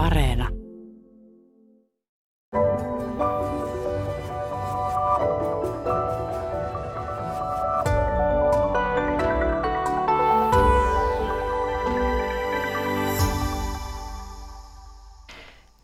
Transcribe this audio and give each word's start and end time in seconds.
Areena. 0.00 0.48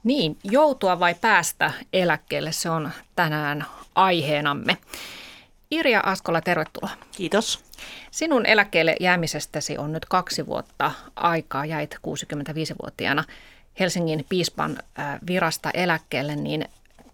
Niin, 0.05 0.39
joutua 0.45 1.01
vai 1.01 1.15
päästä 1.15 1.73
eläkkeelle, 1.93 2.53
se 2.53 2.71
on 2.71 2.91
tänään 3.17 3.67
aiheenamme. 3.95 4.77
Irja 5.71 6.01
Askola, 6.01 6.41
tervetuloa. 6.41 6.91
Kiitos. 7.17 7.65
Sinun 8.11 8.47
eläkkeelle 8.47 8.97
jäämisestäsi 9.01 9.79
on 9.79 9.93
nyt 9.93 10.05
kaksi 10.05 10.47
vuotta 10.47 10.93
aikaa, 11.17 11.67
jäit 11.67 11.95
65-vuotiaana 11.95 13.25
Helsingin 13.81 14.27
piispan 14.29 14.79
virasta 15.27 15.71
eläkkeelle, 15.71 16.37
niin 16.37 16.65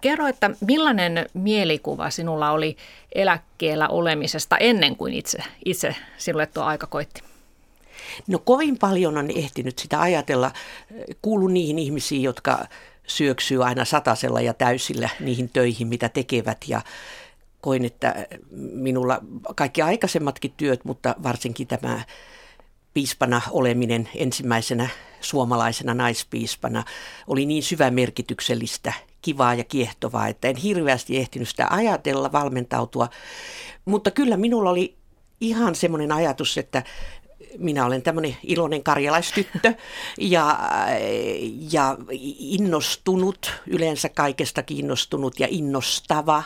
kerro, 0.01 0.27
että 0.27 0.51
millainen 0.67 1.27
mielikuva 1.35 2.11
sinulla 2.11 2.51
oli 2.51 2.77
eläkkeellä 3.15 3.89
olemisesta 3.89 4.59
ennen 4.59 4.97
kuin 4.97 5.15
itse, 5.15 5.39
itse 5.65 5.97
sinulle 6.19 6.47
tuo 6.47 6.63
aika 6.63 6.87
koitti? 6.87 7.23
No 8.27 8.39
kovin 8.39 8.79
paljon 8.79 9.19
on 9.19 9.31
ehtinyt 9.35 9.79
sitä 9.79 10.01
ajatella. 10.01 10.53
Kuulun 11.23 11.55
niihin 11.55 11.79
ihmisiin, 11.79 12.23
jotka 12.23 12.67
syöksyy 13.07 13.65
aina 13.65 13.85
satasella 13.85 14.41
ja 14.41 14.55
täysillä 14.55 15.09
niihin 15.21 15.49
töihin, 15.49 15.89
mitä 15.89 16.09
tekevät 16.09 16.59
ja 16.69 16.81
koin, 17.61 17.85
että 17.85 18.27
minulla 18.73 19.21
kaikki 19.55 19.83
aikaisemmatkin 19.83 20.55
työt, 20.57 20.85
mutta 20.85 21.15
varsinkin 21.23 21.67
tämä 21.67 22.01
piispana 22.95 23.41
oleminen 23.51 24.09
ensimmäisenä 24.15 24.89
suomalaisena 25.21 25.95
naispiispana 25.95 26.85
oli 27.27 27.47
niin 27.47 27.63
syvämerkityksellistä, 27.63 28.93
kivaa 29.23 29.55
ja 29.55 29.65
kiehtovaa, 29.65 30.29
että 30.29 30.49
en 30.49 30.57
hirveästi 30.57 31.19
ehtinyt 31.19 31.49
sitä 31.49 31.67
ajatella, 31.71 32.33
valmentautua. 32.33 33.09
Mutta 33.85 34.11
kyllä 34.11 34.37
minulla 34.37 34.71
oli 34.71 34.97
ihan 35.41 35.75
semmoinen 35.75 36.13
ajatus, 36.13 36.59
että 36.59 36.83
minä 37.59 37.87
olen 37.87 38.03
tämmöinen 38.03 38.37
iloinen 38.43 38.83
karjalaistyttö 38.83 39.75
ja, 40.19 40.59
ja 41.73 41.97
innostunut, 42.39 43.53
yleensä 43.67 44.09
kaikesta 44.09 44.63
kiinnostunut 44.63 45.41
ja 45.41 45.47
innostava. 45.51 46.43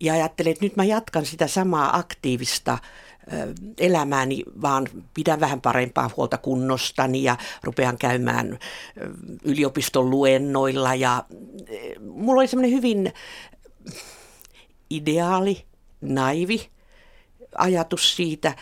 Ja 0.00 0.12
ajattelin, 0.12 0.52
että 0.52 0.64
nyt 0.64 0.76
mä 0.76 0.84
jatkan 0.84 1.26
sitä 1.26 1.46
samaa 1.46 1.96
aktiivista 1.96 2.78
elämääni, 3.78 4.42
vaan 4.62 4.88
pidän 5.14 5.40
vähän 5.40 5.60
parempaa 5.60 6.10
huolta 6.16 6.38
kunnostani 6.38 7.22
ja 7.22 7.36
rupean 7.62 7.98
käymään 7.98 8.58
yliopiston 9.44 10.10
luennoilla. 10.10 10.94
Ja 10.94 11.24
mulla 12.00 12.40
oli 12.40 12.48
semmoinen 12.48 12.76
hyvin 12.76 13.12
ideaali, 14.90 15.64
naivi 16.00 16.70
ajatus 17.58 18.16
siitä, 18.16 18.56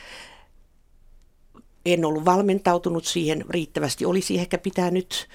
en 1.87 2.05
ollut 2.05 2.25
valmentautunut 2.25 3.05
siihen 3.05 3.45
riittävästi, 3.49 4.07
olisi 4.07 4.39
ehkä 4.39 4.59
pitänyt. 4.59 5.29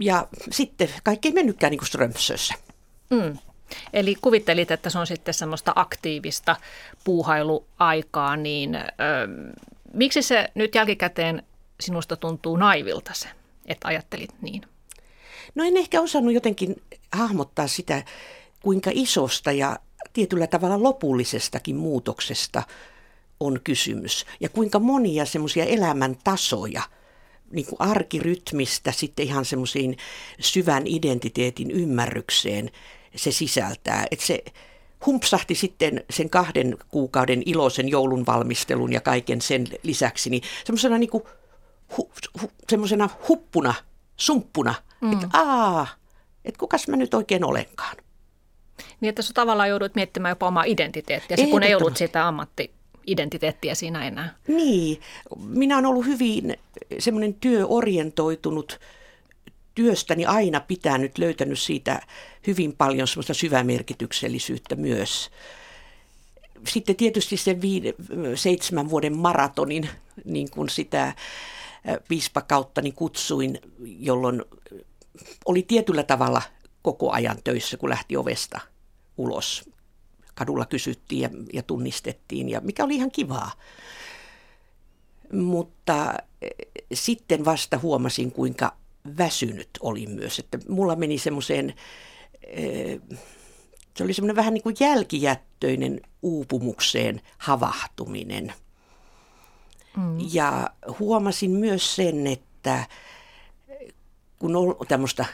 Ja 0.00 0.28
sitten 0.50 0.88
kaikki 1.04 1.28
ei 1.28 1.34
mennytkään 1.34 1.70
niin 1.70 1.78
kuin 1.78 1.88
Strömsössä. 1.88 2.54
Mm. 3.10 3.38
Eli 3.92 4.14
kuvittelit, 4.20 4.70
että 4.70 4.90
se 4.90 4.98
on 4.98 5.06
sitten 5.06 5.34
semmoista 5.34 5.72
aktiivista 5.76 6.56
puuhailuaikaa, 7.04 8.36
niin 8.36 8.74
ö, 8.74 8.82
miksi 9.92 10.22
se 10.22 10.48
nyt 10.54 10.74
jälkikäteen 10.74 11.42
sinusta 11.80 12.16
tuntuu 12.16 12.56
naivilta 12.56 13.10
se, 13.14 13.28
että 13.66 13.88
ajattelit 13.88 14.30
niin? 14.42 14.62
No 15.54 15.64
en 15.64 15.76
ehkä 15.76 16.00
osannut 16.00 16.34
jotenkin 16.34 16.82
hahmottaa 17.12 17.66
sitä, 17.66 18.02
kuinka 18.62 18.90
isosta 18.94 19.52
ja 19.52 19.78
tietyllä 20.12 20.46
tavalla 20.46 20.82
lopullisestakin 20.82 21.76
muutoksesta– 21.76 22.62
on 23.40 23.60
kysymys 23.64 24.26
ja 24.40 24.48
kuinka 24.48 24.78
monia 24.78 25.24
semmoisia 25.24 25.64
elämäntasoja, 25.64 26.82
niin 27.50 27.66
kuin 27.66 27.80
arkirytmistä 27.80 28.92
sitten 28.92 29.26
ihan 29.26 29.44
semmoisiin 29.44 29.96
syvän 30.40 30.82
identiteetin 30.86 31.70
ymmärrykseen 31.70 32.70
se 33.16 33.32
sisältää. 33.32 34.06
Että 34.10 34.26
se 34.26 34.44
humpsahti 35.06 35.54
sitten 35.54 36.04
sen 36.10 36.30
kahden 36.30 36.76
kuukauden 36.88 37.42
iloisen 37.46 37.88
joulun 37.88 38.26
valmistelun 38.26 38.92
ja 38.92 39.00
kaiken 39.00 39.40
sen 39.40 39.66
lisäksi, 39.82 40.30
niin 40.30 40.42
semmoisena 40.64 40.98
niin 40.98 41.10
hu, 41.12 41.28
hu, 42.42 42.50
semmoisena 42.68 43.08
huppuna, 43.28 43.74
sumppuna, 44.16 44.74
mm. 45.00 45.12
että 45.12 45.28
aa, 45.32 45.86
että 46.44 46.58
kukas 46.58 46.88
mä 46.88 46.96
nyt 46.96 47.14
oikein 47.14 47.44
olenkaan. 47.44 47.96
Niin, 49.00 49.08
että 49.08 49.22
sä 49.22 49.32
tavallaan 49.34 49.68
joudut 49.68 49.94
miettimään 49.94 50.30
jopa 50.30 50.46
omaa 50.46 50.64
identiteettiä, 50.64 51.36
kun 51.50 51.62
ei 51.62 51.74
ollut 51.74 51.96
sitä 51.96 52.28
ammatti 52.28 52.74
identiteettiä 53.06 53.74
siinä 53.74 54.06
enää. 54.06 54.34
Niin, 54.48 55.00
minä 55.38 55.74
olen 55.74 55.86
ollut 55.86 56.06
hyvin 56.06 56.56
semmoinen 56.98 57.34
työorientoitunut 57.34 58.80
työstäni 59.74 60.26
aina 60.26 60.60
pitänyt, 60.60 61.18
löytänyt 61.18 61.58
siitä 61.58 62.00
hyvin 62.46 62.76
paljon 62.76 63.08
semmoista 63.08 63.34
syvämerkityksellisyyttä 63.34 64.76
myös. 64.76 65.30
Sitten 66.68 66.96
tietysti 66.96 67.36
sen 67.36 67.60
viide, 67.60 67.94
seitsemän 68.34 68.90
vuoden 68.90 69.16
maratonin, 69.16 69.88
niin 70.24 70.50
kuin 70.50 70.68
sitä 70.68 71.14
piispakautta 72.08 72.82
niin 72.82 72.94
kutsuin, 72.94 73.58
jolloin 73.84 74.42
oli 75.44 75.62
tietyllä 75.62 76.02
tavalla 76.02 76.42
koko 76.82 77.10
ajan 77.10 77.36
töissä, 77.44 77.76
kun 77.76 77.90
lähti 77.90 78.16
ovesta 78.16 78.60
ulos 79.16 79.70
kadulla 80.34 80.66
kysyttiin 80.66 81.20
ja, 81.20 81.30
ja 81.52 81.62
tunnistettiin, 81.62 82.48
ja 82.48 82.60
mikä 82.60 82.84
oli 82.84 82.94
ihan 82.94 83.10
kivaa. 83.10 83.52
Mutta 85.32 86.14
sitten 86.92 87.44
vasta 87.44 87.78
huomasin, 87.78 88.32
kuinka 88.32 88.76
väsynyt 89.18 89.68
oli 89.80 90.06
myös. 90.06 90.38
Että 90.38 90.58
mulla 90.68 90.96
meni 90.96 91.18
semmoiseen, 91.18 91.74
e, 92.46 92.62
se 93.96 94.04
oli 94.04 94.14
semmoinen 94.14 94.36
vähän 94.36 94.54
niin 94.54 94.62
kuin 94.62 94.76
jälkijättöinen 94.80 96.00
uupumukseen 96.22 97.20
havahtuminen. 97.38 98.52
Mm. 99.96 100.16
Ja 100.32 100.70
huomasin 100.98 101.50
myös 101.50 101.96
sen, 101.96 102.26
että 102.26 102.86
kun 104.38 104.56
on 104.56 104.76
tämmöistä 104.88 105.24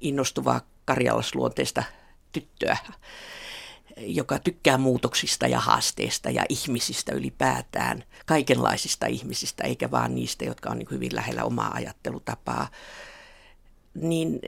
innostuvaa 0.00 0.60
karjalasluonteista 0.84 1.82
tyttöä, 2.32 2.76
joka 3.96 4.38
tykkää 4.38 4.78
muutoksista 4.78 5.46
ja 5.46 5.60
haasteista 5.60 6.30
ja 6.30 6.44
ihmisistä 6.48 7.12
ylipäätään, 7.12 8.04
kaikenlaisista 8.26 9.06
ihmisistä, 9.06 9.64
eikä 9.64 9.90
vaan 9.90 10.14
niistä, 10.14 10.44
jotka 10.44 10.70
on 10.70 10.78
niin 10.78 10.88
hyvin 10.90 11.14
lähellä 11.14 11.44
omaa 11.44 11.74
ajattelutapaa. 11.74 12.68
Niin 13.94 14.40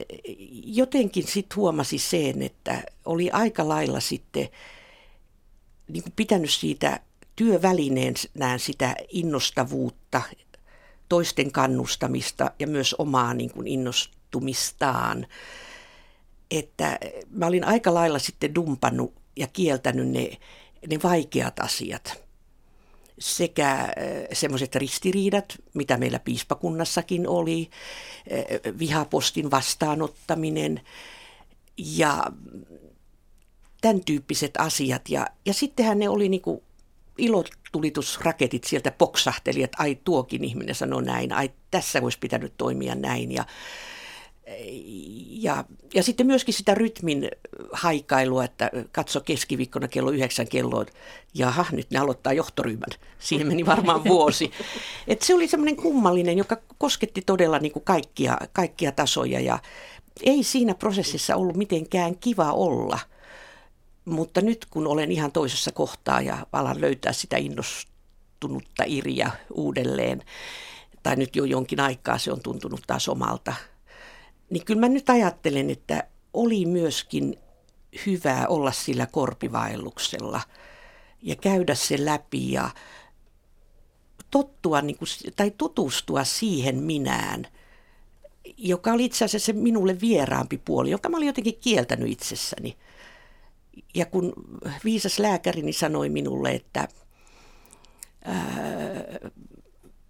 jotenkin 0.63 1.27
sitten 1.27 1.55
huomasi 1.55 1.97
sen, 1.97 2.41
että 2.41 2.83
oli 3.05 3.31
aika 3.31 3.67
lailla 3.67 3.99
sitten 3.99 4.49
niin 5.87 6.03
kuin 6.03 6.13
pitänyt 6.15 6.51
siitä 6.51 6.99
työvälineenään 7.35 8.59
sitä 8.59 8.95
innostavuutta, 9.09 10.21
toisten 11.09 11.51
kannustamista 11.51 12.51
ja 12.59 12.67
myös 12.67 12.93
omaa 12.93 13.33
niin 13.33 13.49
kuin 13.49 13.67
innostumistaan. 13.67 15.27
Että 16.51 16.99
mä 17.29 17.45
olin 17.45 17.63
aika 17.63 17.93
lailla 17.93 18.19
sitten 18.19 18.55
dumpannut 18.55 19.26
ja 19.37 19.47
kieltänyt 19.47 20.07
ne, 20.07 20.29
ne 20.89 20.99
vaikeat 21.03 21.59
asiat 21.59 22.27
sekä 23.19 23.71
äh, 23.71 23.89
semmoiset 24.33 24.75
ristiriidat, 24.75 25.45
mitä 25.73 25.97
meillä 25.97 26.19
piispakunnassakin 26.19 27.27
oli, 27.27 27.69
äh, 28.31 28.79
vihapostin 28.79 29.51
vastaanottaminen 29.51 30.81
ja 31.77 32.23
tämän 33.81 34.01
tyyppiset 34.05 34.51
asiat. 34.57 35.09
Ja, 35.09 35.27
ja 35.45 35.53
sittenhän 35.53 35.99
ne 35.99 36.09
oli 36.09 36.29
niinku 36.29 36.63
ilotulitusraketit 37.17 38.63
sieltä 38.63 38.91
poksahteli, 38.91 39.63
että 39.63 39.77
ai 39.79 39.97
tuokin 40.03 40.43
ihminen 40.43 40.75
sanoi 40.75 41.03
näin, 41.03 41.33
ai 41.33 41.51
tässä 41.71 41.99
olisi 42.03 42.19
pitänyt 42.19 42.53
toimia 42.57 42.95
näin. 42.95 43.31
Ja, 43.31 43.45
ja, 45.29 45.63
ja 45.93 46.03
sitten 46.03 46.27
myöskin 46.27 46.53
sitä 46.53 46.75
rytmin 46.75 47.29
haikailua, 47.71 48.43
että 48.43 48.71
katso 48.91 49.21
keskiviikkona 49.21 49.87
kello 49.87 50.11
yhdeksän 50.11 50.47
kelloa, 50.47 50.85
jaha, 51.33 51.65
nyt 51.71 51.91
ne 51.91 51.99
aloittaa 51.99 52.33
johtoryhmän. 52.33 52.89
Siihen 53.19 53.47
meni 53.47 53.65
varmaan 53.65 54.03
vuosi. 54.03 54.51
Et 55.07 55.21
se 55.21 55.35
oli 55.35 55.47
semmoinen 55.47 55.75
kummallinen, 55.75 56.37
joka 56.37 56.57
kosketti 56.77 57.21
todella 57.25 57.59
niin 57.59 57.71
kuin 57.71 57.83
kaikkia, 57.83 58.37
kaikkia 58.53 58.91
tasoja 58.91 59.39
ja 59.39 59.59
ei 60.23 60.43
siinä 60.43 60.75
prosessissa 60.75 61.35
ollut 61.35 61.57
mitenkään 61.57 62.17
kiva 62.17 62.51
olla. 62.51 62.99
Mutta 64.05 64.41
nyt 64.41 64.65
kun 64.69 64.87
olen 64.87 65.11
ihan 65.11 65.31
toisessa 65.31 65.71
kohtaa 65.71 66.21
ja 66.21 66.47
alan 66.51 66.81
löytää 66.81 67.13
sitä 67.13 67.37
innostunutta 67.37 68.83
Iriä 68.85 69.31
uudelleen, 69.53 70.23
tai 71.03 71.15
nyt 71.15 71.35
jo 71.35 71.45
jonkin 71.45 71.79
aikaa 71.79 72.17
se 72.17 72.31
on 72.31 72.41
tuntunut 72.41 72.81
taas 72.87 73.09
omalta, 73.09 73.53
niin 74.49 74.65
kyllä 74.65 74.79
mä 74.79 74.89
nyt 74.89 75.09
ajattelen, 75.09 75.69
että 75.69 76.03
oli 76.33 76.65
myöskin 76.65 77.39
hyvää 78.05 78.47
olla 78.47 78.71
sillä 78.71 79.05
korpivaelluksella 79.05 80.41
ja 81.21 81.35
käydä 81.35 81.75
se 81.75 82.05
läpi 82.05 82.51
ja 82.51 82.69
tottua 84.31 84.81
niin 84.81 84.97
kuin, 84.97 85.07
tai 85.35 85.51
tutustua 85.57 86.23
siihen 86.23 86.75
minään, 86.75 87.47
joka 88.57 88.93
oli 88.93 89.05
itse 89.05 89.25
asiassa 89.25 89.45
se 89.45 89.53
minulle 89.53 89.97
vieraampi 90.01 90.57
puoli, 90.65 90.91
joka 90.91 91.09
mä 91.09 91.17
olin 91.17 91.27
jotenkin 91.27 91.57
kieltänyt 91.61 92.09
itsessäni. 92.09 92.77
Ja 93.95 94.05
kun 94.05 94.33
viisas 94.83 95.19
lääkärini 95.19 95.73
sanoi 95.73 96.09
minulle, 96.09 96.51
että 96.51 96.87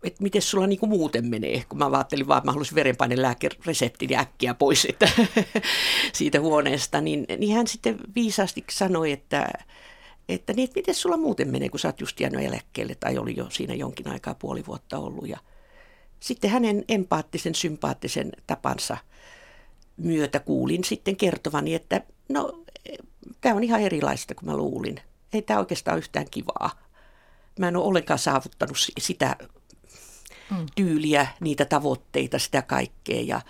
että 0.08 0.24
miten 0.24 0.42
sulla 0.42 0.68
niin 0.68 0.80
kuin 0.80 0.90
muuten 0.90 1.26
menee, 1.26 1.64
kun 1.70 1.80
mä 1.80 1.90
ajattelin 1.94 2.28
vaan, 2.28 2.38
että 2.38 2.46
mä 2.46 2.52
haluaisin 2.52 2.76
verenpainelääkereseptin 2.76 4.20
äkkiä 4.20 4.54
pois 4.54 4.86
että, 4.90 5.10
siitä 6.14 6.40
huoneesta, 6.40 7.02
niin, 7.02 7.26
niin 7.38 7.56
hän 7.56 7.68
sitten 7.68 7.98
viisaasti 8.16 8.64
sanoi, 8.72 9.12
että, 9.12 9.54
että, 10.30 10.54
niin, 10.54 10.64
että 10.64 10.80
miten 10.80 10.96
sulla 10.96 11.18
muuten 11.18 11.48
menee, 11.48 11.70
kun 11.70 11.80
sä 11.80 11.88
oot 11.88 12.00
just 12.00 12.20
jäänyt 12.20 12.46
eläkkeelle 12.46 12.96
tai 12.96 13.18
oli 13.18 13.36
jo 13.38 13.50
siinä 13.50 13.74
jonkin 13.74 14.08
aikaa 14.08 14.36
puoli 14.36 14.66
vuotta 14.66 14.98
ollut. 14.98 15.28
Ja 15.28 15.38
sitten 16.20 16.52
hänen 16.52 16.86
empaattisen, 16.90 17.56
sympaattisen 17.56 18.32
tapansa 18.48 18.98
myötä 19.98 20.40
kuulin 20.40 20.84
sitten 20.84 21.16
kertovani, 21.16 21.76
että 21.76 22.02
no 22.30 22.64
tämä 23.42 23.56
on 23.56 23.64
ihan 23.64 23.82
erilaista 23.82 24.36
kuin 24.36 24.50
mä 24.50 24.58
luulin. 24.58 25.00
Ei 25.34 25.42
tämä 25.42 25.60
oikeastaan 25.60 25.98
yhtään 25.98 26.26
kivaa 26.32 26.88
mä 27.60 27.68
en 27.68 27.76
ole 27.76 27.86
ollenkaan 27.86 28.20
saavuttanut 28.20 28.78
sitä 29.00 29.36
mm. 30.52 30.66
tyyliä, 30.76 31.28
niitä 31.40 31.66
tavoitteita, 31.66 32.40
sitä 32.40 32.62
kaikkea. 32.62 33.22
Ja 33.22 33.42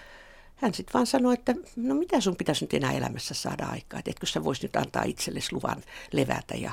hän 0.56 0.74
sitten 0.74 0.94
vaan 0.94 1.08
sanoi, 1.08 1.34
että 1.34 1.56
no 1.76 1.96
mitä 1.96 2.22
sun 2.22 2.36
pitäisi 2.36 2.64
nyt 2.64 2.74
enää 2.74 2.92
elämässä 2.92 3.34
saada 3.34 3.66
aikaa, 3.66 4.00
että 4.00 4.12
etkö 4.12 4.26
sä 4.26 4.44
voisi 4.44 4.64
nyt 4.64 4.76
antaa 4.76 5.04
itsellesi 5.04 5.54
luvan 5.54 5.84
levätä 6.12 6.56
ja, 6.56 6.72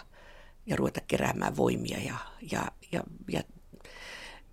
ja 0.67 0.77
ruveta 0.77 1.01
keräämään 1.09 1.57
voimia. 1.57 1.99
Ja, 1.99 2.17
ja, 2.53 2.63
ja, 2.93 3.03
ja, 3.29 3.43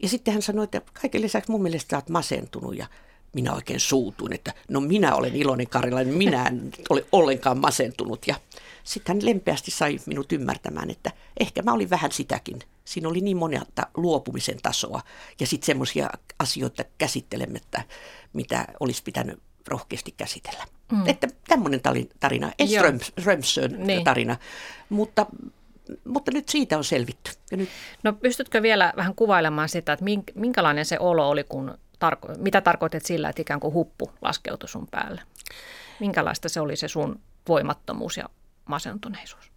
ja 0.01 0.09
sitten 0.09 0.33
hän 0.33 0.41
sanoi, 0.41 0.63
että 0.63 0.81
kaiken 1.01 1.21
lisäksi 1.21 1.51
mun 1.51 1.61
mielestä 1.61 1.89
sä 1.89 1.97
oot 1.97 2.09
masentunut 2.09 2.77
ja 2.77 2.87
minä 3.33 3.53
oikein 3.53 3.79
suutuin, 3.79 4.33
että 4.33 4.53
no 4.69 4.79
minä 4.79 5.15
olen 5.15 5.35
iloinen 5.35 5.67
Karilainen, 5.67 6.13
minä 6.13 6.47
en 6.47 6.71
ole 6.89 7.05
ollenkaan 7.11 7.57
masentunut. 7.57 8.27
Ja 8.27 8.35
sitten 8.83 9.15
hän 9.15 9.25
lempeästi 9.25 9.71
sai 9.71 9.99
minut 10.05 10.31
ymmärtämään, 10.31 10.89
että 10.89 11.11
ehkä 11.39 11.61
mä 11.61 11.73
olin 11.73 11.89
vähän 11.89 12.11
sitäkin. 12.11 12.59
Siinä 12.85 13.09
oli 13.09 13.21
niin 13.21 13.37
monelta 13.37 13.87
luopumisen 13.97 14.57
tasoa 14.63 15.01
ja 15.39 15.47
sitten 15.47 15.65
semmoisia 15.65 16.09
asioita 16.39 16.83
käsittelemättä, 16.97 17.83
mitä 18.33 18.65
olisi 18.79 19.03
pitänyt 19.03 19.39
rohkeasti 19.67 20.13
käsitellä. 20.17 20.65
Mm. 20.91 21.07
Että 21.07 21.27
tämmöinen 21.47 21.81
tarina, 22.19 22.51
ei 22.59 22.67
Strömsön 23.19 23.75
niin. 23.77 24.03
tarina, 24.03 24.37
mutta 24.89 25.25
mutta 26.03 26.31
nyt 26.31 26.49
siitä 26.49 26.77
on 26.77 26.83
selvitty. 26.83 27.31
Ja 27.51 27.57
nyt... 27.57 27.69
No 28.03 28.13
pystytkö 28.13 28.61
vielä 28.61 28.93
vähän 28.97 29.15
kuvailemaan 29.15 29.69
sitä, 29.69 29.93
että 29.93 30.05
minkälainen 30.35 30.85
se 30.85 30.99
olo 30.99 31.29
oli, 31.29 31.43
kun 31.43 31.77
tarko- 31.99 32.37
mitä 32.37 32.61
tarkoitat 32.61 33.05
sillä, 33.05 33.29
että 33.29 33.41
ikään 33.41 33.59
kuin 33.59 33.73
huppu 33.73 34.11
laskeutui 34.21 34.69
sun 34.69 34.87
päälle? 34.91 35.21
Minkälaista 35.99 36.49
se 36.49 36.61
oli 36.61 36.75
se 36.75 36.87
sun 36.87 37.19
voimattomuus 37.47 38.17
ja 38.17 38.29
masentuneisuus? 38.71 39.51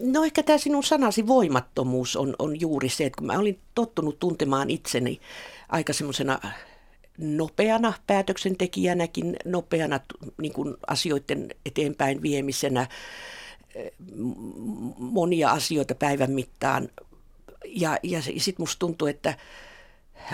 No 0.00 0.24
ehkä 0.24 0.42
tämä 0.42 0.58
sinun 0.58 0.84
sanasi 0.84 1.26
voimattomuus 1.26 2.16
on, 2.16 2.36
on 2.38 2.60
juuri 2.60 2.88
se, 2.88 3.04
että 3.04 3.18
kun 3.18 3.26
mä 3.26 3.38
olin 3.38 3.60
tottunut 3.74 4.18
tuntemaan 4.18 4.70
itseni 4.70 5.20
aika 5.68 5.92
semmoisena 5.92 6.38
nopeana 7.18 7.92
päätöksentekijänäkin, 8.06 9.36
nopeana 9.44 10.00
niin 10.38 10.52
kuin 10.52 10.74
asioiden 10.86 11.48
eteenpäin 11.66 12.22
viemisenä, 12.22 12.86
monia 14.98 15.50
asioita 15.50 15.94
päivän 15.94 16.30
mittaan. 16.30 16.88
Ja, 17.64 17.98
ja 18.02 18.22
sitten 18.22 18.54
musta 18.58 18.78
tuntuu, 18.78 19.08
että 19.08 19.34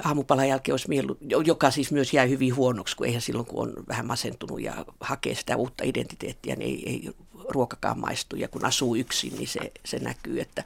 aamupalan 0.05 0.49
jälkeen 0.49 0.73
olisi 0.73 0.89
miellu, 0.89 1.17
joka 1.45 1.71
siis 1.71 1.93
myös 1.93 2.12
jää 2.12 2.25
hyvin 2.25 2.57
huonoksi, 2.57 2.97
kun 2.97 3.07
eihän 3.07 3.23
silloin, 3.23 3.47
kun 3.47 3.69
on 3.69 3.85
vähän 3.89 4.07
masentunut 4.07 4.61
ja 4.61 4.85
hakee 5.01 5.35
sitä 5.35 5.57
uutta 5.57 5.85
identiteettiä, 5.85 6.57
niin 6.57 6.71
ei, 6.71 6.91
ei 6.91 7.15
ruokakaan 7.50 8.00
maistu. 8.00 8.37
Ja 8.37 8.49
kun 8.49 8.64
asuu 8.64 8.94
yksin, 8.97 9.35
niin 9.35 9.49
se, 9.49 9.73
se 9.85 9.99
näkyy. 9.99 10.41
Että 10.41 10.64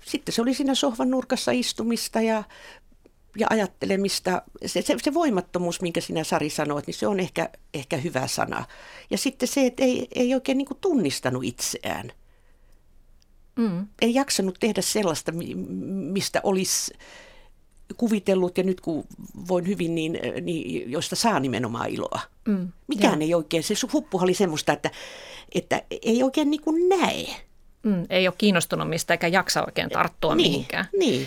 sitten 0.00 0.34
se 0.34 0.42
oli 0.42 0.54
siinä 0.54 0.74
sohvan 0.74 1.10
nurkassa 1.10 1.50
istumista 1.50 2.20
ja, 2.20 2.44
ja 3.36 3.46
ajattelemista. 3.50 4.42
Se, 4.66 4.82
se, 4.82 4.96
se 5.02 5.14
voimattomuus, 5.14 5.80
minkä 5.80 6.00
sinä 6.00 6.24
Sari 6.24 6.50
sanoit, 6.50 6.86
niin 6.86 6.94
se 6.94 7.06
on 7.06 7.20
ehkä, 7.20 7.48
ehkä 7.74 7.96
hyvä 7.96 8.26
sana. 8.26 8.64
Ja 9.10 9.18
sitten 9.18 9.48
se, 9.48 9.66
että 9.66 9.82
ei, 9.82 10.08
ei 10.14 10.34
oikein 10.34 10.58
niin 10.58 10.68
tunnistanut 10.80 11.44
itseään. 11.44 12.12
Mm. 13.56 13.86
Ei 14.02 14.14
jaksanut 14.14 14.56
tehdä 14.60 14.82
sellaista, 14.82 15.32
mistä 16.12 16.40
olisi 16.42 16.92
kuvitellut 17.96 18.58
ja 18.58 18.64
nyt 18.64 18.80
kun 18.80 19.04
voin 19.48 19.66
hyvin, 19.66 19.94
niin, 19.94 20.18
niin 20.40 20.90
joista 20.90 21.16
saa 21.16 21.40
nimenomaan 21.40 21.90
iloa. 21.90 22.20
Mm, 22.48 22.68
Mikään 22.86 23.22
joo. 23.22 23.26
ei 23.26 23.34
oikein, 23.34 23.62
se 23.62 23.74
huppuhan 23.92 24.24
oli 24.24 24.34
semmoista, 24.34 24.72
että, 24.72 24.90
että 25.54 25.82
ei 26.02 26.22
oikein 26.22 26.50
niin 26.50 26.62
kuin 26.62 26.88
näe. 26.88 27.26
Mm, 27.82 28.06
ei 28.10 28.28
ole 28.28 28.34
kiinnostunut 28.38 28.88
mistä 28.88 29.14
eikä 29.14 29.26
jaksa 29.26 29.64
oikein 29.64 29.90
tarttua 29.90 30.34
niin, 30.34 30.50
mihinkään. 30.50 30.86
Niin. 30.98 31.26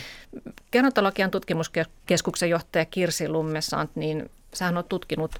Gerontologian 0.71 1.31
tutkimuskeskuksen 1.31 2.49
johtaja 2.49 2.85
Kirsi 2.85 3.29
Lummesant, 3.29 3.91
niin 3.95 4.29
sähän 4.53 4.77
on 4.77 4.83
tutkinut 4.89 5.31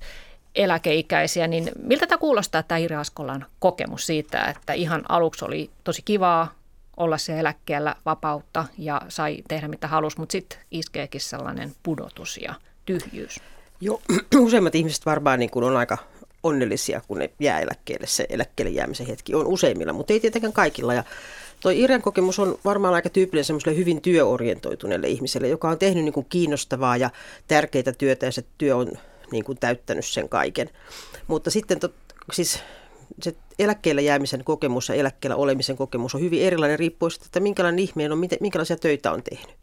eläkeikäisiä, 0.56 1.48
niin 1.48 1.72
miltä 1.84 2.08
tämä 2.08 2.20
kuulostaa 2.20 2.64
tämä 2.64 2.78
Iri 2.78 2.96
Askolan 2.96 3.46
kokemus 3.60 4.06
siitä, 4.06 4.46
että 4.46 4.74
ihan 4.74 5.04
aluksi 5.10 5.46
oli 5.46 5.70
tosi 5.84 6.02
kivaa, 6.02 6.54
olla 6.98 7.18
se 7.18 7.40
eläkkeellä 7.40 7.96
vapautta 8.06 8.66
ja 8.78 9.02
sai 9.10 9.38
tehdä 9.48 9.68
mitä 9.68 9.88
halusi, 9.88 10.20
mutta 10.20 10.32
sitten 10.32 10.60
iskeekin 10.72 11.22
sellainen 11.22 11.76
pudotus 11.84 12.38
ja 12.38 12.54
tyhjyys. 12.86 13.40
Joo, 13.82 14.02
useimmat 14.38 14.76
ihmiset 14.76 15.06
varmaan 15.06 15.40
niin 15.40 15.50
kuin 15.50 15.66
on 15.66 15.78
aika 15.78 15.98
onnellisia, 16.44 17.02
kun 17.08 17.20
ne 17.20 17.30
jää 17.40 17.60
eläkkeelle. 17.60 18.08
Se 18.08 18.26
eläkkeelle 18.30 18.72
jäämisen 18.72 19.08
hetki 19.08 19.36
on 19.36 19.48
useimmilla, 19.48 19.94
mutta 19.94 20.14
ei 20.14 20.20
tietenkään 20.20 20.54
kaikilla. 20.54 20.94
Ja 20.94 21.04
toi 21.60 21.80
Irjan 21.80 22.02
kokemus 22.02 22.40
on 22.40 22.60
varmaan 22.66 22.94
aika 22.94 23.10
tyypillinen 23.10 23.46
semmoiselle 23.46 23.78
hyvin 23.78 24.02
työorientoituneelle 24.02 25.08
ihmiselle, 25.08 25.48
joka 25.48 25.70
on 25.70 25.80
tehnyt 25.80 26.04
niin 26.04 26.26
kiinnostavaa 26.30 26.98
ja 26.98 27.10
tärkeitä 27.48 27.94
työtä 27.94 28.26
ja 28.26 28.32
se 28.32 28.44
työ 28.58 28.76
on 28.76 28.92
niin 29.32 29.46
täyttänyt 29.60 30.06
sen 30.06 30.30
kaiken. 30.30 30.70
Mutta 31.28 31.50
sitten 31.50 31.80
tot, 31.80 31.94
siis 32.34 32.60
se 33.22 33.36
eläkkeellä 33.60 34.02
jäämisen 34.02 34.44
kokemus 34.44 34.90
ja 34.90 34.96
eläkkeellä 34.96 35.36
olemisen 35.36 35.78
kokemus 35.78 36.16
on 36.16 36.22
hyvin 36.22 36.42
erilainen 36.42 36.80
riippuen 36.80 37.12
siitä, 37.12 37.26
että 37.26 37.40
minkälainen 37.40 37.80
ihminen 37.80 38.12
on, 38.12 38.22
minkälaisia 38.40 38.78
töitä 38.78 39.12
on 39.12 39.24
tehnyt. 39.24 39.56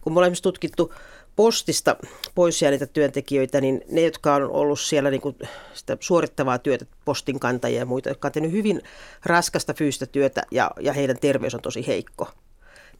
Kun 0.00 0.12
me 0.12 0.18
olemme 0.18 0.36
tutkittu 0.42 0.94
postista 1.36 1.96
pois 2.34 2.62
jääneitä 2.62 2.86
työntekijöitä, 2.86 3.60
niin 3.60 3.80
ne, 3.90 4.00
jotka 4.00 4.34
on 4.34 4.50
ollut 4.50 4.80
siellä 4.80 5.10
niin 5.10 5.20
kuin 5.20 5.36
sitä 5.74 5.96
suorittavaa 6.00 6.58
työtä, 6.58 6.86
postinkantajia 7.04 7.78
ja 7.78 7.86
muita, 7.86 8.08
jotka 8.08 8.28
on 8.28 8.32
tehnyt 8.32 8.52
hyvin 8.52 8.82
raskasta 9.24 9.74
fyysistä 9.74 10.06
työtä 10.06 10.42
ja, 10.50 10.70
ja 10.80 10.92
heidän 10.92 11.18
terveys 11.20 11.54
on 11.54 11.60
tosi 11.60 11.86
heikko, 11.86 12.28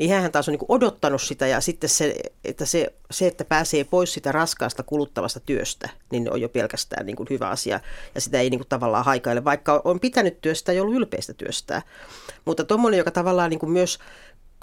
niin 0.09 0.23
hän 0.23 0.33
taas 0.33 0.49
on 0.49 0.53
niin 0.53 0.67
odottanut 0.69 1.23
sitä 1.23 1.47
ja 1.47 1.61
sitten 1.61 1.91
se 1.91 2.15
että, 2.45 2.67
se, 2.67 2.93
se, 3.11 3.27
että 3.27 3.45
pääsee 3.45 3.85
pois 3.85 4.13
sitä 4.13 4.33
raskaasta 4.33 4.83
kuluttavasta 4.83 5.41
työstä, 5.41 5.89
niin 6.11 6.33
on 6.33 6.41
jo 6.41 6.49
pelkästään 6.49 7.07
niin 7.07 7.17
kuin 7.17 7.27
hyvä 7.31 7.49
asia 7.49 7.81
ja 8.15 8.21
sitä 8.21 8.41
ei 8.41 8.51
niin 8.51 8.59
kuin 8.59 8.69
tavallaan 8.69 9.05
haikaile, 9.05 9.45
vaikka 9.45 9.83
on 9.85 10.01
pitänyt 10.01 10.41
työstä 10.41 10.73
ja 10.73 10.83
ollut 10.83 10.97
ylpeistä 10.97 11.33
työstää. 11.33 11.83
Mutta 12.45 12.65
tuommoinen, 12.65 12.99
joka 12.99 13.11
tavallaan 13.11 13.51
niin 13.51 13.61
kuin 13.61 13.73
myös 13.73 13.99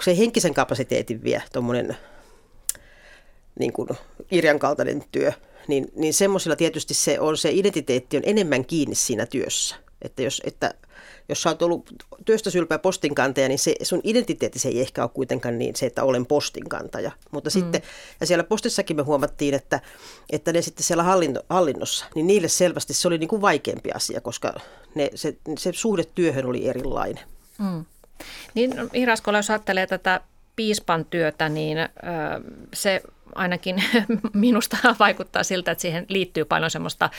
se 0.02 0.18
henkisen 0.18 0.54
kapasiteetin 0.54 1.24
vie, 1.24 1.44
tuommoinen 1.54 1.98
niin 3.60 3.74
kuin 3.74 3.90
kirjan 4.28 4.60
kaltainen 4.60 5.04
työ, 5.12 5.32
niin, 5.68 5.92
niin 5.96 6.14
semmoisilla 6.14 6.56
tietysti 6.56 6.94
se 6.94 7.20
on 7.20 7.38
se 7.38 7.50
identiteetti 7.52 8.18
on 8.18 8.24
enemmän 8.26 8.66
kiinni 8.66 8.96
siinä 8.96 9.26
työssä. 9.26 9.76
Että 10.02 10.22
jos, 10.22 10.42
että 10.46 10.74
jos 11.30 11.42
sä 11.42 11.50
oot 11.50 11.62
ollut 11.62 11.90
työstä 12.26 12.50
sylpeä 12.50 12.80
postinkantaja, 12.80 13.48
niin 13.48 13.60
se, 13.60 13.76
sun 13.84 14.02
identiteetti 14.04 14.60
se 14.60 14.70
ei 14.70 14.82
ehkä 14.82 15.04
ole 15.04 15.12
kuitenkaan 15.14 15.58
niin 15.58 15.76
se, 15.76 15.86
että 15.86 16.04
olen 16.04 16.26
postinkantaja. 16.26 17.12
Mutta 17.32 17.50
mm. 17.50 17.52
sitten, 17.52 17.82
ja 18.20 18.28
siellä 18.28 18.44
postissakin 18.44 18.96
me 18.96 19.04
huomattiin, 19.04 19.54
että, 19.54 19.80
että 20.30 20.54
ne 20.54 20.62
sitten 20.62 20.84
siellä 20.84 21.04
hallinno, 21.04 21.42
hallinnossa, 21.50 22.06
niin 22.16 22.28
niille 22.28 22.48
selvästi 22.48 22.94
se 22.94 23.08
oli 23.08 23.18
niin 23.18 23.28
kuin 23.28 23.42
vaikeampi 23.42 23.92
asia, 23.92 24.22
koska 24.22 24.54
ne, 24.96 25.10
se, 25.16 25.38
se 25.58 25.72
suhde 25.74 26.04
työhön 26.04 26.46
oli 26.46 26.68
erilainen. 26.68 27.24
Mm. 27.58 27.86
Niin 28.54 28.74
Iraskola, 28.94 29.38
jos 29.38 29.50
ajattelee 29.50 29.88
tätä 29.88 30.22
piispan 30.56 31.06
työtä, 31.06 31.50
niin 31.50 31.78
ö, 31.78 31.88
se 32.74 33.02
ainakin 33.36 33.84
minusta 34.34 34.78
vaikuttaa 35.00 35.44
siltä, 35.44 35.72
että 35.72 35.82
siihen 35.82 36.06
liittyy 36.10 36.46
paljon 36.46 36.72
semmoista 36.72 37.10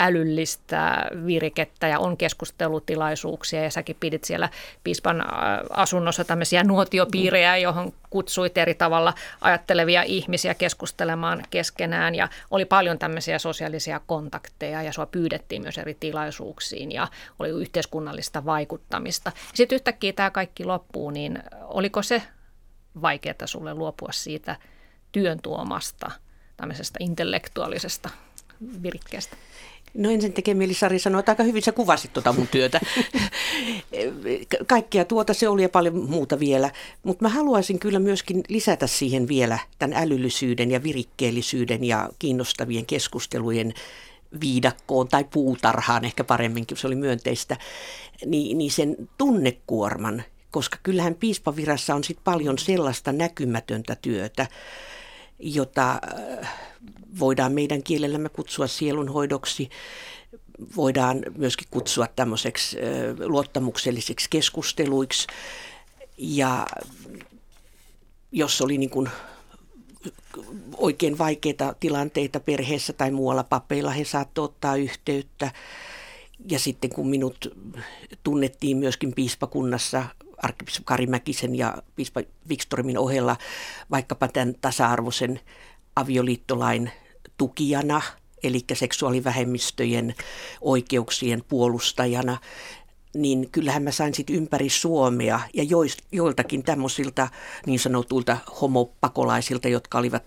älyllistä 0.00 1.06
virikettä 1.26 1.88
ja 1.88 1.98
on 1.98 2.16
keskustelutilaisuuksia 2.16 3.62
ja 3.62 3.70
säkin 3.70 3.96
pidit 4.00 4.24
siellä 4.24 4.48
piispan 4.84 5.24
asunnossa 5.70 6.24
tämmöisiä 6.24 6.64
nuotiopiirejä, 6.64 7.56
johon 7.56 7.92
kutsuit 8.10 8.58
eri 8.58 8.74
tavalla 8.74 9.14
ajattelevia 9.40 10.02
ihmisiä 10.02 10.54
keskustelemaan 10.54 11.42
keskenään 11.50 12.14
ja 12.14 12.28
oli 12.50 12.64
paljon 12.64 12.98
tämmöisiä 12.98 13.38
sosiaalisia 13.38 14.00
kontakteja 14.06 14.82
ja 14.82 14.92
sua 14.92 15.06
pyydettiin 15.06 15.62
myös 15.62 15.78
eri 15.78 15.96
tilaisuuksiin 16.00 16.92
ja 16.92 17.08
oli 17.38 17.48
yhteiskunnallista 17.48 18.44
vaikuttamista. 18.44 19.32
Sitten 19.54 19.76
yhtäkkiä 19.76 20.12
tämä 20.12 20.30
kaikki 20.30 20.64
loppuu, 20.64 21.10
niin 21.10 21.42
oliko 21.60 22.02
se 22.02 22.22
vaikeaa 23.02 23.34
sulle 23.44 23.74
luopua 23.74 24.12
siitä 24.12 24.56
työn 25.12 25.38
tuomasta 25.42 26.10
tämmöisestä 26.56 26.96
intellektuaalisesta 27.00 28.10
virikkeestä? 28.82 29.36
No 29.94 30.10
ensin 30.10 30.32
tekee 30.32 30.54
mieli 30.54 30.74
Sari 30.74 30.98
sanoa, 30.98 31.18
että 31.18 31.32
aika 31.32 31.42
hyvin 31.42 31.62
sä 31.62 31.72
kuvasit 31.72 32.12
tuota 32.12 32.32
mun 32.32 32.48
työtä. 32.48 32.80
Kaikkea 34.66 35.04
tuota 35.04 35.34
se 35.34 35.48
oli 35.48 35.62
ja 35.62 35.68
paljon 35.68 36.10
muuta 36.10 36.40
vielä. 36.40 36.70
Mutta 37.02 37.24
mä 37.24 37.28
haluaisin 37.28 37.78
kyllä 37.78 37.98
myöskin 37.98 38.42
lisätä 38.48 38.86
siihen 38.86 39.28
vielä 39.28 39.58
tämän 39.78 40.02
älyllisyyden 40.02 40.70
ja 40.70 40.82
virikkeellisyyden 40.82 41.84
ja 41.84 42.08
kiinnostavien 42.18 42.86
keskustelujen 42.86 43.74
viidakkoon 44.40 45.08
tai 45.08 45.24
puutarhaan 45.24 46.04
ehkä 46.04 46.24
paremminkin, 46.24 46.76
se 46.76 46.86
oli 46.86 46.96
myönteistä, 46.96 47.56
niin, 48.26 48.58
niin 48.58 48.70
sen 48.70 48.96
tunnekuorman, 49.18 50.22
koska 50.50 50.78
kyllähän 50.82 51.14
piispavirassa 51.14 51.94
on 51.94 52.04
sit 52.04 52.18
paljon 52.24 52.58
sellaista 52.58 53.12
näkymätöntä 53.12 53.96
työtä, 54.02 54.46
jota 55.40 56.00
voidaan 57.18 57.52
meidän 57.52 57.82
kielellämme 57.82 58.28
kutsua 58.28 58.66
sielunhoidoksi, 58.66 59.70
voidaan 60.76 61.22
myöskin 61.36 61.68
kutsua 61.70 62.06
tämmöiseksi 62.06 62.76
luottamuksellisiksi 63.24 64.26
keskusteluiksi. 64.30 65.26
Ja 66.18 66.66
jos 68.32 68.60
oli 68.60 68.78
niin 68.78 68.90
kuin 68.90 69.08
oikein 70.76 71.18
vaikeita 71.18 71.74
tilanteita 71.80 72.40
perheessä 72.40 72.92
tai 72.92 73.10
muualla 73.10 73.44
papeilla, 73.44 73.90
he 73.90 74.04
saattoivat 74.04 74.50
ottaa 74.50 74.76
yhteyttä. 74.76 75.52
Ja 76.50 76.58
sitten 76.58 76.90
kun 76.90 77.08
minut 77.08 77.56
tunnettiin 78.22 78.76
myöskin 78.76 79.12
piispakunnassa 79.12 80.04
arkkipiispa 80.42 80.84
Kari 80.84 81.06
Mäkisen 81.06 81.54
ja 81.54 81.74
piispa 81.96 82.20
Wikströmin 82.48 82.98
ohella 82.98 83.36
vaikkapa 83.90 84.28
tämän 84.28 84.54
tasa-arvoisen 84.60 85.40
avioliittolain 85.96 86.90
tukijana, 87.36 88.02
eli 88.42 88.60
seksuaalivähemmistöjen 88.72 90.14
oikeuksien 90.60 91.44
puolustajana, 91.48 92.38
niin 93.14 93.50
kyllähän 93.50 93.82
mä 93.82 93.90
sain 93.90 94.14
sitten 94.14 94.36
ympäri 94.36 94.68
Suomea 94.68 95.40
ja 95.54 95.64
joiltakin 96.12 96.62
tämmöisiltä 96.62 97.28
niin 97.66 97.78
sanotulta 97.78 98.36
homopakolaisilta, 98.60 99.68
jotka 99.68 99.98
olivat 99.98 100.24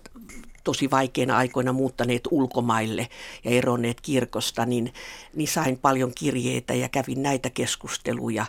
tosi 0.64 0.90
vaikeina 0.90 1.36
aikoina 1.36 1.72
muuttaneet 1.72 2.22
ulkomaille 2.30 3.08
ja 3.44 3.50
eronneet 3.50 4.00
kirkosta, 4.00 4.66
niin, 4.66 4.92
niin 5.34 5.48
sain 5.48 5.78
paljon 5.78 6.12
kirjeitä 6.14 6.74
ja 6.74 6.88
kävin 6.88 7.22
näitä 7.22 7.50
keskusteluja 7.50 8.46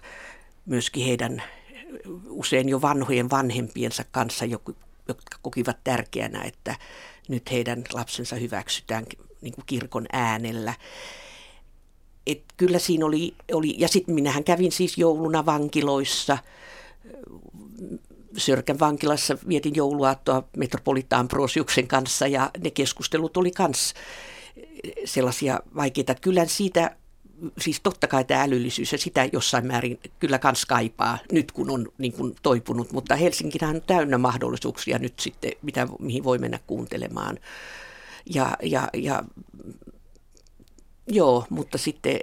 myöskin 0.65 1.05
heidän 1.05 1.43
usein 2.29 2.69
jo 2.69 2.81
vanhojen 2.81 3.29
vanhempiensa 3.29 4.03
kanssa, 4.11 4.45
jotka 4.45 5.37
kokivat 5.41 5.77
tärkeänä, 5.83 6.41
että 6.41 6.75
nyt 7.27 7.51
heidän 7.51 7.83
lapsensa 7.93 8.35
hyväksytään 8.35 9.05
niin 9.41 9.53
kuin 9.53 9.65
kirkon 9.65 10.05
äänellä. 10.11 10.73
Et 12.27 12.43
kyllä 12.57 12.79
siinä 12.79 13.05
oli, 13.05 13.35
oli 13.53 13.75
ja 13.77 13.87
sitten 13.87 14.15
minähän 14.15 14.43
kävin 14.43 14.71
siis 14.71 14.97
jouluna 14.97 15.45
vankiloissa. 15.45 16.37
Sörkän 18.37 18.79
vankilassa 18.79 19.37
vietin 19.47 19.75
jouluaattoa 19.75 20.43
Metropolita 20.57 21.17
Ambrosiuksen 21.17 21.87
kanssa 21.87 22.27
ja 22.27 22.51
ne 22.63 22.71
keskustelut 22.71 23.37
oli 23.37 23.51
myös 23.59 23.93
sellaisia 25.05 25.59
vaikeita. 25.75 26.15
Kyllä 26.15 26.45
siitä 26.45 26.95
siis 27.57 27.81
totta 27.81 28.07
kai 28.07 28.23
tämä 28.23 28.43
älyllisyys 28.43 28.91
ja 28.91 28.97
sitä 28.97 29.29
jossain 29.33 29.67
määrin 29.67 29.99
kyllä 30.19 30.39
kans 30.39 30.65
kaipaa 30.65 31.17
nyt 31.31 31.51
kun 31.51 31.69
on 31.69 31.87
niin 31.97 32.13
kuin 32.13 32.35
toipunut, 32.43 32.91
mutta 32.91 33.15
Helsinkihän 33.15 33.75
on 33.75 33.81
täynnä 33.81 34.17
mahdollisuuksia 34.17 34.99
nyt 34.99 35.19
sitten, 35.19 35.51
mitä, 35.61 35.87
mihin 35.99 36.23
voi 36.23 36.37
mennä 36.37 36.59
kuuntelemaan. 36.67 37.37
Ja, 38.33 38.57
ja, 38.63 38.89
ja 38.93 39.23
joo, 41.07 41.45
mutta 41.49 41.77
sitten... 41.77 42.19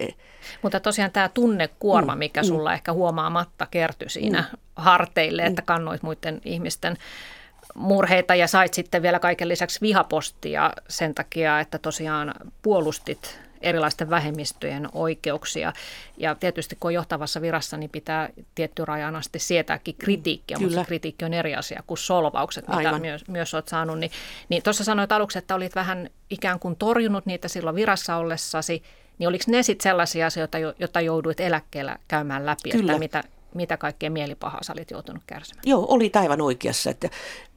Mutta 0.63 0.81
tosiaan 0.81 1.11
tämä 1.11 1.29
tunnekuorma, 1.29 2.15
mm, 2.15 2.19
mikä 2.19 2.43
mm, 2.43 2.47
sulla 2.47 2.71
mm. 2.71 2.75
ehkä 2.75 2.93
huomaamatta 2.93 3.67
kertyi 3.67 4.11
siinä 4.11 4.45
mm, 4.53 4.59
harteille, 4.77 5.43
että 5.43 5.63
mm. 5.63 5.67
kannoit 5.67 6.03
muiden 6.03 6.41
ihmisten 6.45 6.97
murheita 7.75 8.35
ja 8.35 8.47
sait 8.47 8.75
sitten 8.75 9.03
vielä 9.03 9.19
kaiken 9.19 9.49
lisäksi 9.49 9.81
vihapostia 9.81 10.73
sen 10.89 11.15
takia, 11.15 11.61
että 11.61 11.79
tosiaan 11.79 12.35
puolustit 12.63 13.42
erilaisten 13.63 14.11
vähemmistöjen 14.11 14.89
oikeuksia. 14.93 15.73
Ja 16.17 16.35
tietysti 16.35 16.77
kun 16.81 16.89
on 16.89 16.95
johtavassa 16.95 17.43
virassa, 17.43 17.77
niin 17.77 17.91
pitää 17.91 18.29
tietty 18.55 18.85
rajan 18.85 19.17
asti 19.17 19.39
sietääkin 19.39 19.95
kritiikkiä, 19.95 20.57
Kyllä. 20.57 20.69
mutta 20.69 20.83
se 20.83 20.87
kritiikki 20.87 21.25
on 21.25 21.35
eri 21.35 21.55
asia 21.55 21.83
kuin 21.87 21.99
solvaukset, 21.99 22.69
mitä 22.69 22.79
Aivan. 22.79 23.01
myös, 23.01 23.29
myös 23.29 23.55
olet 23.55 23.69
saanut. 23.69 23.99
Niin, 23.99 24.11
niin 24.49 24.63
tuossa 24.63 24.85
sanoit 24.85 25.13
aluksi, 25.13 25.39
että 25.39 25.55
olit 25.55 25.75
vähän 25.75 26.11
ikään 26.31 26.59
kuin 26.59 26.77
torjunut 26.77 27.27
niitä 27.27 27.49
silloin 27.49 27.77
virassa 27.77 28.17
ollessasi, 28.17 28.83
niin 29.19 29.29
oliko 29.29 29.45
ne 29.47 29.63
sitten 29.63 29.83
sellaisia 29.83 30.27
asioita, 30.27 30.59
joita 30.59 31.01
jouduit 31.01 31.41
eläkkeellä 31.41 31.97
käymään 32.09 32.47
läpi, 32.47 32.71
Kyllä. 32.71 32.93
että 32.93 32.99
mitä, 32.99 33.25
mitä 33.55 33.77
kaikkea 33.77 34.11
mielipahaa 34.11 34.63
sä 34.63 34.73
olit 34.73 34.91
joutunut 34.91 35.23
kärsimään? 35.27 35.63
Joo, 35.67 35.87
oli 35.89 36.11
aivan 36.15 36.41
oikeassa. 36.41 36.91
Että 36.91 37.11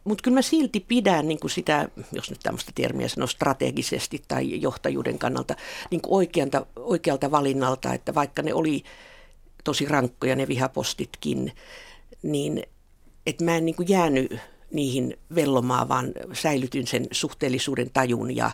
mutta 0.03 0.21
kyllä 0.21 0.35
mä 0.35 0.41
silti 0.41 0.79
pidän 0.79 1.27
niin 1.27 1.39
kuin 1.39 1.51
sitä, 1.51 1.89
jos 2.11 2.29
nyt 2.29 2.39
tämmöistä 2.43 2.71
termiä 2.75 3.07
sanoo 3.07 3.27
strategisesti 3.27 4.23
tai 4.27 4.61
johtajuuden 4.61 5.19
kannalta, 5.19 5.55
niin 5.91 6.01
kuin 6.01 6.13
oikealta, 6.13 6.65
oikealta 6.75 7.31
valinnalta, 7.31 7.93
että 7.93 8.15
vaikka 8.15 8.41
ne 8.41 8.53
oli 8.53 8.83
tosi 9.63 9.85
rankkoja 9.85 10.35
ne 10.35 10.47
vihapostitkin, 10.47 11.51
niin 12.23 12.63
että 13.25 13.43
mä 13.43 13.57
en 13.57 13.65
niin 13.65 13.75
kuin 13.75 13.89
jäänyt 13.89 14.39
niihin 14.71 15.17
vellomaan, 15.35 15.89
vaan 15.89 16.11
säilytyn 16.33 16.87
sen 16.87 17.07
suhteellisuuden 17.11 17.89
tajun 17.93 18.35
ja, 18.35 18.51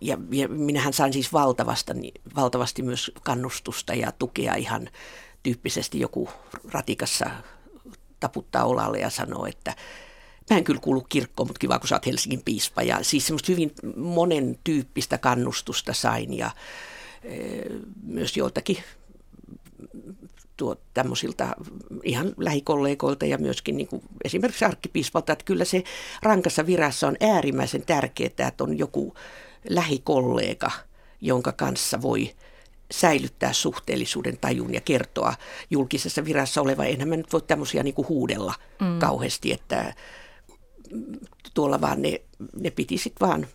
ja, 0.00 0.18
ja 0.30 0.48
minähän 0.48 0.92
sain 0.92 1.12
siis 1.12 1.32
valtavasta, 1.32 1.94
valtavasti 2.36 2.82
myös 2.82 3.12
kannustusta 3.22 3.94
ja 3.94 4.12
tukea 4.12 4.54
ihan 4.54 4.88
tyyppisesti 5.44 6.00
joku 6.00 6.28
ratikassa 6.72 7.30
taputtaa 8.20 8.64
olalle 8.64 8.98
ja 8.98 9.10
sanoo, 9.10 9.46
että 9.46 9.76
Mä 10.50 10.56
en 10.56 10.64
kyllä 10.64 10.80
kuulu 10.80 11.00
kirkkoon, 11.08 11.48
mutta 11.48 11.58
kiva, 11.58 11.78
kun 11.78 11.88
sä 11.88 11.94
oot 11.94 12.06
Helsingin 12.06 12.42
piispa. 12.44 12.82
Ja 12.82 12.98
siis 13.02 13.26
semmoista 13.26 13.52
hyvin 13.52 13.72
monen 13.96 14.58
tyyppistä 14.64 15.18
kannustusta 15.18 15.92
sain 15.92 16.38
ja 16.38 16.50
e, 17.22 17.36
myös 18.02 18.36
joiltakin 18.36 18.76
tuo 20.56 20.76
tämmöisiltä 20.94 21.56
ihan 22.02 22.34
lähikollegoilta 22.36 23.26
ja 23.26 23.38
myöskin 23.38 23.76
niin 23.76 23.86
kuin 23.86 24.02
esimerkiksi 24.24 24.64
arkkipiispalta, 24.64 25.32
että 25.32 25.44
kyllä 25.44 25.64
se 25.64 25.82
rankassa 26.22 26.66
virassa 26.66 27.08
on 27.08 27.16
äärimmäisen 27.20 27.82
tärkeää, 27.82 28.48
että 28.48 28.64
on 28.64 28.78
joku 28.78 29.14
lähikollega, 29.68 30.70
jonka 31.20 31.52
kanssa 31.52 32.02
voi 32.02 32.34
säilyttää 33.00 33.52
suhteellisuuden 33.52 34.38
tajun 34.40 34.74
ja 34.74 34.80
kertoa 34.80 35.34
julkisessa 35.70 36.24
virassa 36.24 36.60
oleva. 36.60 36.84
Enhän 36.84 37.08
mä 37.08 37.16
nyt 37.16 37.32
voi 37.32 37.42
tämmöisiä 37.42 37.82
niin 37.82 37.94
kuin 37.94 38.08
huudella 38.08 38.54
mm. 38.80 38.98
kauheasti, 38.98 39.52
että 39.52 39.94
tuolla 41.54 41.80
vaan 41.80 42.02
ne, 42.02 42.20
ne 42.60 42.70
piti 42.70 42.98
sitten 42.98 43.28
vaan 43.28 43.46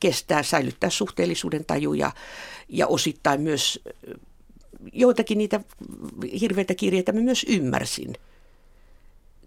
kestää, 0.00 0.42
säilyttää 0.42 0.90
suhteellisuuden 0.90 1.64
taju 1.64 1.94
ja, 1.94 2.12
ja 2.68 2.86
osittain 2.86 3.40
myös 3.40 3.80
joitakin 4.92 5.38
niitä 5.38 5.60
hirveitä 6.40 6.74
kirjeitä 6.74 7.12
mä 7.12 7.20
myös 7.20 7.46
ymmärsin. 7.48 8.14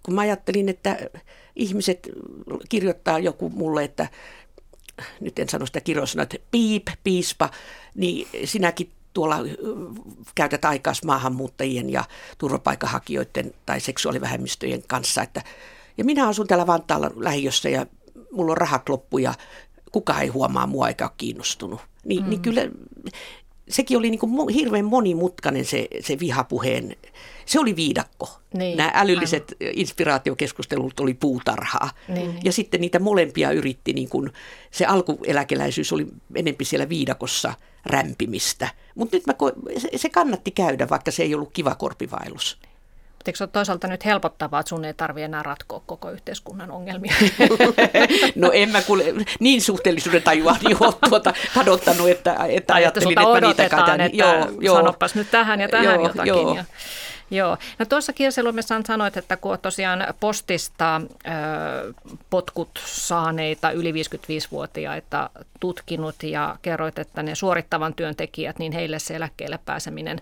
Kun 0.04 0.14
mä 0.14 0.22
ajattelin, 0.22 0.70
että 0.70 0.98
ihmiset 1.56 2.10
kirjoittaa 2.70 3.20
joku 3.20 3.50
mulle, 3.50 3.84
että 3.84 4.08
nyt 5.20 5.40
en 5.40 5.50
sano 5.50 5.66
sitä 5.66 5.82
kirjoisena, 5.82 6.24
että 6.24 6.38
piip, 6.52 6.88
piispa, 7.04 7.50
niin 7.96 8.28
sinäkin 8.46 8.92
tuolla 9.16 9.38
käytät 10.36 10.66
aikaa 10.66 10.94
maahanmuuttajien 11.06 11.90
ja 11.90 12.04
turvapaikanhakijoiden 12.38 13.54
tai 13.66 13.80
seksuaalivähemmistöjen 13.80 14.84
kanssa, 14.88 15.24
että 15.24 15.42
ja 15.98 16.06
minä 16.06 16.28
asun 16.28 16.48
täällä 16.48 16.68
Vantaalla 16.68 17.12
lähiössä 17.16 17.70
ja 17.70 17.86
mulla 18.32 18.52
on 18.52 18.58
rahat 18.58 18.90
loppu 18.90 19.18
ja 19.18 19.34
kukaan 19.92 20.22
ei 20.22 20.28
huomaa 20.28 20.68
mua 20.68 20.88
eikä 20.88 21.06
ole 21.06 21.12
kiinnostunut. 21.18 21.80
Ni, 21.80 22.16
niin 22.16 22.24
mm. 22.24 22.30
niin 22.30 22.42
kyllä 22.42 22.62
sekin 23.70 23.98
oli 23.98 24.10
niin 24.10 24.20
kuin 24.20 24.50
hirveän 24.50 24.86
monimutkainen 24.86 25.66
se, 25.66 25.88
se 26.00 26.20
vihapuheen, 26.20 26.96
se 27.46 27.60
oli 27.60 27.76
viidakko. 27.76 28.30
Niin, 28.54 28.78
Nämä 28.78 28.92
älylliset 28.96 29.56
aivan. 29.62 29.74
inspiraatiokeskustelut 29.78 31.00
oli 31.00 31.14
puutarhaa. 31.14 31.90
Niin, 32.08 32.40
ja 32.44 32.52
sitten 32.52 32.82
niitä 32.82 33.00
molempia 33.00 33.52
yritti, 33.52 33.94
niin 33.94 34.10
kuin, 34.10 34.32
se 34.72 34.86
alkueläkeläisyys 34.86 35.94
oli 35.94 36.08
enempi 36.36 36.66
siellä 36.66 36.90
viidakossa 36.90 37.54
rämpimistä. 37.86 38.70
Mutta 38.96 39.18
nyt 39.18 39.28
mä, 39.28 39.34
se, 39.78 39.90
se 39.96 40.10
kannatti 40.10 40.52
käydä, 40.52 40.90
vaikka 40.90 41.12
se 41.12 41.24
ei 41.24 41.36
ollut 41.36 41.54
kiva 41.54 41.76
korpivailus. 41.76 42.58
Eikö 43.28 43.38
se 43.38 43.44
ole 43.44 43.50
toisaalta 43.54 43.88
nyt 43.88 44.06
helpottavaa, 44.06 44.60
että 44.60 44.70
sun 44.70 44.86
ei 44.86 44.94
tarvitse 44.94 45.26
enää 45.26 45.44
ratkoa 45.44 45.82
koko 45.86 46.12
yhteiskunnan 46.12 46.72
ongelmia? 46.72 47.16
no 48.36 48.52
en 48.52 48.70
mä 48.70 48.82
kuule 48.82 49.04
niin 49.40 49.62
suhteellisuuden 49.62 50.24
tajua 50.24 50.56
niin 50.64 50.78
ole 50.80 50.94
tuota 51.10 51.34
kadottanut, 51.56 52.10
että, 52.10 52.36
että 52.50 52.74
ajattelin, 52.74 53.10
että 53.10 53.22
mä 53.22 53.48
niitä. 53.48 53.64
Että 53.66 54.10
joo, 54.14 54.52
joo. 54.60 54.76
sanopas 54.76 55.16
nyt 55.16 55.32
tähän 55.32 55.62
ja 55.62 55.70
tähän 55.70 55.86
joo, 55.86 56.08
jotakin. 56.08 56.28
Joo. 56.28 56.56
Ja, 56.56 56.66
Joo. 57.32 57.58
No 57.80 57.86
tuossa 57.86 58.14
kirjallisuudessa 58.14 58.82
sanoit, 58.86 59.18
että 59.18 59.38
kun 59.38 59.60
tosiaan 59.60 60.08
postista 60.20 61.02
ö, 61.06 61.94
potkut 62.30 62.70
saaneita 62.86 63.72
yli 63.72 63.92
55-vuotiaita 63.92 65.30
tutkinut 65.66 66.24
ja 66.24 66.56
kerroit, 66.62 67.00
että 67.00 67.24
ne 67.24 67.36
suorittavan 67.36 67.94
työntekijät, 67.94 68.60
niin 68.60 68.72
heille 68.72 69.00
se 69.00 69.16
eläkkeelle 69.16 69.60
pääseminen 69.66 70.22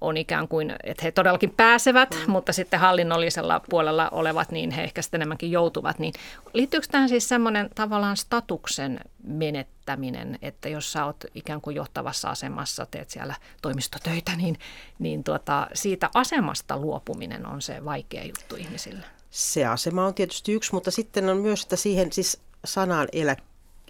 on 0.00 0.16
ikään 0.16 0.48
kuin, 0.48 0.74
että 0.84 1.02
he 1.02 1.12
todellakin 1.12 1.50
pääsevät, 1.50 2.10
mm. 2.10 2.32
mutta 2.32 2.52
sitten 2.52 2.80
hallinnollisella 2.80 3.60
puolella 3.70 4.08
olevat, 4.08 4.50
niin 4.50 4.70
he 4.70 4.82
ehkä 4.82 5.02
sitten 5.02 5.18
enemmänkin 5.18 5.50
joutuvat. 5.50 5.98
Niin 5.98 6.14
liittyykö 6.52 6.86
tähän 6.90 7.08
siis 7.08 7.28
semmoinen 7.28 7.70
tavallaan 7.74 8.16
statuksen 8.16 9.00
menettäminen, 9.24 10.38
että 10.42 10.68
jos 10.68 10.92
sä 10.92 11.04
oot 11.04 11.24
ikään 11.34 11.60
kuin 11.60 11.76
johtavassa 11.76 12.30
asemassa, 12.30 12.86
teet 12.86 13.10
siellä 13.10 13.34
toimistotöitä, 13.62 14.36
niin, 14.36 14.58
niin 14.98 15.24
tuota, 15.24 15.66
siitä 15.74 16.10
asemasta 16.14 16.76
luopuminen 16.76 17.46
on 17.46 17.62
se 17.62 17.84
vaikea 17.84 18.24
juttu 18.24 18.56
ihmisille. 18.56 19.04
Se 19.30 19.64
asema 19.66 20.06
on 20.06 20.14
tietysti 20.14 20.52
yksi, 20.52 20.72
mutta 20.72 20.90
sitten 20.90 21.28
on 21.28 21.36
myös, 21.36 21.62
että 21.62 21.76
siihen 21.76 22.12
siis 22.12 22.40
sanaan 22.64 23.08
elä, 23.12 23.36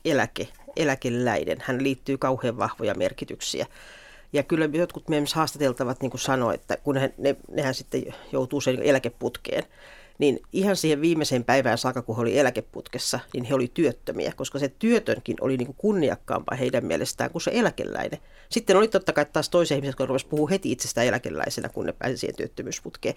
eläke, 0.04 0.48
eläkeläinen, 0.76 1.58
hän 1.60 1.82
liittyy 1.82 2.18
kauhean 2.18 2.58
vahvoja 2.58 2.94
merkityksiä. 2.94 3.66
Ja 4.32 4.42
kyllä 4.42 4.68
jotkut 4.72 5.08
meidän 5.08 5.26
haastateltavat 5.34 6.02
niin 6.02 6.18
sanoivat, 6.18 6.60
että 6.60 6.76
kun 6.76 6.96
he, 6.96 7.14
ne, 7.18 7.36
nehän 7.50 7.74
sitten 7.74 8.02
joutuu 8.32 8.60
sen 8.60 8.82
eläkeputkeen, 8.82 9.64
niin 10.18 10.40
ihan 10.52 10.76
siihen 10.76 11.00
viimeiseen 11.00 11.44
päivään 11.44 11.78
saakka, 11.78 12.02
kun 12.02 12.16
he 12.16 12.22
oli 12.22 12.38
eläkeputkessa, 12.38 13.20
niin 13.32 13.44
he 13.44 13.54
oli 13.54 13.70
työttömiä, 13.74 14.32
koska 14.36 14.58
se 14.58 14.68
työtönkin 14.78 15.36
oli 15.40 15.56
niin 15.56 15.66
kuin 15.66 15.76
kunniakkaampaa 15.78 16.56
heidän 16.56 16.86
mielestään 16.86 17.30
kuin 17.30 17.42
se 17.42 17.50
eläkeläinen. 17.54 18.20
Sitten 18.48 18.76
oli 18.76 18.88
totta 18.88 19.12
kai 19.12 19.26
taas 19.32 19.48
toisia 19.48 19.74
ihmisiä, 19.74 19.88
jotka 19.88 20.06
rupesivat 20.06 20.30
puhua 20.30 20.48
heti 20.48 20.72
itsestä 20.72 21.02
eläkeläisenä, 21.02 21.68
kun 21.68 21.86
ne 21.86 21.92
pääsivät 21.92 22.20
siihen 22.20 22.36
työttömyysputkeen. 22.36 23.14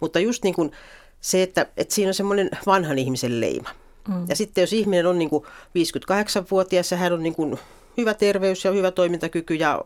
Mutta 0.00 0.20
just 0.20 0.44
niin 0.44 0.54
kuin 0.54 0.72
se, 1.20 1.42
että, 1.42 1.66
että 1.76 1.94
siinä 1.94 2.10
on 2.10 2.14
semmoinen 2.14 2.50
vanhan 2.66 2.98
ihmisen 2.98 3.40
leima. 3.40 3.70
Mm. 4.08 4.26
Ja 4.28 4.36
sitten 4.36 4.62
jos 4.62 4.72
ihminen 4.72 5.06
on 5.06 5.18
niin 5.18 5.30
kuin 5.30 5.44
58-vuotias 5.44 6.90
ja 6.90 6.98
hän 6.98 7.12
on 7.12 7.22
niin 7.22 7.34
kuin 7.34 7.58
hyvä 7.96 8.14
terveys 8.14 8.64
ja 8.64 8.72
hyvä 8.72 8.90
toimintakyky 8.90 9.54
ja, 9.54 9.80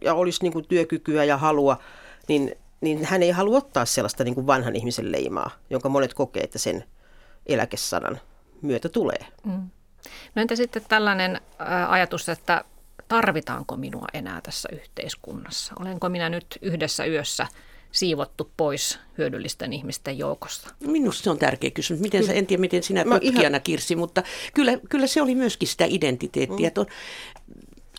ja 0.00 0.14
olisi 0.14 0.42
niin 0.42 0.52
kuin 0.52 0.68
työkykyä 0.68 1.24
ja 1.24 1.36
halua, 1.36 1.78
niin, 2.28 2.56
niin 2.80 3.04
hän 3.04 3.22
ei 3.22 3.30
halua 3.30 3.58
ottaa 3.58 3.84
sellaista 3.84 4.24
niin 4.24 4.34
kuin 4.34 4.46
vanhan 4.46 4.76
ihmisen 4.76 5.12
leimaa, 5.12 5.50
jonka 5.70 5.88
monet 5.88 6.14
kokee, 6.14 6.42
että 6.42 6.58
sen 6.58 6.84
eläkesanan 7.46 8.20
myötä 8.62 8.88
tulee. 8.88 9.26
Mm. 9.44 9.70
No 10.34 10.42
entä 10.42 10.56
sitten 10.56 10.82
tällainen 10.88 11.40
ajatus, 11.88 12.28
että 12.28 12.64
tarvitaanko 13.08 13.76
minua 13.76 14.06
enää 14.14 14.40
tässä 14.40 14.68
yhteiskunnassa? 14.72 15.74
Olenko 15.80 16.08
minä 16.08 16.28
nyt 16.28 16.58
yhdessä 16.62 17.04
yössä– 17.04 17.46
siivottu 17.94 18.50
pois 18.56 18.98
hyödyllisten 19.18 19.72
ihmisten 19.72 20.18
joukosta? 20.18 20.74
Minusta 20.86 21.22
se 21.22 21.30
on 21.30 21.38
tärkeä 21.38 21.70
kysymys. 21.70 22.00
Miten 22.00 22.26
sä, 22.26 22.32
en 22.32 22.46
tiedä, 22.46 22.60
miten 22.60 22.82
sinä 22.82 23.04
no, 23.04 23.20
tutkijana, 23.20 23.48
ihan... 23.48 23.62
Kirsi, 23.62 23.96
mutta 23.96 24.22
kyllä, 24.54 24.78
kyllä 24.88 25.06
se 25.06 25.22
oli 25.22 25.34
myöskin 25.34 25.68
sitä 25.68 25.84
identiteettiä. 25.88 26.68
Mm. 26.68 26.80
On, 26.80 26.86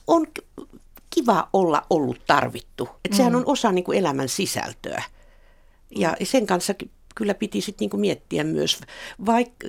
on 0.07 0.27
kiva 1.09 1.49
olla 1.53 1.85
ollut 1.89 2.21
tarvittu. 2.27 2.89
Et 3.05 3.11
mm. 3.11 3.17
Sehän 3.17 3.35
on 3.35 3.43
osa 3.45 3.71
niin 3.71 3.83
kuin 3.83 3.97
elämän 3.97 4.29
sisältöä. 4.29 5.03
Ja 5.95 6.15
sen 6.23 6.45
kanssa 6.45 6.73
kyllä 7.15 7.33
piti 7.33 7.61
sitten 7.61 7.89
niin 7.91 8.01
miettiä 8.01 8.43
myös, 8.43 8.79
vaikka, 9.25 9.67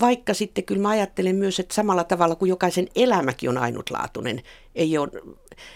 vaikka 0.00 0.34
sitten 0.34 0.64
kyllä 0.64 0.82
mä 0.82 0.88
ajattelen 0.88 1.36
myös, 1.36 1.60
että 1.60 1.74
samalla 1.74 2.04
tavalla 2.04 2.36
kuin 2.36 2.48
jokaisen 2.48 2.88
elämäkin 2.94 3.50
on 3.50 3.58
ainutlaatuinen, 3.58 4.42
ei 4.74 4.98
ole, 4.98 5.08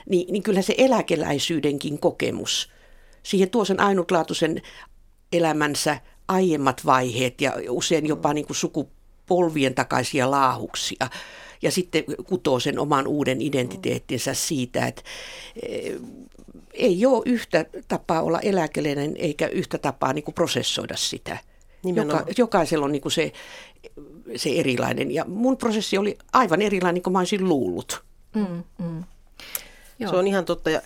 niin, 0.09 0.33
niin 0.33 0.43
kyllä 0.43 0.63
se 0.63 0.75
eläkeläisyydenkin 0.79 1.99
kokemus– 1.99 2.71
siihen 3.23 3.51
tuo 3.51 3.65
sen 3.65 3.81
ainutlaatuisen 3.81 4.63
elämänsä 5.33 6.01
aiemmat 6.29 6.87
vaiheet 6.87 7.41
ja 7.41 7.53
usein 7.69 8.07
jopa 8.07 8.35
niin 8.35 8.47
kuin 8.47 8.57
sukupolvien 8.57 9.75
takaisia 9.75 10.31
laahuksia. 10.31 11.09
Ja 11.63 11.71
sitten 11.71 12.05
kutoo 12.27 12.61
sen 12.61 12.79
oman 12.79 13.07
uuden 13.07 13.41
identiteettinsä 13.41 14.35
siitä, 14.35 14.87
että 14.87 15.03
eh, 15.63 15.95
ei 16.73 17.07
ole 17.07 17.23
yhtä 17.27 17.65
tapaa 17.89 18.23
olla 18.23 18.41
eläkeläinen 18.41 19.17
eikä 19.17 19.47
yhtä 19.47 19.79
tapaa 19.79 20.13
niin 20.13 20.25
kuin 20.25 20.35
prosessoida 20.35 20.97
sitä. 20.97 21.39
Joka, 21.95 22.27
jokaisella 22.39 22.85
on 22.85 22.93
niin 22.93 23.03
kuin 23.03 23.13
se, 23.13 23.33
se 24.37 24.51
erilainen. 24.51 25.11
Ja 25.11 25.25
mun 25.25 25.57
prosessi 25.57 25.99
oli 25.99 26.19
aivan 26.33 26.63
erilainen 26.63 27.03
kuin 27.03 27.13
mä 27.13 27.19
olisin 27.19 27.49
luullut. 27.49 28.05
Mm, 28.35 28.63
mm. 28.79 29.05
Se 30.11 30.17
on 30.17 30.27
ihan 30.27 30.45
totta. 30.45 30.71
Ja 30.71 30.83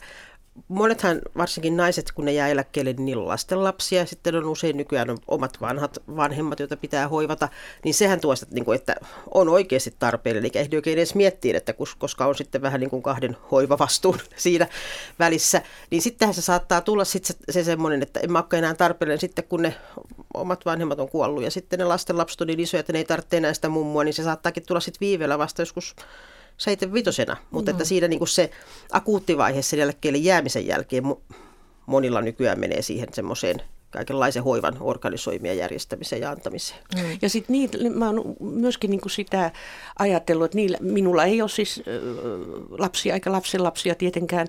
monethan, 0.68 1.20
varsinkin 1.36 1.76
naiset, 1.76 2.12
kun 2.12 2.24
ne 2.24 2.32
jää 2.32 2.48
eläkkeelle, 2.48 2.92
niin 2.92 3.04
niillä 3.04 3.22
on 3.22 3.28
lastenlapsia. 3.28 4.06
Sitten 4.06 4.36
on 4.36 4.44
usein 4.44 4.76
nykyään 4.76 5.10
on 5.10 5.18
omat 5.28 5.60
vanhat 5.60 5.98
vanhemmat, 6.16 6.60
joita 6.60 6.76
pitää 6.76 7.08
hoivata. 7.08 7.48
Niin 7.84 7.94
sehän 7.94 8.20
tuo 8.20 8.36
sitä, 8.36 8.54
niin 8.54 8.64
kuin, 8.64 8.76
että 8.76 8.94
on 9.34 9.48
oikeasti 9.48 9.94
tarpeellinen. 9.98 10.44
Eikä 10.44 10.60
ehdi 10.60 10.76
oikein 10.76 10.98
edes 10.98 11.14
miettiä, 11.14 11.56
että 11.56 11.74
koska 11.98 12.26
on 12.26 12.34
sitten 12.34 12.62
vähän 12.62 12.80
niin 12.80 12.90
kuin 12.90 13.02
kahden 13.02 13.36
hoivavastuun 13.50 14.18
siinä 14.36 14.66
välissä. 15.18 15.62
Niin 15.90 16.02
sittenhän 16.02 16.34
se 16.34 16.42
saattaa 16.42 16.80
tulla 16.80 17.04
sitten 17.04 17.36
se, 17.36 17.52
se 17.52 17.64
semmoinen, 17.64 18.02
että 18.02 18.20
en 18.20 18.32
mä 18.32 18.44
enää 18.52 18.74
tarpeellinen 18.74 19.20
sitten, 19.20 19.44
kun 19.44 19.62
ne 19.62 19.74
omat 20.34 20.66
vanhemmat 20.66 21.00
on 21.00 21.08
kuollut. 21.08 21.42
Ja 21.42 21.50
sitten 21.50 21.78
ne 21.78 21.84
lastenlapset 21.84 22.40
on 22.40 22.46
niin 22.46 22.60
isoja, 22.60 22.80
että 22.80 22.92
ne 22.92 22.98
ei 22.98 23.04
tarvitse 23.04 23.36
enää 23.36 23.54
sitä 23.54 23.68
mummua. 23.68 24.04
Niin 24.04 24.14
se 24.14 24.22
saattaakin 24.22 24.66
tulla 24.66 24.80
sitten 24.80 25.00
viiveellä 25.00 25.38
vasta 25.38 25.62
joskus 25.62 25.96
vitosena, 26.92 27.36
mutta 27.50 27.72
mm. 27.72 27.74
että 27.74 27.84
siinä 27.84 28.08
niin 28.08 28.18
kuin 28.18 28.28
se 28.28 28.50
akuuttivaihe 28.92 29.62
sen 29.62 29.80
eläkkeelle 29.80 30.18
jäämisen 30.18 30.66
jälkeen 30.66 31.04
monilla 31.86 32.20
nykyään 32.20 32.60
menee 32.60 32.82
siihen 32.82 33.08
semmoiseen 33.12 33.62
kaikenlaisen 33.90 34.42
hoivan 34.42 34.76
organisoimia 34.80 35.54
järjestämiseen 35.54 36.22
ja 36.22 36.30
antamiseen. 36.30 36.80
Mm. 36.94 37.18
Ja 37.22 37.28
sitten 37.28 37.52
niin, 37.52 37.70
mä 37.98 38.06
oon 38.06 38.36
myöskin 38.40 38.90
niin 38.90 39.00
kuin 39.00 39.12
sitä 39.12 39.50
ajatellut, 39.98 40.44
että 40.44 40.56
niillä, 40.56 40.78
minulla 40.80 41.24
ei 41.24 41.42
ole 41.42 41.48
siis 41.48 41.78
äh, 41.78 41.94
lapsia 42.78 43.14
eikä 43.14 43.32
lapsenlapsia 43.32 43.94
tietenkään 43.94 44.46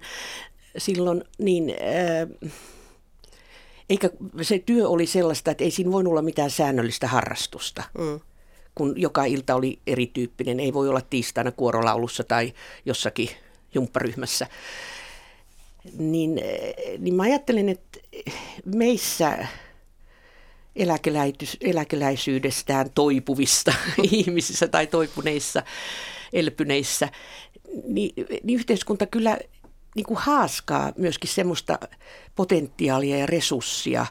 silloin, 0.78 1.24
niin 1.38 1.76
äh, 2.44 2.52
eikä 3.90 4.10
se 4.42 4.60
työ 4.60 4.88
oli 4.88 5.06
sellaista, 5.06 5.52
että 5.52 5.64
ei 5.64 5.72
siinä 5.72 5.92
voinut 5.92 6.12
olla 6.12 6.22
mitään 6.22 6.52
säännöllistä 6.52 7.08
harrastusta. 7.08 7.84
Mm 7.98 8.20
kun 8.76 8.94
joka 8.98 9.26
ilta 9.26 9.56
oli 9.56 9.80
erityyppinen. 9.88 10.60
Ei 10.60 10.74
voi 10.74 10.90
olla 10.90 11.02
tiistaina 11.02 11.52
kuorolaulussa 11.52 12.24
tai 12.24 12.54
jossakin 12.86 13.30
jumpparyhmässä. 13.74 14.48
Niin, 15.98 16.42
niin 17.00 17.16
mä 17.16 17.24
ajattelen, 17.24 17.70
että 17.70 18.00
meissä 18.66 19.48
eläkeläisyydestään 21.62 22.90
toipuvista 22.96 23.74
ihmisissä 24.12 24.68
tai 24.68 24.88
toipuneissa, 24.88 25.64
elpyneissä, 26.34 27.10
niin, 27.84 28.12
niin 28.44 28.60
yhteiskunta 28.60 29.06
kyllä 29.06 29.38
niin 29.96 30.06
kuin 30.06 30.18
haaskaa 30.18 30.92
myöskin 30.98 31.30
semmoista 31.30 31.80
potentiaalia 32.36 33.18
ja 33.18 33.26
resurssia, 33.26 34.06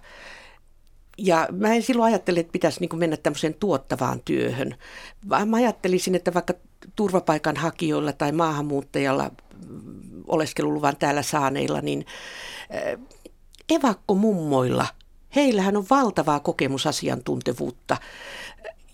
ja 1.19 1.49
mä 1.53 1.75
en 1.75 1.83
silloin 1.83 2.13
ajattele, 2.13 2.41
että 2.41 2.53
pitäisi 2.53 2.81
niin 2.81 2.99
mennä 2.99 3.17
tämmöiseen 3.17 3.55
tuottavaan 3.55 4.21
työhön, 4.25 4.75
vaan 5.29 5.49
mä 5.49 5.57
ajattelisin, 5.57 6.15
että 6.15 6.35
vaikka 6.35 6.55
turvapaikanhakijoilla 6.97 8.13
tai 8.13 8.33
maahanmuuttajalla 8.33 9.31
oleskeluluvan 10.27 10.97
täällä 10.97 11.23
saaneilla, 11.23 11.81
niin 11.81 12.07
eh, 12.71 12.99
evakkomummoilla, 13.71 14.87
heillähän 15.37 15.77
on 15.77 15.87
valtavaa 15.91 16.41
kokemusasiantuntevuutta. 16.41 17.97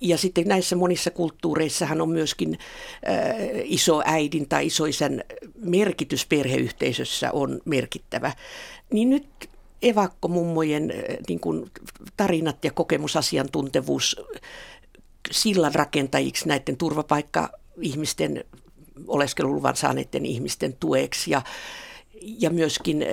Ja 0.01 0.19
sitten 0.19 0.49
näissä 0.49 0.77
monissa 0.77 1.11
kulttuureissahan 1.11 2.01
on 2.01 2.09
myöskin 2.09 2.59
äh, 3.09 3.37
iso 3.65 4.03
äidin 4.05 4.49
tai 4.49 4.67
isoisän 4.67 5.23
merkitys 5.55 6.27
perheyhteisössä 6.27 7.33
on 7.33 7.61
merkittävä. 7.65 8.33
Niin 8.93 9.11
nyt 9.11 9.50
evakkomummojen 9.83 10.91
äh, 10.91 11.17
niin 11.29 11.41
kuin, 11.41 11.71
tarinat 12.17 12.65
ja 12.65 12.71
kokemusasiantuntevuus 12.73 14.17
sillan 15.31 15.75
rakentajiksi 15.75 16.49
näiden 16.49 16.77
turvapaikka-ihmisten, 16.77 18.45
oleskeluluvan 19.07 19.77
saaneiden 19.77 20.27
ihmisten 20.27 20.77
tueksi. 20.81 21.31
Ja, 21.31 21.43
ja 22.23 22.51
myöskin 22.51 23.05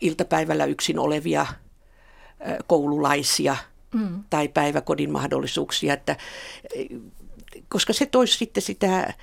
iltapäivällä 0.00 0.64
yksin 0.64 0.98
olevia 0.98 1.46
koululaisia 2.66 3.56
mm. 3.94 4.24
tai 4.30 4.48
päiväkodin 4.48 5.10
mahdollisuuksia, 5.10 5.94
että, 5.94 6.16
koska 7.68 7.92
se 7.92 8.06
toisi 8.06 8.38
sitten 8.38 8.62
sitä 8.62 9.14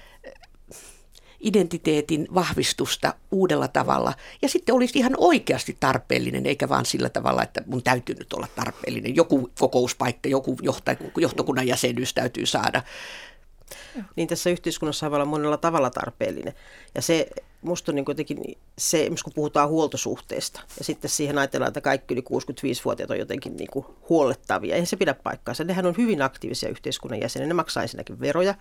identiteetin 1.39 2.27
vahvistusta 2.33 3.13
uudella 3.31 3.67
tavalla. 3.67 4.13
Ja 4.41 4.49
sitten 4.49 4.75
olisi 4.75 4.99
ihan 4.99 5.13
oikeasti 5.17 5.77
tarpeellinen, 5.79 6.45
eikä 6.45 6.69
vaan 6.69 6.85
sillä 6.85 7.09
tavalla, 7.09 7.43
että 7.43 7.63
mun 7.65 7.83
täytyy 7.83 8.15
nyt 8.15 8.33
olla 8.33 8.47
tarpeellinen. 8.55 9.15
Joku 9.15 9.51
kokouspaikka, 9.59 10.29
joku 10.29 10.57
johtokunnan 11.17 11.67
jäsenyys 11.67 12.13
täytyy 12.13 12.45
saada. 12.45 12.81
Niin 14.15 14.27
tässä 14.27 14.49
yhteiskunnassa 14.49 15.11
voi 15.11 15.15
olla 15.15 15.25
monella 15.25 15.57
tavalla 15.57 15.89
tarpeellinen. 15.89 16.53
Ja 16.95 17.01
se 17.01 17.29
musta 17.61 17.91
on 17.91 17.95
niin 17.95 18.05
kuitenkin 18.05 18.57
se, 18.77 19.09
kun 19.23 19.33
puhutaan 19.33 19.69
huoltosuhteesta 19.69 20.61
ja 20.79 20.85
sitten 20.85 21.09
siihen 21.09 21.37
ajatellaan, 21.37 21.67
että 21.67 21.81
kaikki 21.81 22.13
yli 22.13 22.21
65-vuotiaat 22.21 23.11
on 23.11 23.19
jotenkin 23.19 23.57
niin 23.57 23.69
kuin 23.71 23.85
huollettavia. 24.09 24.75
Eihän 24.75 24.87
se 24.87 24.97
pidä 24.97 25.13
paikkaansa. 25.13 25.63
Nehän 25.63 25.85
on 25.85 25.97
hyvin 25.97 26.21
aktiivisia 26.21 26.69
yhteiskunnan 26.69 27.21
jäseniä. 27.21 27.47
Ne 27.47 27.53
maksaa 27.53 27.83
ensinnäkin 27.83 28.19
veroja, 28.19 28.55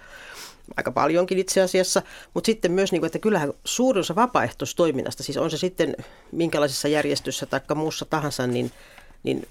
aika 0.76 0.92
paljonkin 0.92 1.38
itse 1.38 1.62
asiassa, 1.62 2.02
mutta 2.34 2.46
sitten 2.46 2.72
myös, 2.72 2.92
niin 2.92 3.00
kuin, 3.00 3.06
että 3.06 3.18
kyllähän 3.18 3.52
suurin 3.64 4.00
osa 4.00 4.14
vapaaehtoistoiminnasta, 4.14 5.22
siis 5.22 5.38
on 5.38 5.50
se 5.50 5.58
sitten 5.58 5.96
minkälaisessa 6.32 6.88
järjestössä 6.88 7.46
tai 7.46 7.60
muussa 7.74 8.04
tahansa, 8.04 8.46
niin 8.46 8.72
niin 9.22 9.48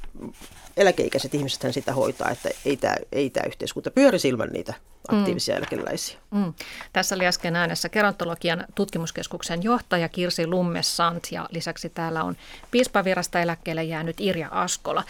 eläkeikäiset 0.77 1.34
ihmiset 1.34 1.73
sitä 1.73 1.93
hoitaa, 1.93 2.30
että 2.30 2.49
ei 2.65 2.77
tämä, 2.77 2.95
ei 3.12 3.30
tämä 3.30 3.47
yhteiskunta 3.47 3.91
pyöri 3.91 4.17
ilman 4.23 4.49
niitä 4.49 4.73
aktiivisia 5.08 5.56
mm. 5.56 5.58
eläkeläisiä. 5.58 6.17
Mm. 6.32 6.53
Tässä 6.93 7.15
oli 7.15 7.27
äsken 7.27 7.56
äänessä 7.56 7.89
gerontologian 7.89 8.65
tutkimuskeskuksen 8.75 9.63
johtaja 9.63 10.10
Kirsi 10.10 10.47
Lummesant 10.47 11.27
ja 11.32 11.47
lisäksi 11.51 11.89
täällä 11.89 12.23
on 12.23 12.38
piispavirasta 12.71 13.39
eläkkeelle 13.39 13.84
jäänyt 13.84 14.21
Irja 14.21 14.47
Askola. 14.51 15.03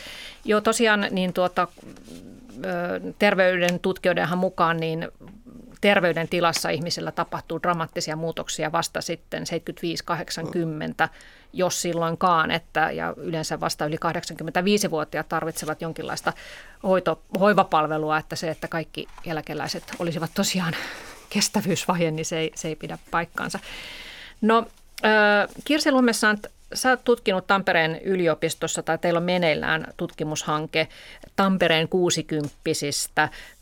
Jo 0.46 0.62
tosiaan 0.62 1.08
niin 1.12 1.34
tuota, 1.34 1.68
terveyden 3.20 3.80
tutkijoidenhan 3.80 4.38
mukaan 4.38 4.78
niin 4.78 5.08
terveydentilassa 5.82 6.70
ihmisillä 6.70 7.12
tapahtuu 7.12 7.60
dramaattisia 7.64 8.16
muutoksia 8.16 8.72
vasta 8.72 9.02
sitten 9.02 9.44
75-80, 11.04 11.10
jos 11.54 11.82
silloinkaan, 11.82 12.52
että, 12.52 12.92
ja 12.92 13.14
yleensä 13.18 13.60
vasta 13.60 13.86
yli 13.86 13.96
85-vuotiaat 13.96 15.30
tarvitsevat 15.30 15.82
jonkinlaista 15.82 16.34
hoito, 16.84 17.22
hoivapalvelua, 17.40 18.18
että 18.18 18.36
se, 18.36 18.50
että 18.50 18.68
kaikki 18.68 19.08
eläkeläiset 19.26 19.84
olisivat 20.00 20.32
tosiaan 20.34 20.74
kestävyysvaje, 21.30 22.12
niin 22.12 22.26
se 22.26 22.38
ei, 22.40 22.52
se 22.56 22.68
ei 22.68 22.76
pidä 22.76 22.98
paikkaansa. 23.12 23.60
No, 24.42 24.68
Kirsi 25.64 25.92
Lummessant, 25.92 26.48
Sä 26.74 26.90
oot 26.90 27.04
tutkinut 27.04 27.48
Tampereen 27.48 28.02
yliopistossa, 28.02 28.84
tai 28.84 28.98
teillä 28.98 29.18
on 29.18 29.24
meneillään 29.24 29.94
tutkimushanke 29.98 30.88
Tampereen 31.36 31.90
60 31.90 32.50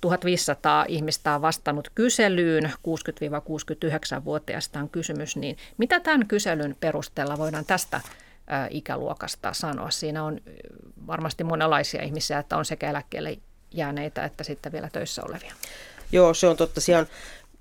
1500 0.01 0.85
ihmistä 0.87 1.35
on 1.35 1.41
vastannut 1.41 1.91
kyselyyn, 1.95 2.65
60-69-vuotiaista 2.65 4.79
on 4.79 4.89
kysymys. 4.89 5.35
Niin 5.35 5.57
mitä 5.77 5.99
tämän 5.99 6.27
kyselyn 6.27 6.75
perusteella 6.79 7.37
voidaan 7.37 7.65
tästä 7.65 8.01
ikäluokasta 8.69 9.53
sanoa? 9.53 9.91
Siinä 9.91 10.23
on 10.23 10.41
varmasti 11.07 11.43
monenlaisia 11.43 12.03
ihmisiä, 12.03 12.39
että 12.39 12.57
on 12.57 12.65
sekä 12.65 12.89
eläkkeelle 12.89 13.37
jääneitä 13.71 14.25
että 14.25 14.43
sitten 14.43 14.71
vielä 14.71 14.89
töissä 14.93 15.21
olevia. 15.29 15.53
Joo, 16.11 16.33
se 16.33 16.47
on 16.47 16.57
totta. 16.57 16.81
Siellä 16.81 17.01
on 17.01 17.07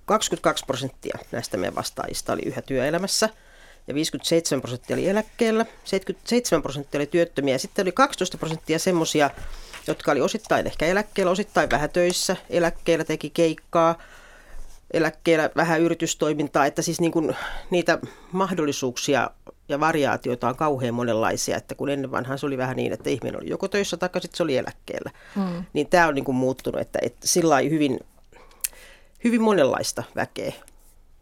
22 0.04 0.64
prosenttia 0.66 1.18
näistä 1.32 1.56
meidän 1.56 1.74
vastaajista 1.74 2.32
oli 2.32 2.42
yhä 2.42 2.62
työelämässä– 2.62 3.28
ja 3.86 3.94
57 3.94 4.60
prosenttia 4.60 4.96
oli 4.96 5.08
eläkkeellä, 5.08 5.66
77 5.84 6.62
prosenttia 6.62 6.98
oli 6.98 7.06
työttömiä 7.06 7.54
ja 7.54 7.58
sitten 7.58 7.84
oli 7.84 7.92
12 7.92 8.38
prosenttia 8.38 8.78
semmoisia, 8.78 9.30
jotka 9.86 10.12
oli 10.12 10.20
osittain 10.20 10.66
ehkä 10.66 10.86
eläkkeellä, 10.86 11.32
osittain 11.32 11.70
vähän 11.70 11.90
töissä, 11.90 12.36
eläkkeellä 12.50 13.04
teki 13.04 13.30
keikkaa, 13.30 13.98
eläkkeellä 14.92 15.50
vähän 15.56 15.80
yritystoimintaa, 15.80 16.66
että 16.66 16.82
siis 16.82 17.00
niin 17.00 17.12
kuin 17.12 17.36
niitä 17.70 17.98
mahdollisuuksia 18.32 19.30
ja 19.68 19.80
variaatioita 19.80 20.48
on 20.48 20.56
kauhean 20.56 20.94
monenlaisia, 20.94 21.56
että 21.56 21.74
kun 21.74 21.88
ennen 21.88 22.10
vanhaan 22.10 22.38
se 22.38 22.46
oli 22.46 22.58
vähän 22.58 22.76
niin, 22.76 22.92
että 22.92 23.10
ihminen 23.10 23.40
oli 23.40 23.50
joko 23.50 23.68
töissä 23.68 23.96
tai 23.96 24.10
sitten 24.12 24.36
se 24.36 24.42
oli 24.42 24.56
eläkkeellä. 24.56 25.10
Mm. 25.36 25.64
Niin 25.72 25.86
tämä 25.86 26.06
on 26.06 26.14
niin 26.14 26.24
kuin 26.24 26.36
muuttunut, 26.36 26.80
että, 26.80 26.98
että 27.02 27.28
sillä 27.28 27.58
hyvin, 27.58 28.00
hyvin 29.24 29.42
monenlaista 29.42 30.02
väkeä 30.16 30.52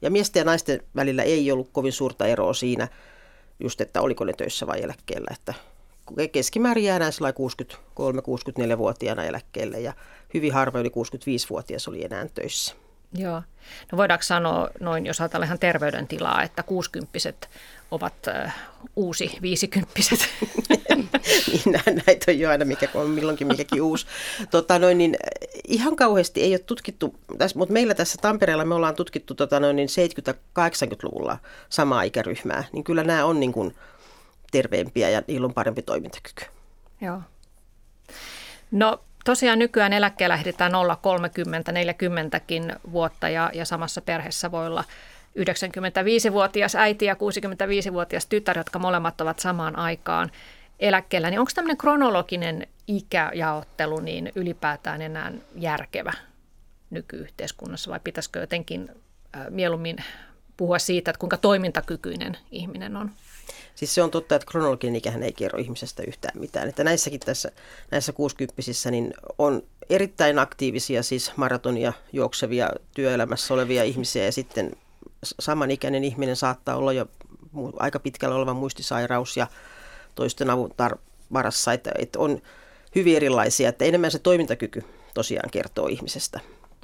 ja 0.02 0.10
miesten 0.10 0.40
ja 0.40 0.44
naisten 0.44 0.82
välillä 0.96 1.22
ei 1.22 1.52
ollut 1.52 1.68
kovin 1.72 1.92
suurta 1.92 2.26
eroa 2.26 2.54
siinä, 2.54 2.88
just 3.60 3.80
että 3.80 4.00
oliko 4.00 4.24
ne 4.24 4.32
töissä 4.32 4.66
vai 4.66 4.82
eläkkeellä. 4.82 5.28
Että 5.30 5.54
keskimäärin 6.32 6.84
jää 6.84 6.98
näin 6.98 7.12
63-64-vuotiaana 7.12 9.24
eläkkeelle 9.24 9.80
ja 9.80 9.92
hyvin 10.34 10.52
harva 10.52 10.80
yli 10.80 10.88
65-vuotias 10.88 11.88
oli 11.88 12.04
enää 12.04 12.26
töissä. 12.34 12.74
Joo. 13.14 13.42
No 13.92 13.98
voidaanko 13.98 14.22
sanoa 14.22 14.68
noin, 14.80 15.06
jos 15.06 15.20
ajatellaan 15.20 15.46
ihan 15.46 15.58
terveydentilaa, 15.58 16.42
että 16.42 16.62
60 16.62 17.18
ovat 17.92 18.28
äh, 18.28 18.54
uusi 18.96 19.38
viisikymppiset? 19.42 20.18
niin, 21.52 21.80
näitä 22.06 22.24
on 22.28 22.38
jo 22.38 22.50
aina, 22.50 22.64
mikä 22.64 22.88
on 22.94 23.10
milloinkin 23.10 23.46
mikäkin 23.46 23.82
uusi. 23.82 24.06
Tota, 24.50 24.78
noin, 24.78 24.98
niin, 24.98 25.16
ihan 25.68 25.96
kauheasti 25.96 26.42
ei 26.42 26.52
ole 26.52 26.58
tutkittu, 26.58 27.14
tässä, 27.38 27.58
mutta 27.58 27.72
meillä 27.72 27.94
tässä 27.94 28.18
Tampereella 28.22 28.64
me 28.64 28.74
ollaan 28.74 28.94
tutkittu 28.94 29.34
tota, 29.34 29.60
noin, 29.60 29.76
niin 29.76 29.88
70-80-luvulla 30.58 31.38
samaa 31.68 32.02
ikäryhmää, 32.02 32.64
niin 32.72 32.84
kyllä 32.84 33.04
nämä 33.04 33.24
on 33.24 33.40
niin 33.40 33.52
kuin, 33.52 33.74
terveempiä 34.52 35.10
ja 35.10 35.22
niillä 35.26 35.44
on 35.44 35.54
parempi 35.54 35.82
toimintakyky. 35.82 36.44
Joo. 37.00 37.20
No 38.70 39.00
tosiaan 39.24 39.58
nykyään 39.58 39.92
eläkkeellä 39.92 40.34
ehditään 40.34 40.74
olla 40.74 40.96
30, 40.96 41.72
40kin 41.72 42.78
vuotta 42.92 43.28
ja, 43.28 43.50
ja 43.54 43.64
samassa 43.64 44.00
perheessä 44.00 44.50
voi 44.50 44.66
olla 44.66 44.84
95-vuotias 45.38 46.74
äiti 46.74 47.04
ja 47.04 47.14
65-vuotias 47.14 48.26
tytär, 48.26 48.58
jotka 48.58 48.78
molemmat 48.78 49.20
ovat 49.20 49.38
samaan 49.38 49.76
aikaan 49.76 50.30
eläkkeellä. 50.80 51.30
Niin 51.30 51.40
onko 51.40 51.52
tämmöinen 51.54 51.76
kronologinen 51.76 52.66
ikäjaottelu 52.86 54.00
niin 54.00 54.32
ylipäätään 54.34 55.02
enää 55.02 55.32
järkevä 55.56 56.12
nykyyhteiskunnassa 56.90 57.90
vai 57.90 58.00
pitäisikö 58.04 58.40
jotenkin 58.40 58.90
mieluummin 59.50 59.96
puhua 60.56 60.78
siitä, 60.78 61.10
että 61.10 61.18
kuinka 61.18 61.36
toimintakykyinen 61.36 62.36
ihminen 62.50 62.96
on? 62.96 63.10
Siis 63.74 63.94
se 63.94 64.02
on 64.02 64.10
totta, 64.10 64.34
että 64.34 64.46
kronologinen 64.46 64.96
ikähän 64.96 65.22
ei 65.22 65.32
kerro 65.32 65.58
ihmisestä 65.58 66.02
yhtään 66.02 66.38
mitään. 66.38 66.68
Että 66.68 66.84
näissäkin 66.84 67.20
tässä, 67.20 67.50
näissä 67.90 68.12
60 68.12 68.62
niin 68.90 69.14
on 69.38 69.62
erittäin 69.90 70.38
aktiivisia, 70.38 71.02
siis 71.02 71.32
maratonia 71.36 71.92
juoksevia 72.12 72.70
työelämässä 72.94 73.54
olevia 73.54 73.84
ihmisiä 73.84 74.24
ja 74.24 74.32
sitten 74.32 74.72
samanikäinen 75.22 76.04
ihminen 76.04 76.36
saattaa 76.36 76.76
olla 76.76 76.92
jo 76.92 77.06
aika 77.78 77.98
pitkällä 77.98 78.36
oleva 78.36 78.54
muistisairaus 78.54 79.36
ja 79.36 79.46
toisten 80.14 80.50
avun 80.50 80.70
tar- 80.70 80.98
varassa, 81.32 81.72
että, 81.72 81.92
että 81.98 82.18
on 82.18 82.42
hyvin 82.94 83.16
erilaisia, 83.16 83.68
että 83.68 83.84
enemmän 83.84 84.10
se 84.10 84.18
toimintakyky 84.18 84.84
tosiaan 85.14 85.50
kertoo 85.50 85.86
ihmisestä. 85.86 86.40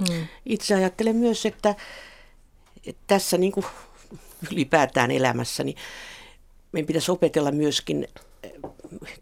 Mm. 0.09 0.27
Itse 0.46 0.74
ajattelen 0.74 1.16
myös, 1.16 1.46
että, 1.46 1.74
että 2.87 3.03
tässä 3.07 3.38
niin 3.38 3.53
kuin 3.53 3.66
ylipäätään 4.53 5.11
elämässä, 5.11 5.64
niin 5.64 5.77
meidän 6.72 6.87
pitäisi 6.87 7.11
opetella 7.11 7.51
myöskin 7.51 8.09
eh, 8.42 8.53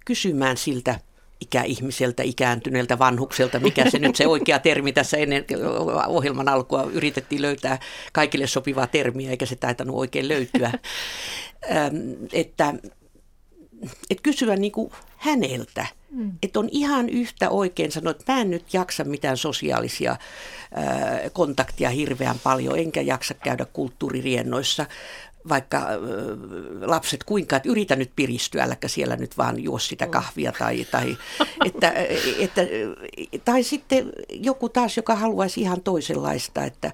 kysymään 0.04 0.56
siltä 0.56 1.00
ikäihmiseltä, 1.40 2.22
ikääntyneeltä 2.22 2.98
vanhukselta, 2.98 3.60
mikä 3.60 3.90
se 3.90 3.98
nyt 3.98 4.16
se 4.16 4.26
oikea 4.26 4.58
termi 4.58 4.92
tässä 4.92 5.16
ennen 5.16 5.44
ohjelman 6.06 6.48
alkua 6.48 6.90
yritettiin 6.92 7.42
löytää 7.42 7.78
kaikille 8.12 8.46
sopivaa 8.46 8.86
termiä, 8.86 9.30
eikä 9.30 9.46
se 9.46 9.56
taitanut 9.56 9.96
oikein 9.96 10.28
löytyä. 10.28 10.72
että, 12.32 12.74
että 14.10 14.22
kysyä 14.22 14.56
niin 14.56 14.72
kuin 14.72 14.92
häneltä, 15.16 15.86
mm. 16.10 16.32
että 16.42 16.58
on 16.58 16.68
ihan 16.72 17.08
yhtä 17.08 17.50
oikein 17.50 17.92
sanoa, 17.92 18.10
että 18.10 18.32
mä 18.32 18.40
en 18.40 18.50
nyt 18.50 18.74
jaksa 18.74 19.04
mitään 19.04 19.36
sosiaalisia 19.36 20.16
kontaktia 21.32 21.90
hirveän 21.90 22.38
paljon, 22.38 22.78
enkä 22.78 23.00
jaksa 23.00 23.34
käydä 23.34 23.64
kulttuuririennoissa, 23.72 24.86
vaikka 25.48 25.86
lapset 26.80 27.24
kuinka, 27.24 27.56
että 27.56 27.68
yritä 27.68 27.96
nyt 27.96 28.10
piristyä, 28.16 28.64
äläkä 28.64 28.88
siellä 28.88 29.16
nyt 29.16 29.38
vaan 29.38 29.62
juo 29.62 29.78
sitä 29.78 30.04
mm. 30.04 30.10
kahvia 30.10 30.52
tai, 30.52 30.86
tai, 30.90 31.16
että, 31.64 31.92
että, 32.38 32.62
tai 33.44 33.62
sitten 33.62 34.12
joku 34.30 34.68
taas, 34.68 34.96
joka 34.96 35.14
haluaisi 35.14 35.60
ihan 35.60 35.82
toisenlaista, 35.82 36.64
että, 36.64 36.92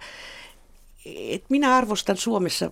että 1.06 1.46
minä 1.48 1.76
arvostan 1.76 2.16
Suomessa 2.16 2.70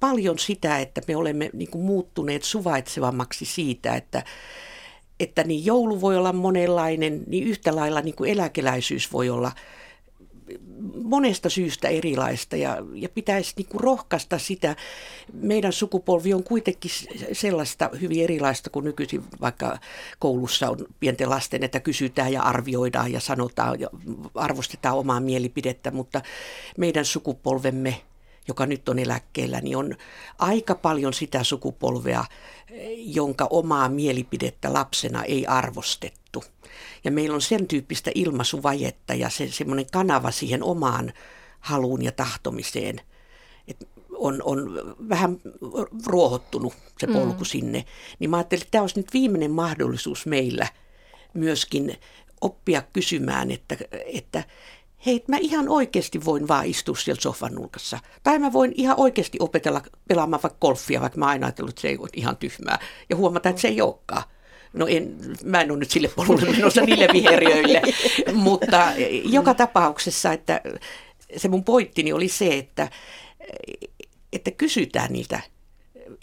paljon 0.00 0.38
sitä, 0.38 0.78
että 0.78 1.00
me 1.08 1.16
olemme 1.16 1.50
niin 1.52 1.70
kuin 1.70 1.84
muuttuneet 1.84 2.42
suvaitsevammaksi 2.42 3.44
siitä, 3.44 3.94
että, 3.94 4.24
että 5.20 5.44
niin 5.44 5.64
joulu 5.66 6.00
voi 6.00 6.16
olla 6.16 6.32
monenlainen, 6.32 7.22
niin 7.26 7.44
yhtä 7.44 7.76
lailla 7.76 8.00
niin 8.00 8.14
kuin 8.14 8.30
eläkeläisyys 8.30 9.12
voi 9.12 9.30
olla 9.30 9.52
monesta 11.02 11.50
syystä 11.50 11.88
erilaista 11.88 12.56
ja, 12.56 12.76
ja 12.94 13.08
pitäisi 13.08 13.52
niin 13.56 13.66
kuin 13.66 13.80
rohkaista 13.80 14.38
sitä. 14.38 14.76
Meidän 15.32 15.72
sukupolvi 15.72 16.34
on 16.34 16.44
kuitenkin 16.44 16.90
sellaista 17.32 17.90
hyvin 18.00 18.24
erilaista 18.24 18.70
kuin 18.70 18.84
nykyisin 18.84 19.24
vaikka 19.40 19.78
koulussa 20.18 20.70
on 20.70 20.78
pienten 21.00 21.30
lasten, 21.30 21.64
että 21.64 21.80
kysytään 21.80 22.32
ja 22.32 22.42
arvioidaan 22.42 23.12
ja 23.12 23.20
sanotaan 23.20 23.80
ja 23.80 23.88
arvostetaan 24.34 24.96
omaa 24.96 25.20
mielipidettä, 25.20 25.90
mutta 25.90 26.22
meidän 26.76 27.04
sukupolvemme 27.04 28.00
joka 28.48 28.66
nyt 28.66 28.88
on 28.88 28.98
eläkkeellä, 28.98 29.60
niin 29.60 29.76
on 29.76 29.94
aika 30.38 30.74
paljon 30.74 31.14
sitä 31.14 31.44
sukupolvea, 31.44 32.24
jonka 32.96 33.46
omaa 33.50 33.88
mielipidettä 33.88 34.72
lapsena 34.72 35.24
ei 35.24 35.46
arvostettu. 35.46 36.17
Ja 37.04 37.10
meillä 37.10 37.34
on 37.34 37.42
sen 37.42 37.66
tyyppistä 37.66 38.10
ilmaisuvajetta 38.14 39.14
ja 39.14 39.30
se 39.30 39.48
semmoinen 39.50 39.86
kanava 39.92 40.30
siihen 40.30 40.62
omaan 40.62 41.12
haluun 41.60 42.02
ja 42.02 42.12
tahtomiseen, 42.12 43.00
että 43.68 43.86
on, 44.14 44.42
on 44.44 44.80
vähän 45.08 45.38
ruohottunut 46.06 46.74
se 46.98 47.06
mm. 47.06 47.12
polku 47.12 47.38
mm. 47.38 47.44
sinne. 47.44 47.84
Niin 48.18 48.30
mä 48.30 48.36
ajattelin, 48.36 48.62
että 48.62 48.70
tämä 48.70 48.82
olisi 48.82 49.00
nyt 49.00 49.12
viimeinen 49.12 49.50
mahdollisuus 49.50 50.26
meillä 50.26 50.66
myöskin 51.34 51.96
oppia 52.40 52.82
kysymään, 52.92 53.50
että, 53.50 53.76
että 54.06 54.44
hei, 55.06 55.24
mä 55.28 55.36
ihan 55.36 55.68
oikeasti 55.68 56.24
voin 56.24 56.48
vaan 56.48 56.66
istua 56.66 56.96
siellä 56.96 57.20
sofan 57.20 57.54
nurkassa. 57.54 57.98
Tai 58.22 58.38
mä 58.38 58.52
voin 58.52 58.72
ihan 58.76 59.00
oikeasti 59.00 59.38
opetella 59.40 59.82
pelaamaan 60.08 60.42
vaikka 60.42 60.58
golfia, 60.60 61.00
vaikka 61.00 61.18
mä 61.18 61.26
aina 61.26 61.46
ajatellut, 61.46 61.70
että 61.70 61.82
se 61.82 61.88
ei 61.88 61.98
ole 61.98 62.08
ihan 62.12 62.36
tyhmää. 62.36 62.78
Ja 63.10 63.16
huomata, 63.16 63.48
että 63.48 63.62
se 63.62 63.68
ei 63.68 63.80
olekaan. 63.80 64.22
No 64.72 64.86
en, 64.86 65.16
mä 65.44 65.60
en 65.60 65.70
ole 65.70 65.78
nyt 65.78 65.90
sille 65.90 66.08
polulle 66.16 66.50
menossa 66.50 66.80
niille 66.80 67.08
viheriöille, 67.12 67.82
mutta 68.32 68.92
joka 69.24 69.54
tapauksessa, 69.54 70.32
että 70.32 70.60
se 71.36 71.48
mun 71.48 71.64
pointtini 71.64 72.12
oli 72.12 72.28
se, 72.28 72.58
että, 72.58 72.88
että 74.32 74.50
kysytään 74.50 75.12
niiltä 75.12 75.40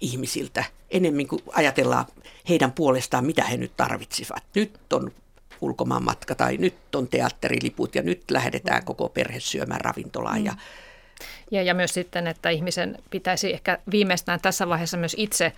ihmisiltä 0.02 0.64
enemmän 0.92 1.28
kuin 1.28 1.42
ajatellaan 1.54 2.06
heidän 2.50 2.72
puolestaan, 2.72 3.26
mitä 3.26 3.44
he 3.44 3.58
nyt 3.58 3.72
tarvitsivat. 3.78 4.44
Nyt 4.56 4.94
on 4.94 5.12
ulkomaanmatka 5.62 6.36
tai 6.36 6.58
nyt 6.58 6.96
on 6.96 7.08
teatteriliput 7.08 7.96
ja 7.96 8.02
nyt 8.02 8.32
lähdetään 8.32 8.86
koko 8.86 9.10
perhe 9.10 9.40
syömään 9.40 9.82
ravintolaan. 9.82 10.40
Mm. 10.40 10.46
Ja, 10.46 10.54
ja, 11.52 11.64
ja 11.64 11.74
myös 11.74 11.94
sitten, 11.94 12.28
että 12.28 12.50
ihmisen 12.50 12.98
pitäisi 13.10 13.54
ehkä 13.54 13.80
viimeistään 13.92 14.40
tässä 14.42 14.68
vaiheessa 14.70 14.98
myös 14.98 15.16
itse 15.18 15.54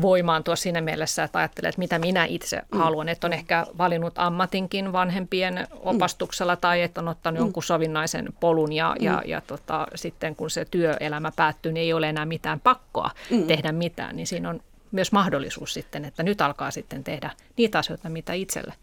voimaantua 0.00 0.56
siinä 0.56 0.80
mielessä, 0.80 1.24
että 1.24 1.38
ajattelee, 1.38 1.68
että 1.68 1.78
mitä 1.78 1.98
minä 1.98 2.24
itse 2.24 2.56
mm. 2.56 2.78
haluan. 2.78 3.08
Että 3.08 3.26
on 3.26 3.32
ehkä 3.32 3.66
valinnut 3.78 4.12
ammatinkin 4.16 4.92
vanhempien 4.92 5.54
mm. 5.54 5.78
opastuksella 5.80 6.56
tai 6.56 6.82
että 6.82 7.00
on 7.00 7.08
ottanut 7.08 7.40
mm. 7.40 7.44
jonkun 7.44 7.62
sovinnaisen 7.62 8.28
polun 8.40 8.72
ja, 8.72 8.96
mm. 8.98 9.04
ja, 9.04 9.22
ja 9.26 9.40
tota, 9.40 9.86
sitten 9.94 10.36
kun 10.36 10.50
se 10.50 10.64
työelämä 10.64 11.32
päättyy, 11.36 11.72
niin 11.72 11.82
ei 11.82 11.92
ole 11.92 12.08
enää 12.08 12.26
mitään 12.26 12.60
pakkoa 12.60 13.10
mm. 13.30 13.42
tehdä 13.46 13.72
mitään. 13.72 14.16
Niin 14.16 14.26
siinä 14.26 14.50
on 14.50 14.60
myös 14.92 15.12
mahdollisuus 15.12 15.74
sitten, 15.74 16.04
että 16.04 16.22
nyt 16.22 16.40
alkaa 16.40 16.70
sitten 16.70 17.04
tehdä 17.04 17.30
niitä 17.56 17.78
asioita, 17.78 18.08
mitä 18.08 18.32
itselle 18.32 18.74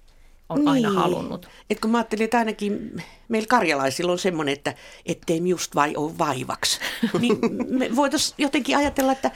on 0.50 0.58
niin. 0.60 0.68
aina 0.68 0.92
halunnut. 0.92 1.48
Et 1.70 1.80
kun 1.80 1.92
mä 1.92 1.98
ajattelin, 1.98 2.24
että 2.24 2.38
ainakin 2.38 3.04
meillä 3.28 3.48
karjalaisilla 3.48 4.12
on 4.12 4.20
semmoinen, 4.20 4.54
että 4.54 4.76
ettei 5.06 5.42
just 5.50 5.76
vai 5.76 5.96
ole 5.96 6.18
vaivaksi. 6.18 6.80
niin 7.20 7.38
me 7.70 7.96
voitaisiin 7.96 8.36
jotenkin 8.38 8.78
ajatella, 8.78 9.12
että 9.12 9.32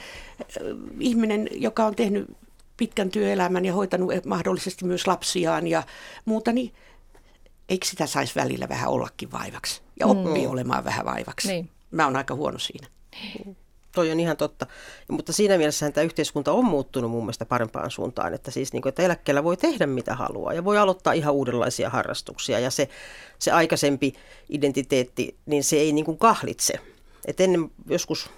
ihminen, 1.00 1.48
joka 1.52 1.86
on 1.86 1.94
tehnyt 1.94 2.36
pitkän 2.76 3.10
työelämän 3.10 3.64
ja 3.64 3.72
hoitanut 3.72 4.12
mahdollisesti 4.26 4.84
myös 4.84 5.06
lapsiaan 5.06 5.66
ja 5.66 5.82
muuta, 6.24 6.52
niin 6.52 6.74
eikö 7.68 7.86
sitä 7.86 8.06
saisi 8.06 8.34
välillä 8.34 8.68
vähän 8.68 8.90
ollakin 8.90 9.32
vaivaksi 9.32 9.82
ja 10.00 10.06
oppii 10.06 10.46
mm. 10.46 10.52
olemaan 10.52 10.84
vähän 10.84 11.06
vaivaksi. 11.06 11.48
Niin. 11.48 11.70
Mä 11.90 12.04
oon 12.04 12.16
aika 12.16 12.34
huono 12.34 12.58
siinä. 12.58 12.86
Niin 13.22 13.56
toi 13.92 14.10
on 14.10 14.20
ihan 14.20 14.36
totta. 14.36 14.66
Mutta 15.08 15.32
siinä 15.32 15.58
mielessä 15.58 15.90
tämä 15.90 16.04
yhteiskunta 16.04 16.52
on 16.52 16.64
muuttunut 16.64 17.10
mun 17.10 17.22
mielestä 17.22 17.44
parempaan 17.46 17.90
suuntaan, 17.90 18.34
että 18.34 18.50
siis 18.50 18.72
niin 18.72 18.82
kuin, 18.82 18.90
että 18.90 19.02
eläkkeellä 19.02 19.44
voi 19.44 19.56
tehdä 19.56 19.86
mitä 19.86 20.14
haluaa 20.14 20.52
ja 20.52 20.64
voi 20.64 20.78
aloittaa 20.78 21.12
ihan 21.12 21.34
uudenlaisia 21.34 21.90
harrastuksia 21.90 22.58
ja 22.58 22.70
se, 22.70 22.88
se 23.38 23.50
aikaisempi 23.50 24.14
identiteetti, 24.48 25.36
niin 25.46 25.64
se 25.64 25.76
ei 25.76 25.92
niin 25.92 26.04
kuin 26.04 26.18
kahlitse. 26.18 26.74
Et 27.26 27.40
ennen 27.40 27.70
joskus 27.86 28.30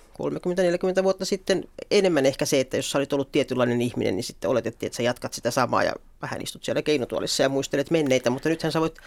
30-40 1.01 1.03
vuotta 1.03 1.25
sitten 1.25 1.65
enemmän 1.91 2.27
ehkä 2.27 2.47
se, 2.47 2.61
että 2.61 2.77
jos 2.77 2.91
sä 2.91 2.99
olit 2.99 3.13
ollut 3.13 3.33
tietynlainen 3.33 3.83
ihminen, 3.83 4.17
niin 4.17 4.25
sitten 4.25 4.51
oletettiin, 4.51 4.87
että 4.87 4.97
sä 4.97 5.03
jatkat 5.03 5.33
sitä 5.33 5.51
samaa 5.51 5.83
ja 5.83 5.93
vähän 6.23 6.43
istut 6.43 6.65
siellä 6.65 6.83
keinotuolissa 6.83 7.43
ja 7.43 7.49
muistelet 7.49 7.91
menneitä, 7.91 8.31
mutta 8.31 8.49
nythän 8.49 8.73
sä 8.73 8.81
voit, 8.81 8.99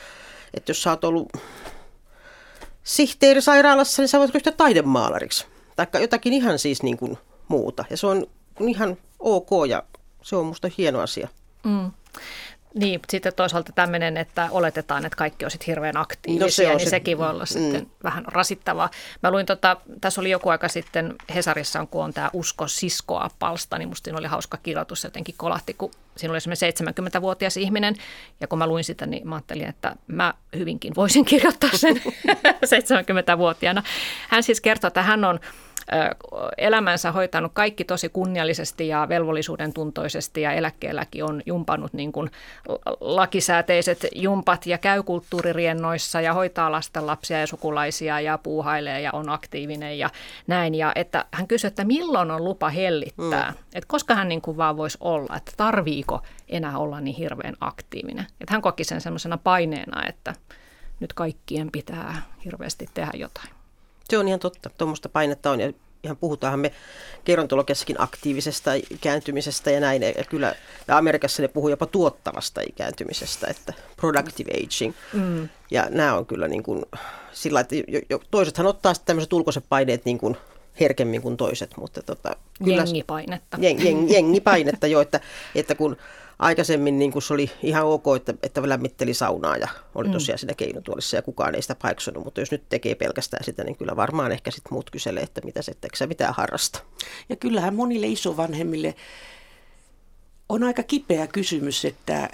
että 0.53 0.69
jos 0.69 0.84
sä 0.84 0.89
oot 0.89 1.03
ollut 1.03 1.34
sihteerisairaalassa, 2.84 4.01
niin 4.01 4.10
sä 4.10 4.19
voit 4.19 4.34
ryhtyä 4.34 4.51
taidemaalariksi 4.51 5.45
tai 5.75 5.88
jotakin 6.01 6.33
ihan 6.33 6.59
siis 6.59 6.83
niin 6.83 6.97
kuin 6.97 7.17
muuta. 7.47 7.86
Ja 7.89 7.97
se 7.97 8.07
on 8.07 8.25
ihan 8.59 8.97
ok 9.19 9.49
ja 9.69 9.83
se 10.21 10.36
on 10.36 10.45
musta 10.45 10.69
hieno 10.77 10.99
asia. 10.99 11.27
Mm. 11.63 11.91
Niin, 12.73 12.99
sitten 13.09 13.33
toisaalta 13.36 13.71
tämmöinen, 13.71 14.17
että 14.17 14.47
oletetaan, 14.51 15.05
että 15.05 15.15
kaikki 15.15 15.45
olisivat 15.45 15.67
hirveän 15.67 15.97
aktiivisia, 15.97 16.45
no 16.45 16.49
se 16.49 16.77
niin 16.77 16.88
se, 16.88 16.89
sekin 16.89 17.17
voi 17.17 17.29
olla 17.29 17.43
mm. 17.43 17.47
sitten 17.47 17.88
vähän 18.03 18.25
rasittavaa. 18.27 18.89
Mä 19.23 19.31
luin, 19.31 19.45
tota, 19.45 19.77
tässä 20.01 20.21
oli 20.21 20.29
joku 20.29 20.49
aika 20.49 20.67
sitten 20.67 21.15
Hesarissa, 21.36 21.88
kun 21.91 22.03
on 22.03 22.13
tämä 22.13 22.29
Usko 22.33 22.67
siskoa 22.67 23.29
palsta, 23.39 23.77
niin 23.77 23.89
musta 23.89 24.05
siinä 24.05 24.19
oli 24.19 24.27
hauska 24.27 24.57
kirjoitus, 24.57 25.03
jotenkin 25.03 25.36
kolahti, 25.38 25.73
kun 25.73 25.91
siinä 26.17 26.31
oli 26.31 26.41
semmoinen 26.41 27.17
70-vuotias 27.17 27.57
ihminen, 27.57 27.95
ja 28.41 28.47
kun 28.47 28.59
mä 28.59 28.67
luin 28.67 28.83
sitä, 28.83 29.05
niin 29.05 29.27
mä 29.27 29.36
ajattelin, 29.36 29.69
että 29.69 29.95
mä 30.07 30.33
hyvinkin 30.57 30.95
voisin 30.95 31.25
kirjoittaa 31.25 31.69
sen 31.73 32.01
70-vuotiaana. 33.36 33.83
Hän 34.29 34.43
siis 34.43 34.62
kertoo, 34.62 34.88
että 34.88 35.03
hän 35.03 35.25
on 35.25 35.39
elämänsä 36.57 37.12
hoitanut 37.12 37.51
kaikki 37.55 37.83
tosi 37.83 38.09
kunniallisesti 38.09 38.88
ja 38.88 39.05
velvollisuuden 39.09 39.73
tuntoisesti 39.73 40.41
ja 40.41 40.51
eläkkeelläkin 40.51 41.23
on 41.23 41.41
jumpannut 41.45 41.93
niin 41.93 42.12
kuin 42.12 42.31
lakisääteiset 43.01 44.07
jumpat 44.15 44.65
ja 44.65 44.77
käy 44.77 45.03
kulttuuririennoissa 45.03 46.21
ja 46.21 46.33
hoitaa 46.33 46.71
lasten 46.71 47.07
lapsia 47.07 47.39
ja 47.39 47.47
sukulaisia 47.47 48.19
ja 48.19 48.38
puuhailee 48.38 49.01
ja 49.01 49.09
on 49.13 49.29
aktiivinen 49.29 49.99
ja 49.99 50.09
näin. 50.47 50.75
Ja 50.75 50.91
että 50.95 51.25
hän 51.31 51.47
kysyi, 51.47 51.67
että 51.67 51.83
milloin 51.83 52.31
on 52.31 52.43
lupa 52.43 52.69
hellittää, 52.69 53.51
mm. 53.51 53.57
että 53.73 53.88
koska 53.88 54.15
hän 54.15 54.29
niin 54.29 54.41
kuin 54.41 54.57
vaan 54.57 54.77
voisi 54.77 54.97
olla, 55.01 55.36
että 55.36 55.51
tarviiko 55.57 56.21
enää 56.49 56.77
olla 56.77 57.01
niin 57.01 57.15
hirveän 57.15 57.55
aktiivinen. 57.59 58.25
Että 58.41 58.53
hän 58.53 58.62
koki 58.62 58.83
sen 58.83 59.01
semmoisena 59.01 59.38
paineena, 59.38 60.07
että 60.07 60.33
nyt 60.99 61.13
kaikkien 61.13 61.71
pitää 61.71 62.21
hirveästi 62.45 62.89
tehdä 62.93 63.12
jotain. 63.13 63.62
Se 64.10 64.18
on 64.18 64.28
ihan 64.28 64.39
totta. 64.39 64.70
Tuommoista 64.78 65.10
painetta 65.10 65.52
on 65.52 65.60
ja 65.60 65.74
ihan 66.04 66.18
puhutaanhan 66.18 66.60
me 66.60 66.72
gerontologiassakin 67.26 68.02
aktiivisesta 68.02 68.74
ikääntymisestä 68.74 69.72
ja 69.72 69.80
näin. 69.80 70.02
Ja 70.02 70.24
kyllä 70.30 70.56
ja 70.88 70.98
Amerikassa 70.98 71.42
ne 71.42 71.48
puhuu 71.48 71.70
jopa 71.70 71.86
tuottavasta 71.86 72.62
ikääntymisestä, 72.62 73.48
että 73.48 73.74
productive 73.98 74.52
aging. 74.52 74.94
Mm. 75.13 75.50
Ja 75.72 75.88
nämä 75.89 76.13
on 76.18 76.26
kyllä 76.26 76.48
niin 76.48 76.63
kuin 76.63 76.86
sillä 77.32 77.60
että 77.60 77.76
jo, 77.76 78.02
jo, 78.10 78.22
toisethan 78.32 78.68
ottaa 78.68 78.94
sitten 78.94 79.08
tämmöiset 79.08 79.34
ulkoiset 79.34 79.63
paineet 79.70 80.06
niin 80.06 80.18
kuin 80.18 80.38
herkemmin 80.80 81.22
kuin 81.22 81.38
toiset, 81.38 81.78
mutta 81.78 82.02
tota, 82.02 82.36
kyllä, 82.63 82.84
jengipainetta. 82.84 83.58
Jeng, 83.62 83.84
jeng, 83.84 84.12
jengipainetta 84.12 84.88
jo, 84.88 85.02
että, 85.02 85.20
että 85.56 85.76
kun 85.76 85.98
aikaisemmin 86.39 87.00
niin 87.00 87.12
kuin 87.12 87.24
se 87.24 87.34
oli 87.34 87.52
ihan 87.63 87.86
ok, 87.86 88.04
että, 88.15 88.34
että 88.43 88.69
lämmitteli 88.69 89.13
saunaa 89.13 89.58
ja 89.58 89.67
oli 89.96 90.08
mm. 90.08 90.13
tosiaan 90.13 90.39
siinä 90.39 90.54
keinotuolissa 90.54 91.15
ja 91.15 91.22
kukaan 91.22 91.56
ei 91.56 91.62
sitä 91.62 91.76
paiksunut, 91.82 92.24
mutta 92.24 92.41
jos 92.41 92.52
nyt 92.52 92.69
tekee 92.69 92.96
pelkästään 92.96 93.43
sitä, 93.43 93.63
niin 93.63 93.78
kyllä 93.78 93.96
varmaan 93.96 94.32
ehkä 94.32 94.52
sitten 94.52 94.74
muut 94.74 94.89
kyselee, 94.89 95.24
että 95.24 95.41
mitä 95.46 95.62
se, 95.62 95.72
etteikö 95.72 95.98
sä 95.98 96.08
mitään 96.08 96.34
harrasta. 96.34 96.80
Ja 97.30 97.36
kyllähän 97.36 97.76
monille 97.76 98.08
isovanhemmille 98.08 98.96
on 100.50 100.63
aika 100.63 100.84
kipeä 100.84 101.28
kysymys, 101.28 101.86
että 101.86 102.30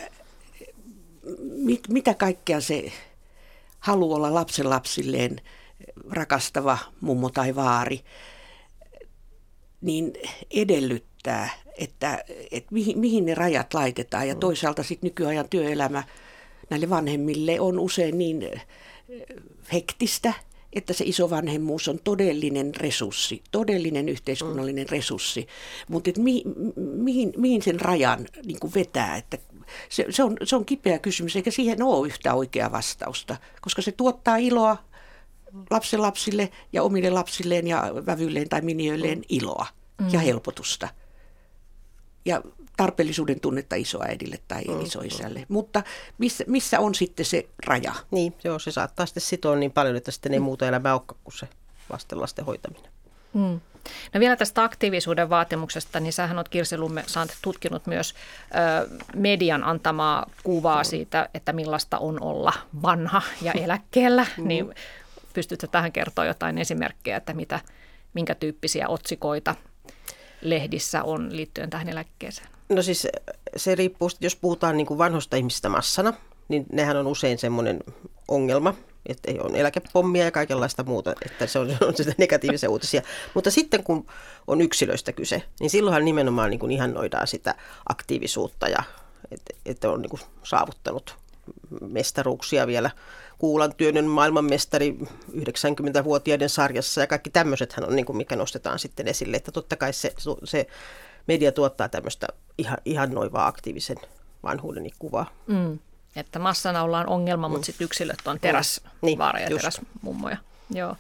mit, 1.41 1.87
mitä 1.89 2.13
kaikkea 2.13 2.61
se 2.61 2.91
haluaa 3.79 4.15
olla 4.15 4.33
lapsen 4.33 4.69
lapsilleen 4.69 5.41
rakastava 6.09 6.77
mummo 7.01 7.29
tai 7.29 7.55
vaari, 7.55 8.01
niin 9.81 10.13
edellyttää, 10.51 11.08
että, 11.77 12.23
että 12.51 12.73
mihin, 12.73 12.99
mihin 12.99 13.25
ne 13.25 13.35
rajat 13.35 13.73
laitetaan. 13.73 14.27
Ja 14.27 14.33
mm. 14.33 14.39
toisaalta 14.39 14.83
sitten 14.83 15.07
nykyajan 15.07 15.49
työelämä 15.49 16.03
näille 16.69 16.89
vanhemmille 16.89 17.59
on 17.59 17.79
usein 17.79 18.17
niin 18.17 18.61
hektistä, 19.73 20.33
että 20.73 20.93
se 20.93 21.03
isovanhemmuus 21.07 21.87
on 21.87 21.99
todellinen 22.03 22.75
resurssi, 22.75 23.43
todellinen 23.51 24.09
yhteiskunnallinen 24.09 24.85
mm. 24.85 24.91
resurssi. 24.91 25.47
Mutta 25.87 26.11
mi, 26.17 26.43
mihin, 26.75 27.33
mihin 27.37 27.61
sen 27.61 27.81
rajan 27.81 28.25
niin 28.45 28.59
kuin 28.59 28.73
vetää, 28.73 29.17
että 29.17 29.37
se, 29.89 30.05
se, 30.09 30.23
on, 30.23 30.37
se 30.43 30.55
on 30.55 30.65
kipeä 30.65 30.99
kysymys, 30.99 31.35
eikä 31.35 31.51
siihen 31.51 31.83
ole 31.83 32.07
yhtä 32.07 32.33
oikeaa 32.33 32.71
vastausta, 32.71 33.37
koska 33.61 33.81
se 33.81 33.91
tuottaa 33.91 34.37
iloa 34.37 34.77
lapsen 35.69 36.01
lapsille 36.01 36.49
ja 36.73 36.83
omille 36.83 37.09
lapsilleen 37.09 37.67
ja 37.67 37.91
vävyilleen 38.05 38.49
tai 38.49 38.61
miniöilleen 38.61 39.17
mm. 39.17 39.23
iloa 39.29 39.67
mm. 40.01 40.07
ja 40.11 40.19
helpotusta. 40.19 40.87
Ja 42.25 42.41
tarpeellisuuden 42.77 43.39
tunnetta 43.39 43.75
isoäidille 43.75 44.39
tai 44.47 44.63
mm, 44.63 44.81
isoisälle. 44.81 45.39
Mm. 45.39 45.45
Mutta 45.49 45.83
missä, 46.17 46.43
missä 46.47 46.79
on 46.79 46.95
sitten 46.95 47.25
se 47.25 47.49
raja? 47.65 47.93
Niin, 48.11 48.35
joo, 48.43 48.59
se 48.59 48.71
saattaa 48.71 49.05
sitten 49.05 49.21
sitoa 49.21 49.55
niin 49.55 49.71
paljon, 49.71 49.95
että 49.95 50.11
sitten 50.11 50.33
ei 50.33 50.39
mm. 50.39 50.43
muuta 50.43 50.67
elämää 50.67 50.93
olekaan 50.93 51.19
kuin 51.23 51.33
se 51.33 51.47
lasten 52.11 52.45
hoitaminen. 52.45 52.91
Mm. 53.33 53.59
No 54.13 54.19
vielä 54.19 54.35
tästä 54.35 54.63
aktiivisuuden 54.63 55.29
vaatimuksesta, 55.29 55.99
niin 55.99 56.13
sähän 56.13 56.37
olet 56.37 56.49
Kirsi 56.49 56.77
Lumme 56.77 57.03
saanut 57.07 57.37
tutkinut 57.41 57.87
myös 57.87 58.13
ö, 58.13 58.99
median 59.15 59.63
antamaa 59.63 60.29
kuvaa 60.43 60.83
siitä, 60.83 61.29
että 61.33 61.53
millaista 61.53 61.97
on 61.97 62.23
olla 62.23 62.53
vanha 62.81 63.21
ja 63.41 63.51
eläkkeellä. 63.51 64.25
Mm. 64.37 64.47
Niin 64.47 64.75
pystytkö 65.33 65.67
tähän 65.67 65.91
kertoa 65.91 66.25
jotain 66.25 66.57
esimerkkejä, 66.57 67.17
että 67.17 67.33
mitä, 67.33 67.59
minkä 68.13 68.35
tyyppisiä 68.35 68.87
otsikoita 68.87 69.55
lehdissä 70.41 71.03
on 71.03 71.35
liittyen 71.35 71.69
tähän 71.69 71.89
eläkkeeseen? 71.89 72.47
No 72.69 72.81
siis 72.81 73.07
se 73.57 73.75
riippuu, 73.75 74.09
jos 74.19 74.35
puhutaan 74.35 74.77
niin 74.77 74.87
kuin 74.87 74.97
vanhoista 74.97 75.37
ihmisistä 75.37 75.69
massana, 75.69 76.13
niin 76.47 76.65
nehän 76.71 76.97
on 76.97 77.07
usein 77.07 77.37
semmoinen 77.37 77.79
ongelma, 78.27 78.73
että 79.05 79.31
on 79.43 79.55
eläkepommia 79.55 80.25
ja 80.25 80.31
kaikenlaista 80.31 80.83
muuta, 80.83 81.13
että 81.25 81.47
se 81.47 81.59
on, 81.59 81.77
on 81.87 81.95
sitä 81.95 82.13
negatiivisia 82.17 82.69
uutisia. 82.69 83.01
Mutta 83.33 83.51
sitten 83.51 83.83
kun 83.83 84.07
on 84.47 84.61
yksilöistä 84.61 85.11
kyse, 85.11 85.43
niin 85.59 85.69
silloinhan 85.69 86.05
nimenomaan 86.05 86.49
niin 86.49 86.59
kuin 86.59 86.71
ihannoidaan 86.71 87.27
sitä 87.27 87.55
aktiivisuutta 87.89 88.67
ja 88.67 88.83
että, 89.31 89.53
että 89.65 89.89
on 89.89 90.01
niin 90.01 90.09
kuin 90.09 90.21
saavuttanut 90.43 91.15
mestaruuksia 91.81 92.67
vielä 92.67 92.89
Kuulan 93.39 93.75
työnnön 93.75 94.05
maailmanmestari 94.05 94.97
90-vuotiaiden 95.31 96.49
sarjassa 96.49 97.01
ja 97.01 97.07
kaikki 97.07 97.29
tämmöisethän 97.29 97.87
on 97.87 97.95
niin 97.95 98.05
kuin 98.05 98.17
mikä 98.17 98.35
nostetaan 98.35 98.79
sitten 98.79 99.07
esille, 99.07 99.37
että 99.37 99.51
totta 99.51 99.75
kai 99.75 99.93
se, 99.93 100.13
se 100.43 100.67
media 101.27 101.51
tuottaa 101.51 101.89
tämmöistä 101.89 102.27
ihan, 102.57 102.77
ihannoivaa 102.85 103.47
aktiivisen 103.47 103.97
vanhuuden 104.43 104.89
kuvaa. 104.99 105.31
Mm. 105.47 105.79
Että 106.15 106.39
massana 106.39 106.83
ollaan 106.83 107.07
ongelma, 107.07 107.47
mm. 107.47 107.51
mutta 107.51 107.65
sitten 107.65 107.85
yksilöt 107.85 108.27
on 108.27 108.39
teräsvaara 108.39 109.39
niin, 109.39 109.51
ja 109.51 109.57
teräsmummoja. 109.57 110.37
Joo. 110.73 110.95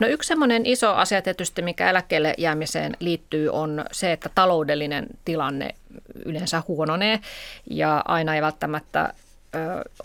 No 0.00 0.06
yksi 0.06 0.28
semmoinen 0.28 0.66
iso 0.66 0.94
asia 0.94 1.22
tietysti, 1.22 1.62
mikä 1.62 1.90
eläkkeelle 1.90 2.34
jäämiseen 2.38 2.96
liittyy, 3.00 3.48
on 3.48 3.84
se, 3.92 4.12
että 4.12 4.30
taloudellinen 4.34 5.06
tilanne 5.24 5.74
yleensä 6.24 6.62
huononee 6.68 7.20
ja 7.70 8.02
aina 8.08 8.34
ei 8.34 8.42
välttämättä 8.42 9.14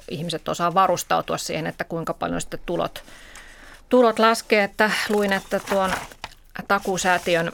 ihmiset 0.10 0.48
osaa 0.48 0.74
varustautua 0.74 1.38
siihen, 1.38 1.68
että 1.68 1.84
kuinka 1.84 2.14
paljon 2.14 2.42
sitten 2.42 2.60
tulot, 2.66 3.04
tulot 3.90 4.20
laskee. 4.20 4.64
Että 4.64 4.92
luin, 5.10 5.34
että 5.34 5.60
tuon 5.70 5.92
takuusäätiön 6.68 7.52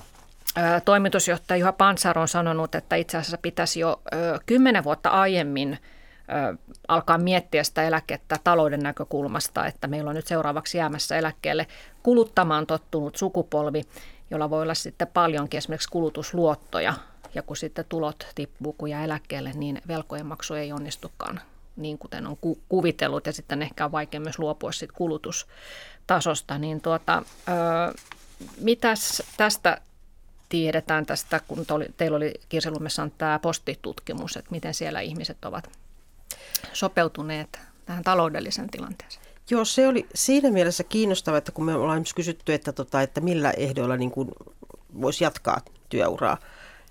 toimitusjohtaja 0.86 1.58
Juha 1.58 1.72
Pansar 1.72 2.20
on 2.20 2.28
sanonut, 2.28 2.76
että 2.76 2.96
itse 2.96 3.18
asiassa 3.18 3.38
pitäisi 3.38 3.80
jo 3.80 4.02
kymmenen 4.46 4.84
vuotta 4.84 5.10
aiemmin 5.10 5.80
alkaa 6.88 7.18
miettiä 7.18 7.64
sitä 7.64 7.84
eläkettä 7.84 8.38
talouden 8.44 8.80
näkökulmasta, 8.80 9.66
että 9.66 9.88
meillä 9.88 10.10
on 10.10 10.16
nyt 10.16 10.28
seuraavaksi 10.28 10.78
jäämässä 10.78 11.18
eläkkeelle 11.18 11.68
kuluttamaan 12.04 12.68
tottunut 12.68 13.16
sukupolvi, 13.16 13.84
jolla 14.32 14.50
voi 14.50 14.62
olla 14.62 14.74
sitten 14.74 15.08
paljonkin 15.08 15.58
esimerkiksi 15.58 15.90
kulutusluottoja. 15.90 16.94
Ja 17.36 17.42
kun 17.42 17.58
sitten 17.58 17.86
tulot 17.90 18.28
tippuu 18.36 18.74
kun 18.74 18.90
jää 18.90 19.04
eläkkeelle, 19.04 19.52
niin 19.54 19.82
velkojen 19.88 20.26
maksu 20.26 20.54
ei 20.54 20.72
onnistukaan 20.72 21.42
niin 21.76 21.98
kuten 21.98 22.28
on 22.28 22.38
ku- 22.38 22.60
kuvitellut 22.70 23.26
ja 23.26 23.34
sitten 23.34 23.62
ehkä 23.62 23.86
on 23.86 23.92
vaikea 23.92 24.20
myös 24.20 24.40
luopua 24.40 24.72
siitä 24.72 24.94
kulutustasosta. 24.98 26.58
Niin 26.58 26.82
tuota, 26.82 27.24
ö, 27.50 27.94
mitäs 28.62 29.24
tästä 29.38 29.82
tiedetään 30.50 31.06
tästä, 31.06 31.42
kun 31.48 31.66
teillä 31.98 32.18
oli 32.18 32.34
Kirselummessa 32.50 33.10
tämä 33.18 33.40
postitutkimus, 33.40 34.38
että 34.38 34.52
miten 34.52 34.74
siellä 34.74 35.00
ihmiset 35.00 35.46
ovat 35.46 35.70
sopeutuneet 36.74 37.60
tähän 37.86 38.04
taloudelliseen 38.04 38.70
tilanteeseen? 38.70 39.26
Joo, 39.50 39.66
se 39.66 39.88
oli 39.88 40.08
siinä 40.16 40.52
mielessä 40.52 40.84
kiinnostavaa, 40.84 41.38
että 41.38 41.52
kun 41.52 41.66
me 41.66 41.76
ollaan 41.76 42.04
kysytty, 42.16 42.54
että, 42.54 42.72
tota, 42.72 43.02
että 43.02 43.22
millä 43.22 43.52
ehdoilla 43.52 43.98
niin 43.98 44.12
kuin 44.12 44.30
voisi 45.02 45.24
jatkaa 45.24 45.62
työuraa, 45.90 46.38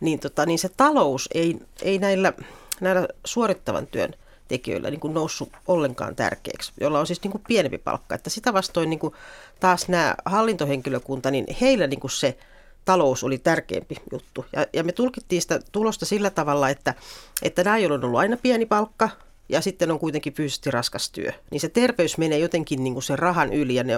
niin, 0.00 0.20
tota, 0.20 0.46
niin 0.46 0.58
se 0.58 0.68
talous 0.68 1.28
ei, 1.34 1.58
ei 1.82 1.98
näillä, 1.98 2.32
näillä 2.80 3.08
suorittavan 3.24 3.86
työn 3.86 4.14
tekijöillä 4.48 4.90
niin 4.90 5.00
kuin 5.00 5.14
noussut 5.14 5.52
ollenkaan 5.68 6.16
tärkeäksi, 6.16 6.72
jolla 6.80 7.00
on 7.00 7.06
siis 7.06 7.22
niin 7.22 7.30
kuin 7.30 7.44
pienempi 7.48 7.78
palkka. 7.78 8.14
Että 8.14 8.30
sitä 8.30 8.52
vastoin 8.52 8.90
niin 8.90 9.00
kuin 9.00 9.14
taas 9.60 9.88
nämä 9.88 10.14
hallintohenkilökunta, 10.24 11.30
niin 11.30 11.46
heillä 11.60 11.86
niin 11.86 12.00
kuin 12.00 12.10
se 12.10 12.38
talous 12.84 13.24
oli 13.24 13.38
tärkeämpi 13.38 13.96
juttu. 14.12 14.46
Ja, 14.52 14.66
ja 14.72 14.84
me 14.84 14.92
tulkittiin 14.92 15.42
sitä 15.42 15.60
tulosta 15.72 16.06
sillä 16.06 16.30
tavalla, 16.30 16.68
että, 16.68 16.94
että 17.42 17.64
nämä, 17.64 17.78
joilla 17.78 17.94
on 17.94 18.04
ollut 18.04 18.20
aina 18.20 18.36
pieni 18.36 18.66
palkka, 18.66 19.10
ja 19.48 19.60
sitten 19.60 19.90
on 19.90 19.98
kuitenkin 19.98 20.34
fyysisesti 20.34 20.70
raskas 20.70 21.10
työ, 21.10 21.32
niin 21.50 21.60
se 21.60 21.68
terveys 21.68 22.18
menee 22.18 22.38
jotenkin 22.38 22.84
niin 22.84 22.94
kuin 22.94 23.02
sen 23.02 23.18
rahan 23.18 23.52
yli, 23.52 23.74
ja 23.74 23.84
ne, 23.84 23.94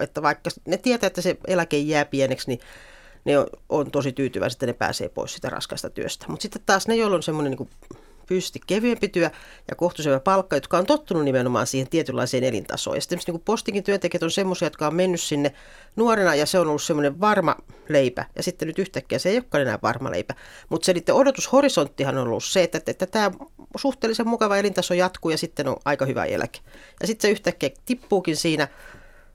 että 0.00 0.22
vaikka 0.22 0.50
ne 0.66 0.76
tietää, 0.76 1.06
että 1.06 1.20
se 1.22 1.36
eläke 1.46 1.78
jää 1.78 2.04
pieneksi, 2.04 2.48
niin 2.48 2.60
ne 3.24 3.38
on, 3.38 3.46
on 3.68 3.90
tosi 3.90 4.12
tyytyväisiä, 4.12 4.54
että 4.54 4.66
ne 4.66 4.72
pääsee 4.72 5.08
pois 5.08 5.34
sitä 5.34 5.50
raskasta 5.50 5.90
työstä. 5.90 6.26
Mutta 6.28 6.42
sitten 6.42 6.62
taas 6.66 6.88
ne, 6.88 6.96
joilla 6.96 7.16
on 7.16 7.22
semmoinen 7.22 7.56
niin 7.58 7.70
fyysisesti 8.32 8.60
kevyempi 8.66 9.08
työ 9.08 9.30
ja 9.68 9.76
kohtuullisella 9.76 10.20
palkka, 10.20 10.56
jotka 10.56 10.78
on 10.78 10.86
tottunut 10.86 11.24
nimenomaan 11.24 11.66
siihen 11.66 11.88
tietynlaiseen 11.88 12.44
elintasoon. 12.44 12.96
Ja 12.96 13.00
sitten 13.00 13.18
niin 13.18 13.32
kuin 13.32 13.42
postikin 13.44 13.84
työntekijät 13.84 14.22
on 14.22 14.30
semmoisia, 14.30 14.66
jotka 14.66 14.86
on 14.86 14.94
mennyt 14.94 15.20
sinne 15.20 15.54
nuorena 15.96 16.34
ja 16.34 16.46
se 16.46 16.58
on 16.58 16.68
ollut 16.68 16.82
semmoinen 16.82 17.20
varma 17.20 17.56
leipä. 17.88 18.24
Ja 18.36 18.42
sitten 18.42 18.68
nyt 18.68 18.78
yhtäkkiä 18.78 19.18
se 19.18 19.28
ei 19.28 19.36
olekaan 19.36 19.62
enää 19.62 19.78
varma 19.82 20.10
leipä. 20.10 20.34
Mutta 20.68 20.86
se 20.86 20.92
niiden 20.92 21.14
odotushorisonttihan 21.14 22.18
on 22.18 22.28
ollut 22.28 22.44
se, 22.44 22.62
että, 22.62 22.78
että, 22.78 22.90
että 22.90 23.06
tämä 23.06 23.30
suhteellisen 23.76 24.28
mukava 24.28 24.56
elintaso 24.56 24.94
jatkuu 24.94 25.30
ja 25.30 25.38
sitten 25.38 25.68
on 25.68 25.76
aika 25.84 26.06
hyvä 26.06 26.24
eläke. 26.24 26.58
Ja 27.00 27.06
sitten 27.06 27.28
se 27.28 27.32
yhtäkkiä 27.32 27.70
tippuukin 27.84 28.36
siinä 28.36 28.68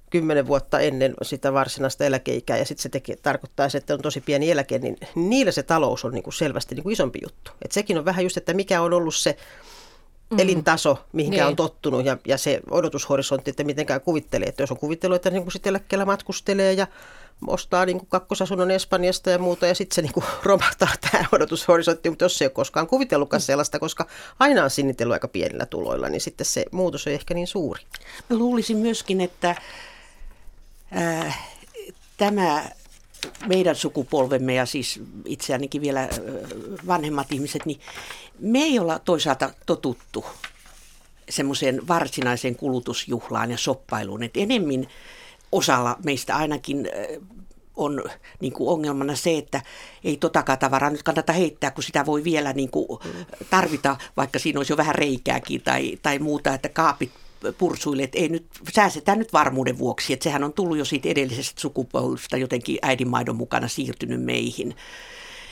kymmenen 0.10 0.48
vuotta 0.48 0.80
ennen 0.80 1.14
sitä 1.22 1.54
varsinaista 1.54 2.06
eläkeikää 2.06 2.58
ja 2.58 2.66
sitten 2.66 2.84
se 2.84 2.90
teki, 2.90 3.16
tarkoittaa 3.16 3.70
se, 3.70 3.78
että 3.78 3.94
on 3.94 4.02
tosi 4.02 4.22
pieni 4.22 4.52
eläke, 4.52 4.80
niin 4.80 4.98
niillä 5.16 5.52
se 5.52 5.64
talous 5.64 6.06
on 6.06 6.14
niin 6.14 6.24
kuin 6.24 6.34
selvästi 6.34 6.76
niin 6.76 6.84
kuin 6.84 6.94
isompi 6.94 7.20
juttu. 7.24 7.52
Et 7.62 7.72
sekin 7.72 7.98
on 7.98 8.06
vähän 8.06 8.24
just, 8.24 8.38
että 8.38 8.54
mikä 8.54 8.82
on 8.82 8.94
ollut 8.94 9.16
se 9.16 9.38
mm. 10.30 10.40
elintaso, 10.40 10.98
mihinkä 11.14 11.38
niin. 11.38 11.48
on 11.48 11.56
tottunut 11.56 12.06
ja, 12.06 12.18
ja 12.28 12.38
se 12.38 12.60
odotushorisontti, 12.72 13.50
että 13.50 13.64
mitenkään 13.64 14.02
kuvittelee. 14.02 14.48
Että 14.48 14.64
jos 14.64 14.72
on 14.72 14.78
kuvitellut, 14.78 15.16
että 15.16 15.30
niin 15.30 15.44
kuin 15.44 15.52
sit 15.52 15.68
eläkkeellä 15.68 16.06
matkustelee 16.06 16.74
ja 16.74 16.88
ostaa 17.48 17.86
niin 17.86 17.98
kuin 18.00 18.10
kakkosasunnon 18.10 18.72
Espanjasta 18.72 19.30
ja 19.30 19.40
muuta 19.40 19.68
ja 19.68 19.76
sitten 19.76 19.96
se 19.96 20.02
niin 20.02 20.14
kuin 20.14 20.26
romahtaa 20.44 20.90
tämä 21.12 21.26
odotushorisontti, 21.32 22.10
mutta 22.10 22.26
jos 22.26 22.38
se 22.38 22.46
ei 22.46 22.48
ole 22.48 22.54
koskaan 22.54 22.88
kuvitellutkaan 22.88 23.42
mm. 23.42 23.46
sellaista, 23.46 23.80
koska 23.80 24.06
aina 24.40 24.64
on 24.64 24.70
sinnitellyt 24.70 25.14
aika 25.14 25.28
pienillä 25.28 25.66
tuloilla, 25.66 26.10
niin 26.10 26.22
sitten 26.22 26.46
se 26.46 26.66
muutos 26.72 27.08
on 27.08 27.14
ehkä 27.14 27.34
niin 27.34 27.48
suuri. 27.48 27.82
Mä 28.30 28.38
luulisin 28.38 28.78
myöskin, 28.78 29.22
että 29.22 29.56
tämä 32.18 32.66
meidän 33.48 33.76
sukupolvemme 33.76 34.54
ja 34.54 34.66
siis 34.66 35.00
itseänikin 35.26 35.82
vielä 35.82 36.10
vanhemmat 36.88 37.32
ihmiset, 37.32 37.66
niin 37.66 37.80
me 38.40 38.60
ei 38.60 38.80
olla 38.80 39.00
toisaalta 39.00 39.54
totuttu 39.66 40.26
semmoiseen 41.30 41.88
varsinaiseen 41.88 42.56
kulutusjuhlaan 42.56 43.52
ja 43.52 43.58
soppailuun, 43.58 44.24
että 44.24 44.40
enemmän 44.40 44.88
osalla 45.52 45.98
meistä 46.04 46.36
ainakin 46.36 46.90
on 47.76 48.04
niin 48.40 48.54
kuin 48.54 48.70
ongelmana 48.70 49.16
se, 49.16 49.38
että 49.38 49.62
ei 50.04 50.18
totakaan 50.18 50.60
tavaraa 50.60 50.90
nyt 50.90 51.04
kannata 51.04 51.34
heittää, 51.34 51.72
kun 51.72 51.84
sitä 51.84 52.06
voi 52.06 52.24
vielä 52.24 52.54
niin 52.54 52.70
kuin 52.70 53.00
tarvita, 53.50 53.98
vaikka 54.18 54.40
siinä 54.40 54.60
olisi 54.60 54.74
jo 54.74 54.78
vähän 54.78 54.96
reikääkin 54.96 55.62
tai, 55.62 56.00
tai 56.02 56.20
muuta, 56.20 56.54
että 56.54 56.70
kaapit 56.70 57.12
pursuille, 57.58 58.04
että 58.04 58.18
ei 58.18 58.30
nyt, 58.30 58.46
säästetään 58.74 59.20
nyt 59.20 59.34
varmuuden 59.34 59.78
vuoksi, 59.78 60.14
että 60.14 60.24
sehän 60.24 60.44
on 60.44 60.54
tullut 60.54 60.78
jo 60.78 60.86
siitä 60.86 61.10
edellisestä 61.10 61.62
sukupolvesta 61.62 62.38
jotenkin 62.38 62.78
äidinmaidon 62.82 63.36
mukana 63.36 63.68
siirtynyt 63.68 64.24
meihin. 64.24 64.76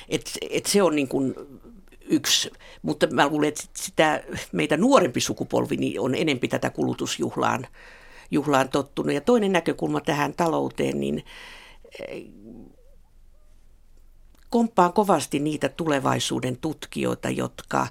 Et, 0.09 0.31
et 0.49 0.65
se 0.65 0.83
on 0.83 0.95
niin 0.95 1.07
kuin 1.07 1.35
yksi, 2.05 2.51
mutta 2.81 3.07
mä 3.07 3.27
luulen, 3.27 3.47
että 3.47 3.63
sitä 3.73 4.23
meitä 4.51 4.77
nuorempi 4.77 5.21
sukupolvi 5.21 5.77
niin 5.77 5.99
on 5.99 6.15
enempi 6.15 6.47
tätä 6.47 6.69
kulutusjuhlaan 6.69 7.67
juhlaan 8.31 8.69
tottunut. 8.69 9.13
Ja 9.13 9.21
toinen 9.21 9.51
näkökulma 9.51 10.01
tähän 10.01 10.33
talouteen, 10.33 10.99
niin 10.99 11.23
eh, 12.07 12.23
komppaan 14.49 14.93
kovasti 14.93 15.39
niitä 15.39 15.69
tulevaisuuden 15.69 16.57
tutkijoita, 16.57 17.29
jotka 17.29 17.87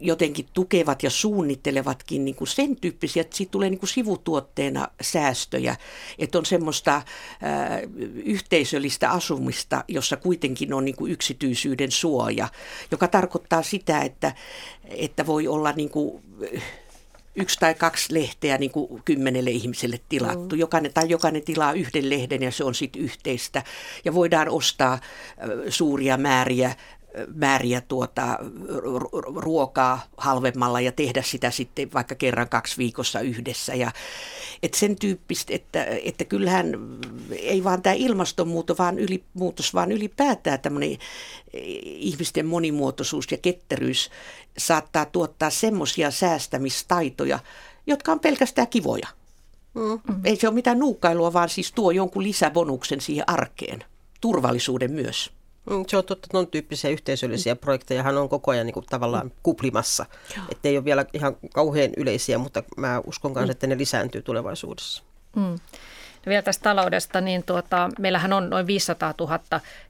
jotenkin 0.00 0.46
tukevat 0.52 1.02
ja 1.02 1.10
suunnittelevatkin 1.10 2.24
niin 2.24 2.34
kuin 2.34 2.48
sen 2.48 2.76
tyyppisiä, 2.76 3.20
että 3.20 3.36
siitä 3.36 3.50
tulee 3.50 3.70
niin 3.70 3.78
kuin 3.78 3.90
sivutuotteena 3.90 4.88
säästöjä, 5.00 5.76
että 6.18 6.38
on 6.38 6.46
semmoista 6.46 7.02
ää, 7.42 7.80
yhteisöllistä 8.24 9.10
asumista, 9.10 9.84
jossa 9.88 10.16
kuitenkin 10.16 10.74
on 10.74 10.84
niin 10.84 10.96
kuin 10.96 11.12
yksityisyyden 11.12 11.90
suoja, 11.90 12.48
joka 12.90 13.08
tarkoittaa 13.08 13.62
sitä, 13.62 14.00
että, 14.00 14.34
että 14.84 15.26
voi 15.26 15.48
olla 15.48 15.72
niin 15.72 15.90
kuin, 15.90 16.22
yksi 17.34 17.58
tai 17.60 17.74
kaksi 17.74 18.14
lehteä 18.14 18.58
niin 18.58 18.70
kuin 18.70 19.02
kymmenelle 19.04 19.50
ihmiselle 19.50 20.00
tilattu. 20.08 20.54
Jokainen, 20.56 20.92
tai 20.92 21.08
jokainen 21.08 21.42
tilaa 21.42 21.72
yhden 21.72 22.10
lehden 22.10 22.42
ja 22.42 22.50
se 22.50 22.64
on 22.64 22.74
sitten 22.74 23.02
yhteistä. 23.02 23.62
Ja 24.04 24.14
voidaan 24.14 24.48
ostaa 24.48 24.98
suuria 25.68 26.16
määriä 26.16 26.76
määriä 27.34 27.80
tuota, 27.80 28.38
ruokaa 29.36 30.02
halvemmalla 30.16 30.80
ja 30.80 30.92
tehdä 30.92 31.22
sitä 31.22 31.50
sitten 31.50 31.92
vaikka 31.94 32.14
kerran 32.14 32.48
kaksi 32.48 32.78
viikossa 32.78 33.20
yhdessä. 33.20 33.74
Ja, 33.74 33.92
et 34.62 34.74
sen 34.74 34.96
tyyppistä, 34.96 35.54
että, 35.54 35.84
että 35.84 36.24
kyllähän 36.24 36.72
ei 37.30 37.64
vaan 37.64 37.82
tämä 37.82 37.94
ilmastonmuutos, 37.94 38.78
vaan, 38.78 38.98
yli, 38.98 39.24
muutos, 39.34 39.74
vaan 39.74 39.92
ylipäätään 39.92 40.60
tämmöinen 40.60 40.98
ihmisten 41.84 42.46
monimuotoisuus 42.46 43.26
ja 43.30 43.38
ketteryys 43.38 44.10
saattaa 44.58 45.04
tuottaa 45.04 45.50
semmoisia 45.50 46.10
säästämistaitoja, 46.10 47.38
jotka 47.86 48.12
on 48.12 48.20
pelkästään 48.20 48.68
kivoja. 48.68 49.08
Mm. 49.74 50.00
Ei 50.24 50.36
se 50.36 50.48
ole 50.48 50.54
mitään 50.54 50.78
nuukkailua, 50.78 51.32
vaan 51.32 51.48
siis 51.48 51.72
tuo 51.72 51.90
jonkun 51.90 52.22
lisäbonuksen 52.22 53.00
siihen 53.00 53.30
arkeen. 53.30 53.84
Turvallisuuden 54.20 54.92
myös. 54.92 55.30
Mm, 55.70 55.84
se 55.88 55.96
on 55.96 56.04
totta, 56.04 56.38
että 56.38 56.50
tyyppisiä 56.50 56.90
yhteisöllisiä 56.90 57.56
projekteja 57.56 58.04
on 58.04 58.28
koko 58.28 58.50
ajan 58.50 58.66
niin 58.66 58.74
kuin, 58.74 58.86
tavallaan 58.90 59.26
mm. 59.26 59.32
kuplimassa. 59.42 60.06
Että 60.48 60.68
ei 60.68 60.76
ole 60.76 60.84
vielä 60.84 61.06
ihan 61.12 61.36
kauhean 61.54 61.90
yleisiä, 61.96 62.38
mutta 62.38 62.62
mä 62.76 63.00
uskon 63.06 63.32
myös, 63.32 63.46
mm. 63.46 63.50
että 63.50 63.66
ne 63.66 63.78
lisääntyy 63.78 64.22
tulevaisuudessa. 64.22 65.02
Mm. 65.36 65.58
No 66.26 66.30
vielä 66.30 66.42
tästä 66.42 66.62
taloudesta, 66.62 67.20
niin 67.20 67.42
tuota, 67.42 67.90
meillähän 67.98 68.32
on 68.32 68.50
noin 68.50 68.66
500 68.66 69.14
000 69.20 69.40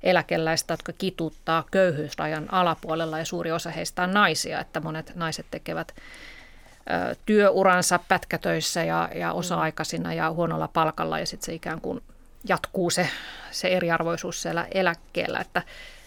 eläkeläistä, 0.02 0.72
jotka 0.72 0.92
kituttaa 0.92 1.64
köyhyysrajan 1.70 2.54
alapuolella 2.54 3.18
ja 3.18 3.24
suuri 3.24 3.52
osa 3.52 3.70
heistä 3.70 4.02
on 4.02 4.14
naisia, 4.14 4.60
että 4.60 4.80
monet 4.80 5.12
naiset 5.14 5.46
tekevät 5.50 5.94
ö, 5.94 7.16
työuransa 7.26 8.00
pätkätöissä 8.08 8.84
ja, 8.84 9.08
ja 9.14 9.32
osa-aikaisina 9.32 10.14
ja 10.14 10.30
huonolla 10.30 10.68
palkalla 10.68 11.18
ja 11.18 11.26
sitten 11.26 11.46
se 11.46 11.54
ikään 11.54 11.80
kuin 11.80 12.02
jatkuu 12.48 12.90
se, 12.90 13.08
se 13.50 13.68
eriarvoisuus 13.68 14.42
siellä 14.42 14.66
eläkkeellä, 14.74 15.38
että 15.38 15.62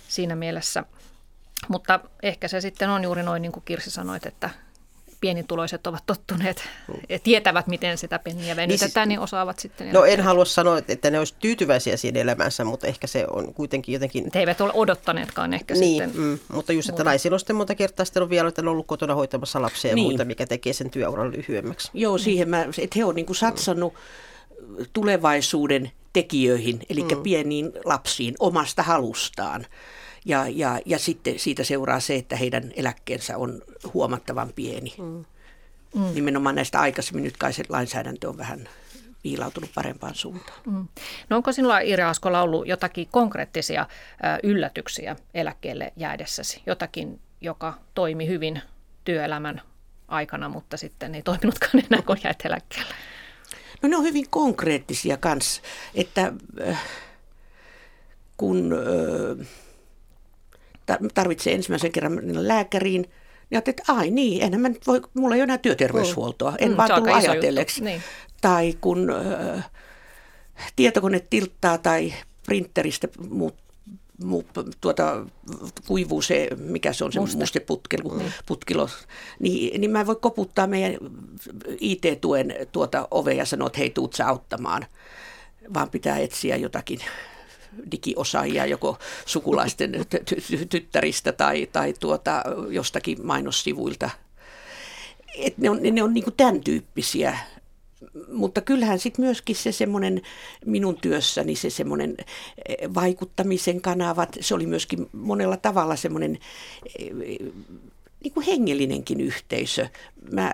siinä 0.08 0.36
mielessä. 0.36 0.84
Mutta 1.68 2.00
ehkä 2.24 2.48
se 2.48 2.62
sitten 2.62 2.90
on 2.90 3.04
juuri 3.04 3.24
noin 3.24 3.42
niin 3.42 3.52
kuin 3.52 3.64
Kirsi 3.66 3.92
sanoit, 3.92 4.26
että 4.26 4.50
pienituloiset 5.22 5.88
ovat 5.88 6.04
tottuneet 6.06 6.64
ja 7.10 7.20
tietävät, 7.20 7.68
miten 7.68 7.98
sitä 7.98 8.20
penniä 8.20 8.56
venytetään, 8.56 9.08
niin, 9.08 9.18
niin 9.18 9.24
osaavat 9.24 9.60
sitten. 9.60 9.94
No 9.94 10.06
en 10.06 10.22
halua 10.22 10.46
sanoa, 10.46 10.82
että 10.88 11.12
ne 11.12 11.20
olisivat 11.20 11.40
tyytyväisiä 11.40 11.98
siinä 11.98 12.20
elämänsä, 12.20 12.64
mutta 12.64 12.88
ehkä 12.88 13.08
se 13.08 13.26
on 13.30 13.54
kuitenkin 13.54 13.94
jotenkin... 13.94 14.32
Te 14.32 14.40
eivät 14.40 14.62
ole 14.62 14.72
odottaneetkaan 14.74 15.54
ehkä 15.54 15.74
niin, 15.74 16.04
sitten. 16.04 16.24
Mm, 16.24 16.40
mutta 16.54 16.74
just, 16.74 16.90
että 16.90 17.04
naisilla 17.04 17.36
on 17.36 17.40
sitten 17.40 17.56
monta 17.56 17.76
kertaa 17.76 18.06
sitten 18.06 18.24
on 18.24 18.30
vielä 18.30 18.50
että 18.50 18.62
on 18.62 18.68
ollut 18.68 18.88
kotona 18.88 19.16
hoitamassa 19.16 19.62
lapsia 19.62 19.92
ja 19.92 19.96
niin. 19.96 20.08
muuta, 20.08 20.26
mikä 20.26 20.46
tekee 20.46 20.74
sen 20.74 20.90
työuran 20.90 21.32
lyhyemmäksi. 21.32 21.90
Joo, 21.94 22.18
siihen 22.18 22.50
mä, 22.50 22.62
että 22.62 22.96
he 22.96 23.06
on 23.06 23.16
niin 23.16 23.26
kuin 23.26 23.36
satsannut 23.36 23.94
mm. 23.94 24.86
tulevaisuuden 24.94 25.92
tekijöihin, 26.16 26.80
eli 26.90 27.04
mm. 27.04 27.24
pieniin 27.24 27.72
lapsiin 27.86 28.36
omasta 28.40 28.84
halustaan. 28.84 29.66
Ja, 30.26 30.46
ja, 30.48 30.80
ja 30.86 31.00
sitten 31.00 31.40
siitä 31.40 31.64
seuraa 31.64 32.00
se, 32.00 32.16
että 32.16 32.36
heidän 32.36 32.72
eläkkeensä 32.76 33.38
on 33.38 33.62
huomattavan 33.94 34.52
pieni. 34.56 34.94
Mm. 34.98 35.26
Mm. 35.96 36.14
Nimenomaan 36.14 36.56
näistä 36.56 36.80
aikaisemmin 36.80 37.24
nyt 37.24 37.38
kai 37.38 37.54
se 37.54 37.64
lainsäädäntö 37.70 38.30
on 38.30 38.38
vähän 38.38 38.70
viilautunut 39.24 39.70
parempaan 39.76 40.16
suuntaan. 40.16 40.60
Mm. 40.66 40.88
No 41.30 41.38
onko 41.38 41.52
sinulla 41.52 41.80
Ira 41.80 42.10
Askola 42.10 42.42
ollut 42.42 42.68
jotakin 42.68 43.08
konkreettisia 43.12 43.88
yllätyksiä 44.44 45.16
eläkkeelle 45.34 45.94
jäädessäsi? 45.96 46.62
Jotakin, 46.66 47.20
joka 47.42 47.74
toimi 47.94 48.28
hyvin 48.28 48.62
työelämän 49.04 49.62
aikana, 50.08 50.50
mutta 50.50 50.78
sitten 50.78 51.16
ei 51.16 51.22
toiminutkaan 51.22 51.84
enää, 51.92 52.02
kun 52.02 52.18
jäit 52.24 52.46
eläkkeelle? 52.46 52.94
No 53.86 53.90
ne 53.90 53.98
on 53.98 54.04
hyvin 54.04 54.26
konkreettisia 54.30 55.18
kanssa, 55.18 55.62
että 55.96 56.34
äh, 56.68 56.84
kun 58.38 58.74
äh, 60.90 61.00
tarvitsee 61.14 61.54
ensimmäisen 61.54 61.92
kerran 61.92 62.48
lääkäriin, 62.48 63.06
niin 63.50 63.58
että 63.66 63.84
ai 63.88 64.10
niin, 64.10 64.44
enhän 64.44 64.62
mä 64.62 64.70
nyt 64.70 64.88
voi, 64.88 65.02
mulla 65.14 65.36
ei 65.36 65.40
ole 65.40 65.44
enää 65.44 65.58
työterveyshuoltoa, 65.58 66.56
en 66.60 66.72
mm, 66.72 66.78
vaan 66.78 66.90
tullut 66.96 67.16
ajatelleeksi. 67.16 67.84
Niin. 67.84 68.04
Tai 68.42 68.74
kun 68.82 69.10
äh, 69.56 69.70
tietokone 70.76 71.20
tilttaa 71.30 71.78
tai 71.78 72.14
printeristä 72.46 73.08
muut, 73.30 73.54
mu, 73.54 73.65
tuota, 74.82 75.26
kuivuu 75.88 76.22
se, 76.22 76.50
mikä 76.58 76.94
se 76.94 77.06
on 77.06 77.14
se 77.14 77.20
Muste. 77.20 77.38
musteputkilo, 77.38 78.10
mm. 78.10 78.32
putkilo, 78.46 78.90
niin, 79.40 79.82
niin 79.82 79.92
mä 79.92 80.00
en 80.00 80.08
voi 80.08 80.16
koputtaa 80.16 80.68
meidän 80.68 80.98
IT-tuen 81.80 82.56
tuota 82.72 83.08
ovea 83.12 83.34
ja 83.34 83.46
sanoa, 83.46 83.68
että 83.68 83.80
hei, 83.80 83.90
tuut 83.90 84.14
sä 84.14 84.28
auttamaan, 84.28 84.86
vaan 85.74 85.90
pitää 85.90 86.18
etsiä 86.18 86.56
jotakin 86.56 87.00
digiosaajia 87.92 88.66
joko 88.66 88.98
sukulaisten 89.26 89.92
tyttäristä 90.70 91.32
tai, 91.32 91.68
tai 91.72 91.94
tuota, 92.00 92.44
jostakin 92.70 93.26
mainossivuilta. 93.26 94.10
Et 95.38 95.58
ne 95.58 95.70
on, 95.70 95.80
ne 95.92 96.04
on 96.04 96.14
niin 96.14 96.26
tämän 96.38 96.62
tyyppisiä 96.62 97.38
mutta 98.32 98.62
kyllähän 98.62 99.00
sitten 99.00 99.26
myöskin 99.26 99.56
se 99.56 99.72
semmoinen 99.72 100.22
minun 100.66 100.98
työssäni 101.02 101.56
se 101.56 101.70
semmoinen 101.70 102.16
eh, 102.70 102.94
vaikuttamisen 102.94 103.82
kanavat, 103.82 104.38
se 104.42 104.56
oli 104.56 104.66
myöskin 104.66 105.10
monella 105.12 105.58
tavalla 105.58 105.96
semmoinen 105.96 106.38
eh, 107.00 107.12
niin 108.24 108.34
kuin 108.34 108.46
hengellinenkin 108.46 109.22
yhteisö. 109.22 109.88
Mä 110.32 110.54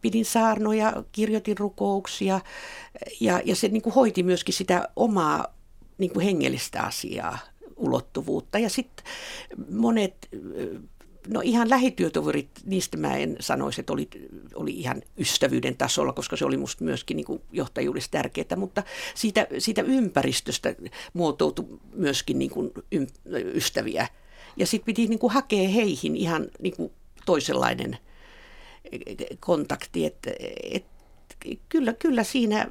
pidin 0.00 0.24
saarnoja, 0.24 1.04
kirjoitin 1.12 1.58
rukouksia 1.58 2.40
ja, 3.20 3.40
ja 3.44 3.56
se 3.56 3.68
niin 3.68 3.82
kuin 3.82 3.94
hoiti 3.94 4.22
myöskin 4.22 4.54
sitä 4.54 4.88
omaa 4.96 5.46
niin 5.98 6.10
kuin 6.10 6.24
hengellistä 6.24 6.82
asiaa, 6.82 7.38
ulottuvuutta. 7.76 8.58
Ja 8.58 8.70
sitten 8.70 9.04
monet 9.70 10.28
No 11.28 11.40
ihan 11.44 11.70
lähityötoverit, 11.70 12.48
niistä 12.64 12.96
mä 12.96 13.16
en 13.16 13.36
sanoisi, 13.40 13.80
että 13.80 13.92
oli, 13.92 14.08
oli 14.54 14.70
ihan 14.70 15.02
ystävyyden 15.18 15.76
tasolla, 15.76 16.12
koska 16.12 16.36
se 16.36 16.44
oli 16.44 16.56
musta 16.56 16.84
myöskin 16.84 17.16
niin 17.16 17.24
kuin 17.24 17.42
johtajuudessa 17.52 18.10
tärkeää, 18.10 18.56
mutta 18.56 18.82
siitä, 19.14 19.46
siitä 19.58 19.82
ympäristöstä 19.82 20.74
muotoutui 21.12 21.80
myöskin 21.94 22.38
niin 22.38 22.50
kuin 22.50 22.72
ystäviä. 23.54 24.08
Ja 24.56 24.66
sitten 24.66 24.86
piti 24.86 25.06
niin 25.06 25.18
kuin 25.18 25.32
hakea 25.32 25.68
heihin 25.68 26.16
ihan 26.16 26.46
niin 26.60 26.76
kuin 26.76 26.92
toisenlainen 27.26 27.98
kontakti, 29.40 30.06
että 30.06 30.30
et, 30.70 30.84
kyllä, 31.68 31.92
kyllä 31.92 32.24
siinä 32.24 32.68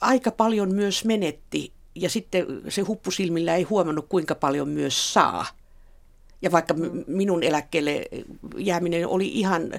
aika 0.00 0.30
paljon 0.30 0.74
myös 0.74 1.04
menetti 1.04 1.72
ja 1.94 2.10
sitten 2.10 2.46
se 2.68 2.82
huppusilmillä 2.82 3.56
ei 3.56 3.62
huomannut, 3.62 4.06
kuinka 4.08 4.34
paljon 4.34 4.68
myös 4.68 5.12
saa– 5.12 5.46
ja 6.42 6.52
vaikka 6.52 6.74
minun 7.06 7.42
eläkkeelle 7.42 8.04
jääminen 8.56 9.08
oli 9.08 9.28
ihan 9.28 9.72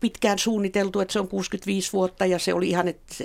pitkään 0.00 0.38
suunniteltu, 0.38 1.00
että 1.00 1.12
se 1.12 1.20
on 1.20 1.28
65 1.28 1.92
vuotta 1.92 2.26
ja 2.26 2.38
se 2.38 2.54
oli 2.54 2.68
ihan, 2.68 2.88
että 2.88 3.14
se, 3.14 3.24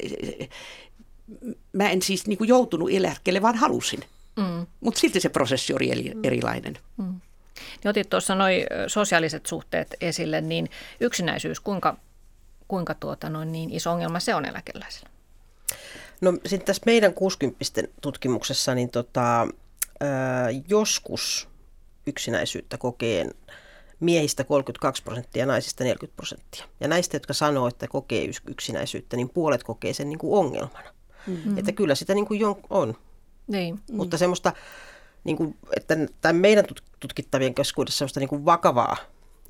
mä 1.74 1.90
en 1.90 2.02
siis 2.02 2.28
niin 2.28 2.38
kuin 2.38 2.48
joutunut 2.48 2.90
eläkkeelle, 2.92 3.42
vaan 3.42 3.56
halusin. 3.56 4.00
Mm. 4.36 4.66
Mutta 4.80 5.00
silti 5.00 5.20
se 5.20 5.30
prosessi 5.30 5.74
oli 5.74 5.92
eri, 5.92 6.14
mm. 6.14 6.20
erilainen. 6.24 6.78
Mm. 6.98 7.22
Niin 7.84 7.90
otit 7.90 8.10
tuossa 8.10 8.36
noin 8.36 8.66
sosiaaliset 8.88 9.46
suhteet 9.46 9.96
esille, 10.02 10.42
niin 10.42 10.70
yksinäisyys, 11.00 11.60
kuinka, 11.60 11.98
kuinka 12.68 12.94
tuota 12.94 13.30
noin 13.30 13.52
niin 13.52 13.70
iso 13.70 13.92
ongelma 13.92 14.20
se 14.20 14.36
on 14.36 14.46
eläkeläisillä? 14.46 15.10
No 16.22 16.34
sitten 16.46 16.66
tässä 16.66 16.84
meidän 16.86 17.14
60 17.14 17.66
tutkimuksessa, 18.02 18.76
niin 18.76 18.90
tota, 18.90 19.48
ää, 20.00 20.50
joskus 20.68 21.48
yksinäisyyttä 22.08 22.78
kokeen 22.78 23.34
miehistä 24.00 24.44
32 24.44 25.04
prosenttia 25.04 25.40
ja 25.40 25.46
naisista 25.46 25.84
40 25.84 26.16
prosenttia. 26.16 26.66
Ja 26.80 26.88
näistä, 26.88 27.16
jotka 27.16 27.34
sanoo, 27.34 27.68
että 27.68 27.88
kokee 27.88 28.30
yksinäisyyttä, 28.48 29.16
niin 29.18 29.30
puolet 29.30 29.64
kokee 29.64 29.94
sen 29.94 30.10
niin 30.10 30.20
kuin 30.20 30.40
ongelmana. 30.40 30.94
Mm-hmm. 31.28 31.58
Että 31.58 31.72
kyllä 31.72 31.96
sitä 31.96 32.14
niin 32.14 32.26
kuin 32.26 32.42
on. 32.70 32.96
Niin. 33.48 33.80
Mutta 33.92 34.18
semmoista, 34.18 34.54
niin 35.24 35.38
kuin, 35.38 35.58
että 35.76 35.98
tämän 36.22 36.36
meidän 36.36 36.66
tutkittavien 37.00 37.54
keskuudessa 37.54 37.98
semmoista 37.98 38.20
niin 38.20 38.30
kuin 38.30 38.46
vakavaa 38.46 38.98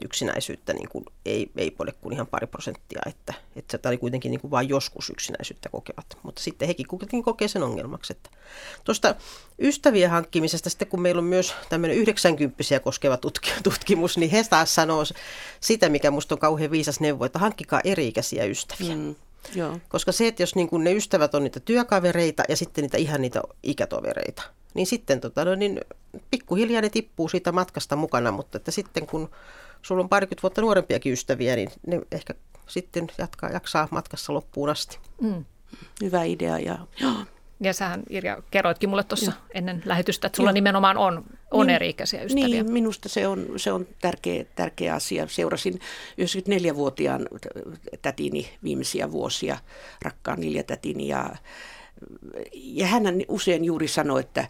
yksinäisyyttä 0.05 0.73
niin 0.73 0.89
kuin 0.89 1.05
ei, 1.25 1.51
ei 1.57 1.75
ole 1.79 1.91
kuin 2.01 2.13
ihan 2.13 2.27
pari 2.27 2.47
prosenttia, 2.47 3.01
että, 3.05 3.33
että 3.55 3.79
se 3.81 3.87
oli 3.87 3.97
kuitenkin 3.97 4.31
niin 4.31 4.41
kuin 4.41 4.51
vain 4.51 4.69
joskus 4.69 5.09
yksinäisyyttä 5.09 5.69
kokevat, 5.69 6.17
mutta 6.23 6.41
sitten 6.41 6.67
hekin 6.67 6.87
kuitenkin 6.87 7.23
kokee 7.23 7.47
sen 7.47 7.63
ongelmaksi. 7.63 8.13
Että 8.13 8.29
tuosta 8.83 9.15
ystävien 9.59 10.09
hankkimisesta 10.09 10.69
sitten, 10.69 10.87
kun 10.87 11.01
meillä 11.01 11.19
on 11.19 11.25
myös 11.25 11.55
tämmöinen 11.69 11.97
90 11.97 12.79
koskeva 12.83 13.17
tutkimus, 13.63 14.17
niin 14.17 14.31
he 14.31 14.43
taas 14.49 14.75
sanoo 14.75 15.03
sitä, 15.59 15.89
mikä 15.89 16.11
minusta 16.11 16.35
on 16.35 16.39
kauhean 16.39 16.71
viisas 16.71 16.99
neuvo, 16.99 17.25
että 17.25 17.39
hankkikaa 17.39 17.81
eri-ikäisiä 17.83 18.45
ystäviä. 18.45 18.95
Mm. 18.95 19.15
Joo. 19.55 19.79
Koska 19.89 20.11
se, 20.11 20.27
että 20.27 20.43
jos 20.43 20.55
niin 20.55 20.69
kuin 20.69 20.83
ne 20.83 20.93
ystävät 20.93 21.35
on 21.35 21.43
niitä 21.43 21.59
työkavereita 21.59 22.43
ja 22.49 22.57
sitten 22.57 22.81
niitä 22.81 22.97
ihan 22.97 23.21
niitä 23.21 23.41
ikätovereita, 23.63 24.43
niin 24.73 24.87
sitten 24.87 25.21
tota, 25.21 25.45
no, 25.45 25.55
niin 25.55 25.81
pikkuhiljaa 26.31 26.81
ne 26.81 26.89
tippuu 26.89 27.29
siitä 27.29 27.51
matkasta 27.51 27.95
mukana, 27.95 28.31
mutta 28.31 28.57
että 28.57 28.71
sitten 28.71 29.07
kun 29.07 29.29
sulla 29.81 30.03
on 30.03 30.09
parikymmentä 30.09 30.41
vuotta 30.41 30.61
nuorempiakin 30.61 31.13
ystäviä, 31.13 31.55
niin 31.55 31.69
ne 31.87 32.01
ehkä 32.11 32.33
sitten 32.67 33.07
jatkaa, 33.17 33.49
jaksaa 33.49 33.87
matkassa 33.91 34.33
loppuun 34.33 34.69
asti. 34.69 34.99
Mm. 35.21 35.45
Hyvä 36.01 36.23
idea. 36.23 36.59
Ja, 36.59 36.77
ja 37.59 37.73
sähän 37.73 38.03
Irja 38.09 38.43
kerroitkin 38.51 38.89
mulle 38.89 39.03
tuossa 39.03 39.31
ennen 39.53 39.83
lähetystä, 39.85 40.27
että 40.27 40.37
sulla 40.37 40.49
Joo. 40.49 40.53
nimenomaan 40.53 40.97
on 40.97 41.23
on 41.51 41.67
niin, 41.67 41.75
eri-ikäisiä 41.75 42.23
ystäviä. 42.23 42.47
Niin, 42.47 42.71
minusta 42.71 43.09
se 43.09 43.27
on, 43.27 43.47
se 43.57 43.71
on 43.71 43.87
tärkeä, 44.01 44.45
tärkeä 44.55 44.93
asia. 44.93 45.27
Seurasin 45.27 45.79
94-vuotiaan 46.21 47.27
tätini 48.01 48.49
viimeisiä 48.63 49.11
vuosia, 49.11 49.57
rakkaan 50.01 50.43
Ilja-tätini, 50.43 51.07
ja, 51.07 51.35
ja 52.53 52.87
hän 52.87 53.03
usein 53.27 53.65
juuri 53.65 53.87
sanoi, 53.87 54.19
että 54.19 54.47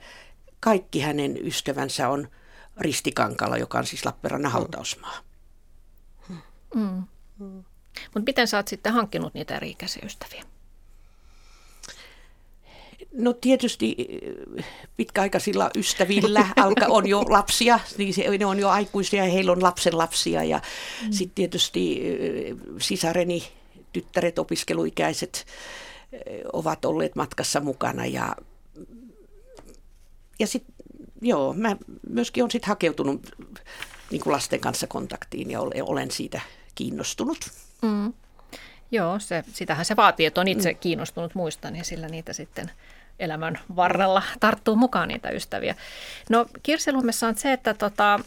kaikki 0.60 1.00
hänen 1.00 1.48
ystävänsä 1.48 2.10
on 2.10 2.28
Ristikankala, 2.78 3.58
joka 3.58 3.78
on 3.78 3.86
siis 3.86 4.06
Lappeenrannan 4.06 4.52
hautausmaa. 4.52 5.18
Mm. 6.76 7.04
Mm. 7.40 7.64
Mutta 8.04 8.26
miten 8.26 8.48
sä 8.48 8.58
oot 8.58 8.68
sitten 8.68 8.94
hankkinut 8.94 9.34
niitä 9.34 9.56
eri-ikäisiä 9.56 10.04
ystäviä? 10.06 10.44
No 13.14 13.34
tietysti 13.34 13.96
eh, 14.58 14.66
pitkäaikaisilla 14.98 15.70
ystävillä 15.76 16.48
alka, 16.56 16.86
on 16.90 17.08
jo 17.08 17.22
lapsia, 17.30 17.80
niin 17.98 18.14
se, 18.14 18.38
ne 18.38 18.46
on 18.46 18.60
jo 18.60 18.70
aikuisia 18.70 19.26
ja 19.26 19.32
heillä 19.32 19.52
on 19.52 19.64
lapsen 19.64 19.98
lapsia. 19.98 20.44
Ja 20.44 20.62
mm. 21.04 21.12
sitten 21.12 21.36
tietysti 21.36 22.02
eh, 22.08 22.56
sisareni, 22.80 23.44
tyttäret, 23.94 24.40
opiskeluikäiset 24.40 25.46
eh, 26.12 26.42
ovat 26.54 26.86
olleet 26.86 27.16
matkassa 27.16 27.60
mukana. 27.60 28.06
Ja, 28.06 28.36
ja 30.40 30.48
sitten 30.48 30.75
joo, 31.22 31.54
mä 31.54 31.76
myöskin 32.10 32.44
olen 32.44 32.52
sitten 32.52 32.68
hakeutunut 32.68 33.36
niin 34.12 34.22
kuin 34.22 34.34
lasten 34.34 34.60
kanssa 34.60 34.88
kontaktiin 34.88 35.52
ja 35.52 35.60
olen 35.82 36.12
siitä 36.12 36.42
kiinnostunut. 36.76 37.38
Mm. 37.82 38.14
Joo, 38.92 39.20
se, 39.20 39.44
sitähän 39.54 39.86
se 39.86 39.96
vaatii, 39.96 40.26
että 40.26 40.42
on 40.42 40.48
itse 40.48 40.72
mm. 40.72 40.78
kiinnostunut 40.80 41.36
muista, 41.36 41.72
niin 41.72 41.86
sillä 41.86 42.08
niitä 42.08 42.34
sitten 42.34 42.72
elämän 43.20 43.60
varrella 43.76 44.24
tarttuu 44.40 44.76
mukaan 44.76 45.08
niitä 45.08 45.30
ystäviä. 45.30 45.76
No 46.30 46.46
Kirsi 46.64 46.92
Lummessa 46.92 47.28
on 47.28 47.36
se, 47.36 47.54
että 47.54 47.74
tota, 47.74 48.20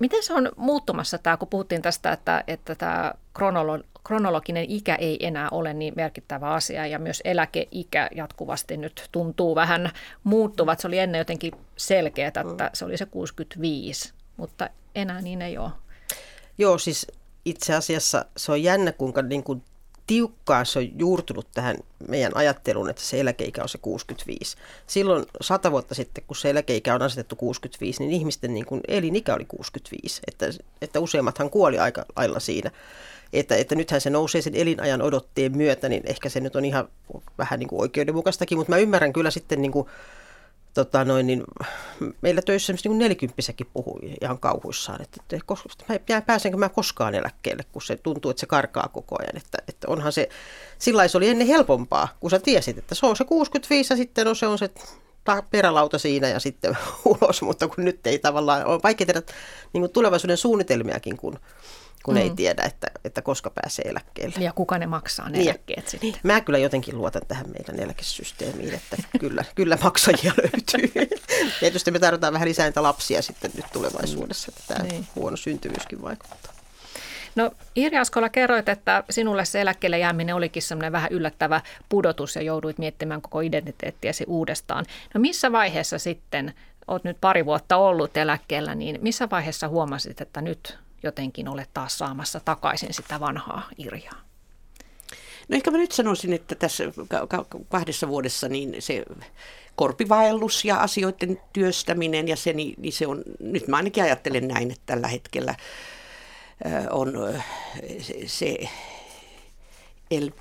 miten 0.00 0.22
se 0.22 0.34
on 0.34 0.52
muuttumassa 0.56 1.18
tämä, 1.18 1.36
kun 1.36 1.48
puhuttiin 1.48 1.82
tästä, 1.82 2.12
että, 2.12 2.44
että 2.46 2.74
tämä 2.74 3.14
kronolo, 3.34 3.78
kronologinen 4.06 4.64
ikä 4.68 4.94
ei 4.94 5.26
enää 5.26 5.48
ole 5.50 5.74
niin 5.74 5.92
merkittävä 5.96 6.50
asia 6.50 6.86
ja 6.86 6.98
myös 6.98 7.22
eläkeikä 7.24 8.08
jatkuvasti 8.14 8.76
nyt 8.76 9.08
tuntuu 9.12 9.54
vähän 9.54 9.90
muuttuvat. 10.24 10.80
Se 10.80 10.86
oli 10.86 10.98
ennen 10.98 11.18
jotenkin 11.18 11.52
selkeää, 11.76 12.28
että 12.28 12.42
mm. 12.42 12.56
se 12.72 12.84
oli 12.84 12.96
se 12.96 13.06
65, 13.06 14.12
mutta 14.36 14.70
enää 14.94 15.20
niin 15.20 15.42
ei 15.42 15.58
ole. 15.58 15.70
Joo, 16.58 16.78
siis 16.78 17.06
itse 17.44 17.74
asiassa 17.74 18.24
se 18.36 18.52
on 18.52 18.62
jännä, 18.62 18.92
kuinka 18.92 19.22
niin 19.22 19.44
kuin 19.44 19.62
tiukkaan 20.06 20.66
se 20.66 20.78
on 20.78 20.98
juurtunut 20.98 21.46
tähän 21.54 21.76
meidän 22.08 22.36
ajatteluun, 22.36 22.90
että 22.90 23.02
se 23.02 23.20
eläkeikä 23.20 23.62
on 23.62 23.68
se 23.68 23.78
65. 23.78 24.56
Silloin 24.86 25.26
sata 25.40 25.70
vuotta 25.70 25.94
sitten, 25.94 26.24
kun 26.26 26.36
se 26.36 26.50
eläkeikä 26.50 26.94
on 26.94 27.02
asetettu 27.02 27.36
65, 27.36 28.02
niin 28.02 28.12
ihmisten 28.12 28.54
niin 28.54 28.66
kuin 28.66 28.80
elinikä 28.88 29.34
oli 29.34 29.44
65. 29.44 30.22
Että, 30.26 30.46
että 30.82 31.00
useimmathan 31.00 31.50
kuoli 31.50 31.78
aika 31.78 32.04
lailla 32.16 32.40
siinä. 32.40 32.70
Että, 33.32 33.56
että 33.56 33.74
nythän 33.74 34.00
se 34.00 34.10
nousee 34.10 34.42
sen 34.42 34.54
elinajan 34.54 35.02
odotteen 35.02 35.56
myötä, 35.56 35.88
niin 35.88 36.02
ehkä 36.06 36.28
se 36.28 36.40
nyt 36.40 36.56
on 36.56 36.64
ihan 36.64 36.88
vähän 37.38 37.58
niin 37.58 37.68
kuin 37.68 37.80
oikeudenmukaistakin, 37.80 38.58
mutta 38.58 38.72
mä 38.72 38.78
ymmärrän 38.78 39.12
kyllä 39.12 39.30
sitten 39.30 39.62
niin 39.62 39.72
kuin 39.72 39.88
tota 40.74 41.04
noin, 41.04 41.26
niin 41.26 41.44
meillä 42.22 42.42
töissä 42.42 42.72
niin 42.72 42.98
nelikymppisäkin 42.98 43.66
puhui 43.72 44.16
ihan 44.20 44.38
kauhuissaan, 44.38 45.02
että, 45.02 45.16
että 45.22 45.46
koska, 45.46 45.68
mä 46.08 46.20
pääsenkö 46.20 46.58
mä 46.58 46.68
koskaan 46.68 47.14
eläkkeelle, 47.14 47.64
kun 47.72 47.82
se 47.82 47.96
tuntuu, 47.96 48.30
että 48.30 48.40
se 48.40 48.46
karkaa 48.46 48.88
koko 48.92 49.16
ajan. 49.18 49.36
Että, 49.36 49.58
että 49.68 49.88
onhan 49.90 50.12
se, 50.12 50.28
sillä 50.78 51.08
se 51.08 51.18
oli 51.18 51.28
ennen 51.28 51.46
helpompaa, 51.46 52.08
kun 52.20 52.30
sä 52.30 52.38
tiesit, 52.38 52.78
että 52.78 52.94
se 52.94 53.06
on 53.06 53.16
se 53.16 53.24
65 53.24 53.92
ja 53.92 53.96
sitten 53.96 54.28
on 54.28 54.36
se 54.36 54.46
on 54.46 54.58
se 54.58 54.70
perälauta 55.50 55.98
siinä 55.98 56.28
ja 56.28 56.40
sitten 56.40 56.78
ulos, 57.04 57.42
mutta 57.42 57.68
kun 57.68 57.84
nyt 57.84 58.06
ei 58.06 58.18
tavallaan, 58.18 58.66
on 58.66 58.80
vaikea 58.82 59.06
tehdä 59.06 59.22
niin 59.72 59.90
tulevaisuuden 59.90 60.36
suunnitelmiakin, 60.36 61.16
kun 61.16 61.38
kun 62.06 62.14
mm. 62.14 62.20
ei 62.20 62.30
tiedä, 62.30 62.62
että, 62.62 62.86
että 63.04 63.22
koska 63.22 63.50
pääsee 63.50 63.84
eläkkeelle. 63.88 64.44
Ja 64.44 64.52
kuka 64.52 64.78
ne 64.78 64.86
maksaa 64.86 65.28
ne 65.28 65.38
niin. 65.38 65.48
eläkkeet 65.48 65.88
sitten. 65.88 66.14
Mä 66.22 66.40
kyllä 66.40 66.58
jotenkin 66.58 66.98
luotan 66.98 67.22
tähän 67.28 67.46
meidän 67.50 67.84
eläkesysteemiin, 67.84 68.74
että 68.74 68.96
kyllä, 69.20 69.44
kyllä 69.54 69.78
maksajia 69.82 70.32
löytyy. 70.42 71.08
Tietysti 71.60 71.90
me 71.90 71.98
tarvitaan 71.98 72.32
vähän 72.32 72.48
lisää 72.48 72.66
niitä 72.66 72.82
lapsia 72.82 73.22
sitten 73.22 73.50
nyt 73.54 73.64
tulevaisuudessa, 73.72 74.52
että 74.56 74.74
tämä 74.74 74.88
niin. 74.88 75.06
huono 75.16 75.36
syntyvyyskin 75.36 76.02
vaikuttaa. 76.02 76.52
No 77.36 77.50
Irja 77.76 78.00
Askola 78.00 78.28
kerroit, 78.28 78.68
että 78.68 79.04
sinulle 79.10 79.44
se 79.44 79.60
eläkkeelle 79.60 79.98
jääminen 79.98 80.34
olikin 80.34 80.62
semmoinen 80.62 80.92
vähän 80.92 81.12
yllättävä 81.12 81.60
pudotus 81.88 82.36
ja 82.36 82.42
jouduit 82.42 82.78
miettimään 82.78 83.22
koko 83.22 83.40
identiteettiäsi 83.40 84.24
uudestaan. 84.26 84.84
No 85.14 85.20
missä 85.20 85.52
vaiheessa 85.52 85.98
sitten, 85.98 86.54
olet 86.88 87.04
nyt 87.04 87.16
pari 87.20 87.46
vuotta 87.46 87.76
ollut 87.76 88.16
eläkkeellä, 88.16 88.74
niin 88.74 88.98
missä 89.02 89.30
vaiheessa 89.30 89.68
huomasit, 89.68 90.20
että 90.20 90.40
nyt 90.40 90.78
jotenkin 91.06 91.48
ole 91.48 91.66
taas 91.74 91.98
saamassa 91.98 92.40
takaisin 92.40 92.94
sitä 92.94 93.20
vanhaa 93.20 93.68
Irjaa? 93.78 94.26
No 95.48 95.56
ehkä 95.56 95.70
mä 95.70 95.78
nyt 95.78 95.92
sanoisin, 95.92 96.32
että 96.32 96.54
tässä 96.54 96.84
kahdessa 97.68 98.08
vuodessa 98.08 98.48
niin 98.48 98.76
se 98.78 99.04
korpivaellus 99.76 100.64
ja 100.64 100.76
asioiden 100.76 101.40
työstäminen 101.52 102.28
ja 102.28 102.36
se, 102.36 102.52
niin, 102.52 102.74
niin 102.78 102.92
se 102.92 103.06
on, 103.06 103.22
nyt 103.40 103.68
mä 103.68 103.76
ainakin 103.76 104.02
ajattelen 104.04 104.48
näin, 104.48 104.70
että 104.70 104.82
tällä 104.86 105.08
hetkellä 105.08 105.54
on 106.90 107.12
se 108.26 108.56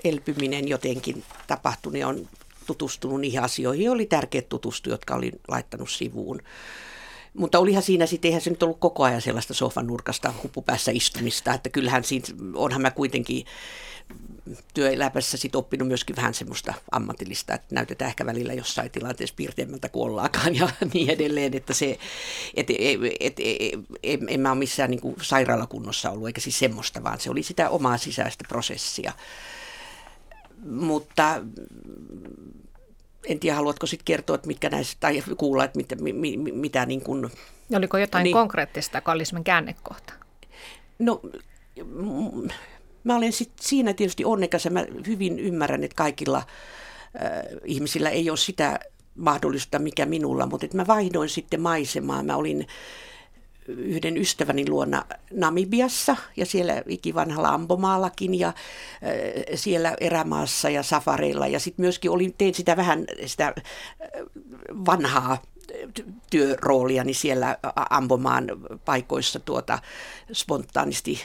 elpyminen 0.03 0.67
jotenkin 0.67 1.23
tapahtunut 1.47 1.99
ja 1.99 2.07
on 2.07 2.27
tutustunut 2.67 3.21
niihin 3.21 3.41
asioihin, 3.41 3.91
oli 3.91 4.05
tärkeää 4.05 4.43
tutustua, 4.49 4.93
jotka 4.93 5.15
olin 5.15 5.39
laittanut 5.47 5.89
sivuun. 5.89 6.41
Mutta 7.35 7.59
olihan 7.59 7.83
siinä 7.83 8.05
sitten, 8.05 8.29
eihän 8.29 8.41
se 8.41 8.49
nyt 8.49 8.63
ollut 8.63 8.79
koko 8.79 9.03
ajan 9.03 9.21
sellaista 9.21 9.53
sofan 9.53 9.87
nurkasta 9.87 10.33
huppupäässä 10.43 10.91
istumista, 10.91 11.53
että 11.53 11.69
kyllähän 11.69 12.03
siinä, 12.03 12.25
onhan 12.55 12.81
mä 12.81 12.91
kuitenkin 12.91 13.45
työelämässä 14.73 15.37
sit 15.37 15.55
oppinut 15.55 15.87
myöskin 15.87 16.15
vähän 16.15 16.33
semmoista 16.33 16.73
ammatillista, 16.91 17.53
että 17.53 17.75
näytetään 17.75 18.09
ehkä 18.09 18.25
välillä 18.25 18.53
jossain 18.53 18.91
tilanteessa 18.91 19.35
piirteemmältä 19.35 19.89
kuin 19.89 20.11
ollaakaan 20.11 20.55
ja 20.55 20.69
niin 20.93 21.09
edelleen, 21.09 21.53
että 21.53 21.73
se, 21.73 21.99
et, 22.55 22.69
et, 22.69 22.99
et, 23.19 23.35
et, 23.39 23.79
et, 24.03 24.19
en 24.27 24.39
mä 24.39 24.51
ole 24.51 24.59
missään 24.59 24.89
niin 24.89 25.01
kuin 25.01 25.15
sairaalakunnossa 25.21 26.11
ollut, 26.11 26.27
eikä 26.27 26.41
siis 26.41 26.59
semmoista, 26.59 27.03
vaan 27.03 27.19
se 27.19 27.29
oli 27.29 27.43
sitä 27.43 27.69
omaa 27.69 27.97
sisäistä 27.97 28.45
prosessia. 28.47 29.13
Mutta 30.65 31.41
en 33.27 33.39
tiedä, 33.39 33.55
haluatko 33.55 33.87
sitten 33.87 34.05
kertoa, 34.05 34.35
että 34.35 34.47
mitkä 34.47 34.69
näissä, 34.69 34.97
tai 34.99 35.23
kuulla, 35.37 35.63
että 35.63 35.77
mitä, 35.77 35.95
mi, 35.95 36.13
mi, 36.13 36.37
mitä 36.37 36.85
niin 36.85 37.01
kuin... 37.01 37.31
Oliko 37.75 37.97
jotain 37.97 38.23
niin, 38.23 38.33
konkreettista, 38.33 39.01
olisi 39.07 39.35
käännekohta? 39.43 40.13
No, 40.99 41.21
mä 43.03 43.15
olen 43.15 43.31
sit 43.31 43.51
siinä 43.61 43.93
tietysti 43.93 44.25
onnekas 44.25 44.65
ja 44.65 44.71
mä 44.71 44.85
hyvin 45.07 45.39
ymmärrän, 45.39 45.83
että 45.83 45.95
kaikilla 45.95 46.37
äh, 46.37 46.45
ihmisillä 47.65 48.09
ei 48.09 48.29
ole 48.29 48.37
sitä 48.37 48.79
mahdollista, 49.15 49.79
mikä 49.79 50.05
minulla, 50.05 50.45
mutta 50.45 50.65
että 50.65 50.77
mä 50.77 50.87
vaihdoin 50.87 51.29
sitten 51.29 51.61
maisemaa. 51.61 52.23
Mä 52.23 52.35
olin 52.35 52.67
yhden 53.67 54.17
ystäväni 54.17 54.69
luona 54.69 55.05
Namibiassa 55.31 56.15
ja 56.37 56.45
siellä 56.45 56.83
ikivanhalla 56.87 57.49
Ambomaallakin 57.49 58.39
ja 58.39 58.47
äh, 58.47 58.53
siellä 59.55 59.95
erämaassa 59.99 60.69
ja 60.69 60.83
safareilla. 60.83 61.47
Ja 61.47 61.59
sitten 61.59 61.83
myöskin 61.83 62.11
olin, 62.11 62.33
tein 62.37 62.53
sitä 62.53 62.77
vähän 62.77 63.05
sitä 63.25 63.47
äh, 63.47 63.55
vanhaa 64.85 65.37
työrooliani 66.29 67.13
siellä 67.13 67.57
Ambomaan 67.89 68.47
paikoissa 68.85 69.39
tuota 69.39 69.79
spontaanisti 70.33 71.21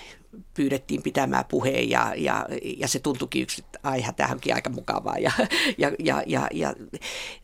pyydettiin 0.54 1.02
pitämään 1.02 1.44
puheen 1.48 1.90
ja, 1.90 2.14
ja, 2.16 2.46
ja 2.76 2.88
se 2.88 2.98
tuntuikin 2.98 3.42
yksi, 3.42 3.62
että 3.64 3.78
aiha, 3.82 4.12
tämä 4.12 4.32
onkin 4.32 4.54
aika 4.54 4.70
mukavaa 4.70 5.18
ja, 5.18 5.32
ja, 5.78 5.92
ja, 5.98 6.22
ja, 6.26 6.48
ja 6.52 6.74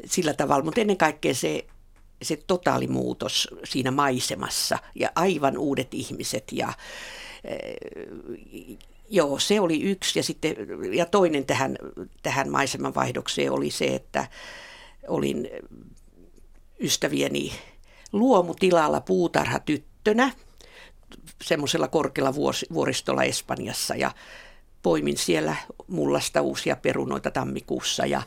sillä 0.05 0.35
tavalla. 0.35 0.65
Mutta 0.65 0.81
ennen 0.81 0.97
kaikkea 0.97 1.35
se, 1.35 1.67
se 2.23 2.37
totaalimuutos 2.47 3.49
siinä 3.65 3.91
maisemassa 3.91 4.79
ja 4.95 5.11
aivan 5.15 5.59
uudet 5.59 5.95
ihmiset 5.95 6.45
ja 6.53 6.73
eh, 7.45 8.79
Joo, 9.09 9.39
se 9.39 9.61
oli 9.61 9.83
yksi. 9.83 10.19
Ja, 10.19 10.23
sitten, 10.23 10.57
ja 10.93 11.07
toinen 11.07 11.47
tähän, 11.47 11.77
tähän 12.23 12.51
maisemanvaihdokseen 12.51 13.53
oli 13.53 13.71
se, 13.71 13.85
että 13.85 14.29
olin 15.09 15.49
ystävieni 16.81 17.53
luomutilalla 18.13 19.01
puutarhatyttönä 19.01 20.33
semmoisella 21.45 21.89
korkealla 21.89 22.35
vuoristolla 22.73 23.23
Espanjassa. 23.23 23.95
Ja 23.95 24.11
poimin 24.87 25.17
siellä 25.17 25.57
mullasta 25.89 26.43
uusia 26.43 26.77
perunoita 26.77 27.31
tammikuussa 27.31 28.07
ja 28.07 28.23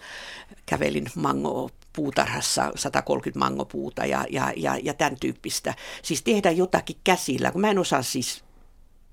kävelin 0.66 1.08
mango 1.16 1.70
puutarhassa 1.94 2.72
130 2.76 3.40
mangopuuta 3.40 4.06
ja, 4.06 4.26
ja, 4.30 4.54
ja, 4.56 4.78
ja 4.84 4.94
tämän 4.94 5.18
tyyppistä. 5.20 5.74
Siis 6.02 6.22
tehdä 6.22 6.52
jotakin 6.52 6.96
käsillä, 7.04 7.52
kun 7.52 7.62
mä 7.62 7.70
en 7.70 7.80
osaa 7.80 8.02
siis 8.02 8.44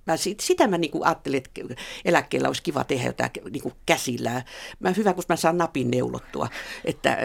Mä 0.07 0.17
sit, 0.17 0.41
sitä 0.41 0.69
mä 0.69 0.79
niinku 0.79 1.05
ajattelin, 1.05 1.37
että 1.39 1.83
eläkkeellä 2.05 2.49
olisi 2.49 2.63
kiva 2.63 2.85
tehdä 2.85 3.07
jotain 3.07 3.31
niinku 3.51 3.73
käsillä. 3.87 4.43
Mä 4.81 4.91
hyvä, 4.97 5.15
kun 5.15 5.25
mä 5.29 5.37
saan 5.37 5.59
napin 5.59 5.91
neulottua. 5.91 6.49
Että, 6.85 7.19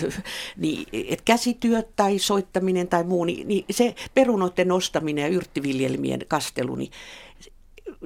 niin, 0.56 0.86
et 0.92 1.22
käsityöt 1.22 1.96
tai 1.96 2.18
soittaminen 2.18 2.88
tai 2.88 3.04
muu, 3.04 3.24
niin, 3.24 3.48
niin 3.48 3.64
se 3.70 3.94
perunoiden 4.14 4.68
nostaminen 4.68 5.22
ja 5.22 5.28
yrttiviljelmien 5.28 6.20
kastelu, 6.28 6.74
niin 6.74 6.90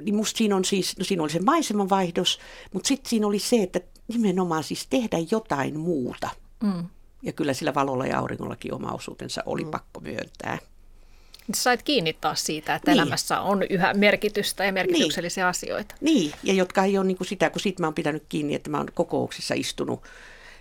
niin 0.01 0.15
musta 0.15 0.37
siinä 0.37 0.55
on 0.55 0.65
siis, 0.65 0.97
no 0.97 1.05
siinä 1.05 1.23
oli 1.23 1.31
se 1.31 1.39
maisemanvaihdos, 1.39 2.39
mutta 2.73 2.87
sitten 2.87 3.09
siinä 3.09 3.27
oli 3.27 3.39
se, 3.39 3.63
että 3.63 3.81
nimenomaan 4.07 4.63
siis 4.63 4.87
tehdä 4.87 5.17
jotain 5.31 5.79
muuta. 5.79 6.29
Mm. 6.63 6.85
Ja 7.21 7.33
kyllä 7.33 7.53
sillä 7.53 7.73
valolla 7.73 8.05
ja 8.05 8.19
auringollakin 8.19 8.73
oma 8.73 8.91
osuutensa 8.91 9.43
oli 9.45 9.63
mm. 9.63 9.71
pakko 9.71 9.99
myöntää. 9.99 10.57
Sait 11.53 11.83
kiinni 11.83 12.13
taas 12.13 12.45
siitä, 12.45 12.75
että 12.75 12.91
niin. 12.91 13.01
elämässä 13.01 13.41
on 13.41 13.63
yhä 13.63 13.93
merkitystä 13.93 14.65
ja 14.65 14.73
merkityksellisiä 14.73 15.43
niin. 15.43 15.49
asioita. 15.49 15.95
Niin, 16.01 16.33
ja 16.43 16.53
jotka 16.53 16.83
ei 16.83 16.97
ole 16.97 17.05
niin 17.05 17.17
kuin 17.17 17.27
sitä, 17.27 17.49
kun 17.49 17.61
siitä 17.61 17.83
mä 17.83 17.87
oon 17.87 17.93
pitänyt 17.93 18.23
kiinni, 18.29 18.55
että 18.55 18.69
mä 18.69 18.77
oon 18.77 18.87
kokouksissa 18.93 19.53
istunut, 19.53 20.03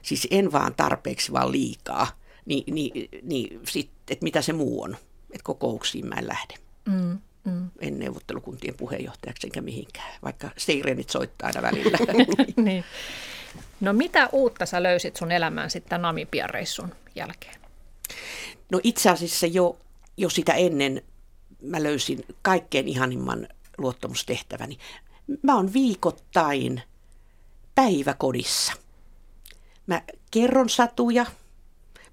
siis 0.03 0.29
en 0.31 0.53
vaan 0.53 0.75
tarpeeksi, 0.75 1.33
vaan 1.33 1.53
liikaa, 1.53 2.07
niin, 2.47 2.75
niin, 2.75 3.09
niin 3.23 3.61
sit, 3.69 3.91
että 4.11 4.25
mitä 4.25 4.43
se 4.43 4.53
muu 4.53 4.83
on, 4.83 4.97
että 5.31 5.45
kokouksiin 5.45 6.07
mä 6.07 6.15
en 6.15 6.29
lähde. 6.29 6.55
Mm. 6.89 7.19
Mm. 7.45 7.71
En 7.81 7.99
neuvottelukuntien 7.99 8.75
puheenjohtajaksi 8.77 9.47
enkä 9.47 9.61
mihinkään, 9.61 10.15
vaikka 10.23 10.51
seirenit 10.57 11.11
soittaa 11.11 11.47
aina 11.47 11.63
välillä. 11.63 11.99
niin. 12.57 12.85
No 13.81 13.93
mitä 13.93 14.29
uutta 14.33 14.67
sä 14.67 14.83
löysit 14.83 15.17
sun 15.17 15.33
elämään 15.33 15.71
sitten 15.71 16.03
Namibian 16.03 16.51
reissun 16.51 16.95
jälkeen? 17.15 17.61
No 18.73 18.81
itse 18.83 19.11
asiassa 19.11 19.47
jo, 19.47 19.79
jo 20.17 20.31
sitä 20.31 20.53
ennen 20.53 21.03
mä 21.63 21.83
löysin 21.83 22.25
kaikkein 22.43 22.89
ihanimman 22.89 23.49
luottamustehtäväni. 23.79 24.79
Mä 25.43 25.57
oon 25.57 25.73
viikoittain 25.73 26.83
päiväkodissa. 27.75 28.73
Mä 29.87 30.03
kerron 30.31 30.69
satuja, 30.69 31.27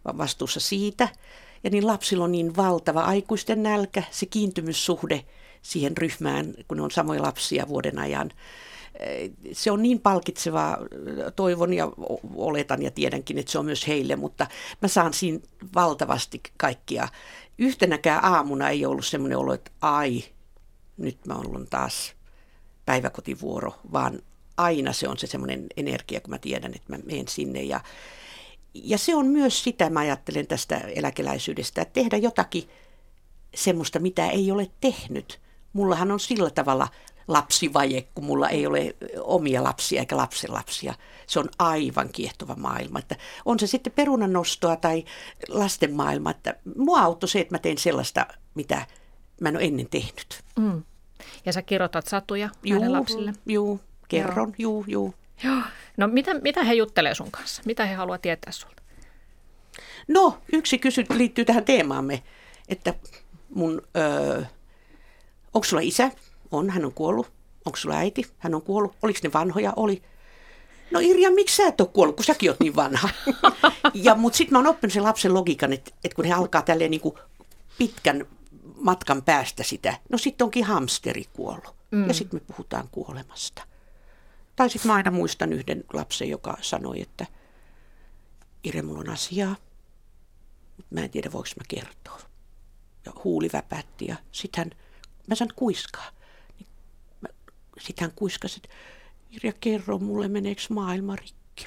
mä 0.06 0.18
vastuussa 0.18 0.60
siitä– 0.60 1.10
ja 1.64 1.70
niin 1.70 1.88
lapsilla 1.88 2.24
on 2.24 2.32
niin 2.32 2.56
valtava 2.56 3.02
aikuisten 3.02 3.64
nälkä, 3.64 4.04
se 4.12 4.26
kiintymyssuhde 4.26 5.26
siihen 5.62 5.98
ryhmään, 5.98 6.54
kun 6.68 6.78
ne 6.78 6.84
on 6.84 6.92
samoja 6.92 7.22
lapsia 7.22 7.68
vuoden 7.68 8.00
ajan. 8.00 8.32
Se 9.52 9.72
on 9.72 9.82
niin 9.82 10.00
palkitsevaa, 10.00 10.78
toivon 11.36 11.74
ja 11.74 11.92
oletan 12.36 12.82
ja 12.82 12.92
tiedänkin, 12.92 13.38
että 13.38 13.52
se 13.52 13.60
on 13.60 13.66
myös 13.66 13.88
heille, 13.88 14.16
mutta 14.16 14.48
mä 14.82 14.88
saan 14.88 15.14
siinä 15.14 15.40
valtavasti 15.76 16.42
kaikkia. 16.58 17.08
Yhtenäkään 17.58 18.26
aamuna 18.26 18.70
ei 18.70 18.86
ollut 18.86 19.06
semmoinen 19.06 19.38
olo, 19.38 19.54
että 19.54 19.72
ai, 19.82 20.24
nyt 20.98 21.26
mä 21.26 21.36
olen 21.36 21.68
taas 21.70 22.14
päiväkotivuoro, 22.86 23.74
vaan 23.92 24.20
aina 24.58 24.94
se 24.94 25.08
on 25.08 25.18
se 25.18 25.28
semmoinen 25.28 25.68
energia, 25.78 26.22
kun 26.22 26.30
mä 26.30 26.38
tiedän, 26.38 26.74
että 26.76 26.94
mä 26.94 26.98
menen 27.06 27.28
sinne 27.28 27.64
ja 27.64 27.80
ja 28.74 28.98
se 28.98 29.16
on 29.16 29.26
myös 29.26 29.64
sitä, 29.64 29.90
mä 29.90 30.00
ajattelen 30.00 30.48
tästä 30.48 30.78
eläkeläisyydestä, 30.78 31.82
että 31.82 31.94
tehdä 31.94 32.18
jotakin 32.18 32.70
semmoista, 33.56 34.00
mitä 34.00 34.28
ei 34.28 34.52
ole 34.52 34.72
tehnyt. 34.82 35.40
Mullahan 35.74 36.12
on 36.12 36.20
sillä 36.20 36.50
tavalla 36.50 36.88
lapsivaje, 37.28 38.02
kun 38.16 38.24
mulla 38.24 38.50
ei 38.50 38.68
ole 38.68 38.96
omia 39.22 39.64
lapsia 39.64 40.00
eikä 40.00 40.18
lapsenlapsia. 40.18 40.94
Se 41.28 41.40
on 41.40 41.50
aivan 41.60 42.10
kiehtova 42.10 42.56
maailma. 42.56 43.00
Että 43.00 43.16
on 43.46 43.60
se 43.60 43.68
sitten 43.68 43.94
perunan 43.94 44.34
nostoa 44.34 44.76
tai 44.76 45.06
lasten 45.48 45.94
maailma. 45.94 46.32
Että 46.32 46.56
mua 46.78 47.00
auttoi 47.00 47.30
se, 47.30 47.40
että 47.40 47.56
mä 47.56 47.60
teen 47.60 47.78
sellaista, 47.78 48.28
mitä 48.56 48.86
mä 49.42 49.50
en 49.50 49.56
ole 49.56 49.64
ennen 49.64 49.90
tehnyt. 49.90 50.44
Mm. 50.60 50.84
Ja 51.46 51.54
sä 51.54 51.62
kirjoitat 51.62 52.08
satuja 52.08 52.50
juu, 52.64 52.92
lapsille? 52.92 53.34
Juu, 53.46 53.80
kerron, 54.08 54.54
juu, 54.58 54.86
juu. 54.88 55.14
Joo. 55.44 55.62
No 55.98 56.08
mitä, 56.08 56.34
mitä 56.34 56.64
he 56.64 56.74
juttelee 56.74 57.16
sun 57.16 57.32
kanssa? 57.32 57.62
Mitä 57.66 57.86
he 57.86 57.94
haluaa 57.94 58.18
tietää 58.18 58.52
sulta? 58.52 58.84
No, 60.08 60.38
yksi 60.54 60.78
kysymys 60.78 61.10
liittyy 61.10 61.46
tähän 61.46 61.66
teemaamme, 61.66 62.24
että 62.70 62.94
mun, 63.50 63.82
öö, 63.98 64.44
onko 65.54 65.64
sulla 65.64 65.82
isä? 65.82 66.12
On, 66.52 66.70
hän 66.70 66.86
on 66.86 66.94
kuollut. 66.94 67.32
Onko 67.66 67.78
sulla 67.78 67.96
äiti? 67.96 68.26
Hän 68.38 68.56
on 68.56 68.62
kuollut. 68.62 68.96
Oliko 69.02 69.20
ne 69.24 69.34
vanhoja? 69.34 69.74
Oli. 69.76 70.02
No 70.92 71.00
Irja, 71.00 71.32
miksi 71.32 71.56
sä 71.56 71.68
et 71.68 71.82
ole 71.82 71.90
kuollut, 71.94 72.16
kun 72.16 72.26
säkin 72.26 72.50
oot 72.50 72.60
niin 72.60 72.76
vanha? 72.76 73.10
ja, 73.94 74.16
mutta 74.16 74.38
sitten 74.38 74.54
mä 74.54 74.60
oon 74.60 74.68
oppinut 74.68 74.94
sen 74.94 75.04
lapsen 75.04 75.34
logiikan, 75.34 75.74
että, 75.74 75.92
että 76.04 76.16
kun 76.16 76.26
he 76.26 76.34
alkaa 76.34 76.62
tälleen 76.62 76.92
niin 76.92 77.02
kuin 77.02 77.16
pitkän 77.78 78.26
matkan 78.76 79.22
päästä 79.22 79.64
sitä, 79.64 79.98
no 80.10 80.18
sitten 80.18 80.46
onkin 80.46 80.64
hamsteri 80.64 81.26
kuollut. 81.34 81.76
Mm. 81.92 82.08
Ja 82.08 82.14
sitten 82.14 82.40
me 82.40 82.54
puhutaan 82.56 82.88
kuolemasta. 82.92 83.64
Tai 84.60 84.70
sitten 84.70 84.90
mä 84.90 84.96
aina 84.96 85.12
muistan 85.12 85.54
yhden 85.54 85.84
lapsen, 85.94 86.30
joka 86.30 86.58
sanoi, 86.62 87.02
että 87.02 87.26
Ire, 88.64 88.82
mulla 88.82 89.00
on 89.00 89.10
asiaa. 89.10 89.56
Mä 90.90 91.02
en 91.02 91.10
tiedä, 91.10 91.32
voiko 91.32 91.50
mä 91.58 91.64
kertoa. 91.68 92.20
Ja 93.06 93.12
huuli 93.24 93.50
väpätti 93.54 94.06
ja 94.06 94.16
sitten 94.32 94.72
mä 95.28 95.36
sanon 95.36 95.54
kuiskaa. 95.56 96.12
Niin 96.60 96.68
sitten 97.80 98.06
hän 98.06 98.16
kuiskasi, 98.16 98.62
että 98.64 98.76
Irja, 99.30 99.54
kerro 99.60 99.98
mulle, 99.98 100.28
meneekö 100.28 100.62
maailma 100.70 101.16
rikki. 101.16 101.66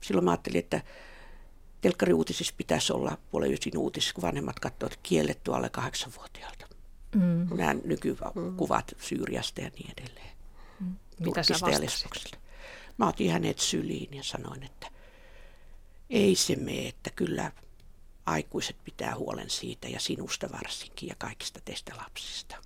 Silloin 0.00 0.24
mä 0.24 0.30
ajattelin, 0.30 0.58
että 0.58 0.82
telkkariuutisissa 1.80 2.54
pitäisi 2.56 2.92
olla 2.92 3.18
puolen 3.30 3.52
ysin 3.52 3.78
uutisissa, 3.78 4.14
kun 4.14 4.22
vanhemmat 4.22 4.60
katsovat 4.60 4.98
kielletty 5.02 5.54
alle 5.54 5.68
kahdeksanvuotiaalta. 5.68 6.66
Mm. 7.14 7.56
Nämä 7.56 7.74
nykykuvat 7.84 8.94
Syyriasta 8.98 9.60
ja 9.60 9.70
niin 9.78 9.92
edelleen. 9.96 10.39
Mitä 11.18 11.42
sä 11.42 11.54
vastasit? 11.60 12.38
Mä 12.96 13.08
otin 13.08 13.30
hänet 13.30 13.58
syliin 13.58 14.14
ja 14.14 14.22
sanoin, 14.22 14.62
että 14.62 14.86
ei 16.10 16.34
se 16.34 16.56
mene, 16.56 16.88
että 16.88 17.10
kyllä 17.10 17.52
aikuiset 18.26 18.76
pitää 18.84 19.16
huolen 19.16 19.50
siitä 19.50 19.88
ja 19.88 20.00
sinusta 20.00 20.48
varsinkin 20.52 21.08
ja 21.08 21.14
kaikista 21.18 21.60
teistä 21.64 21.92
lapsista. 21.96 22.56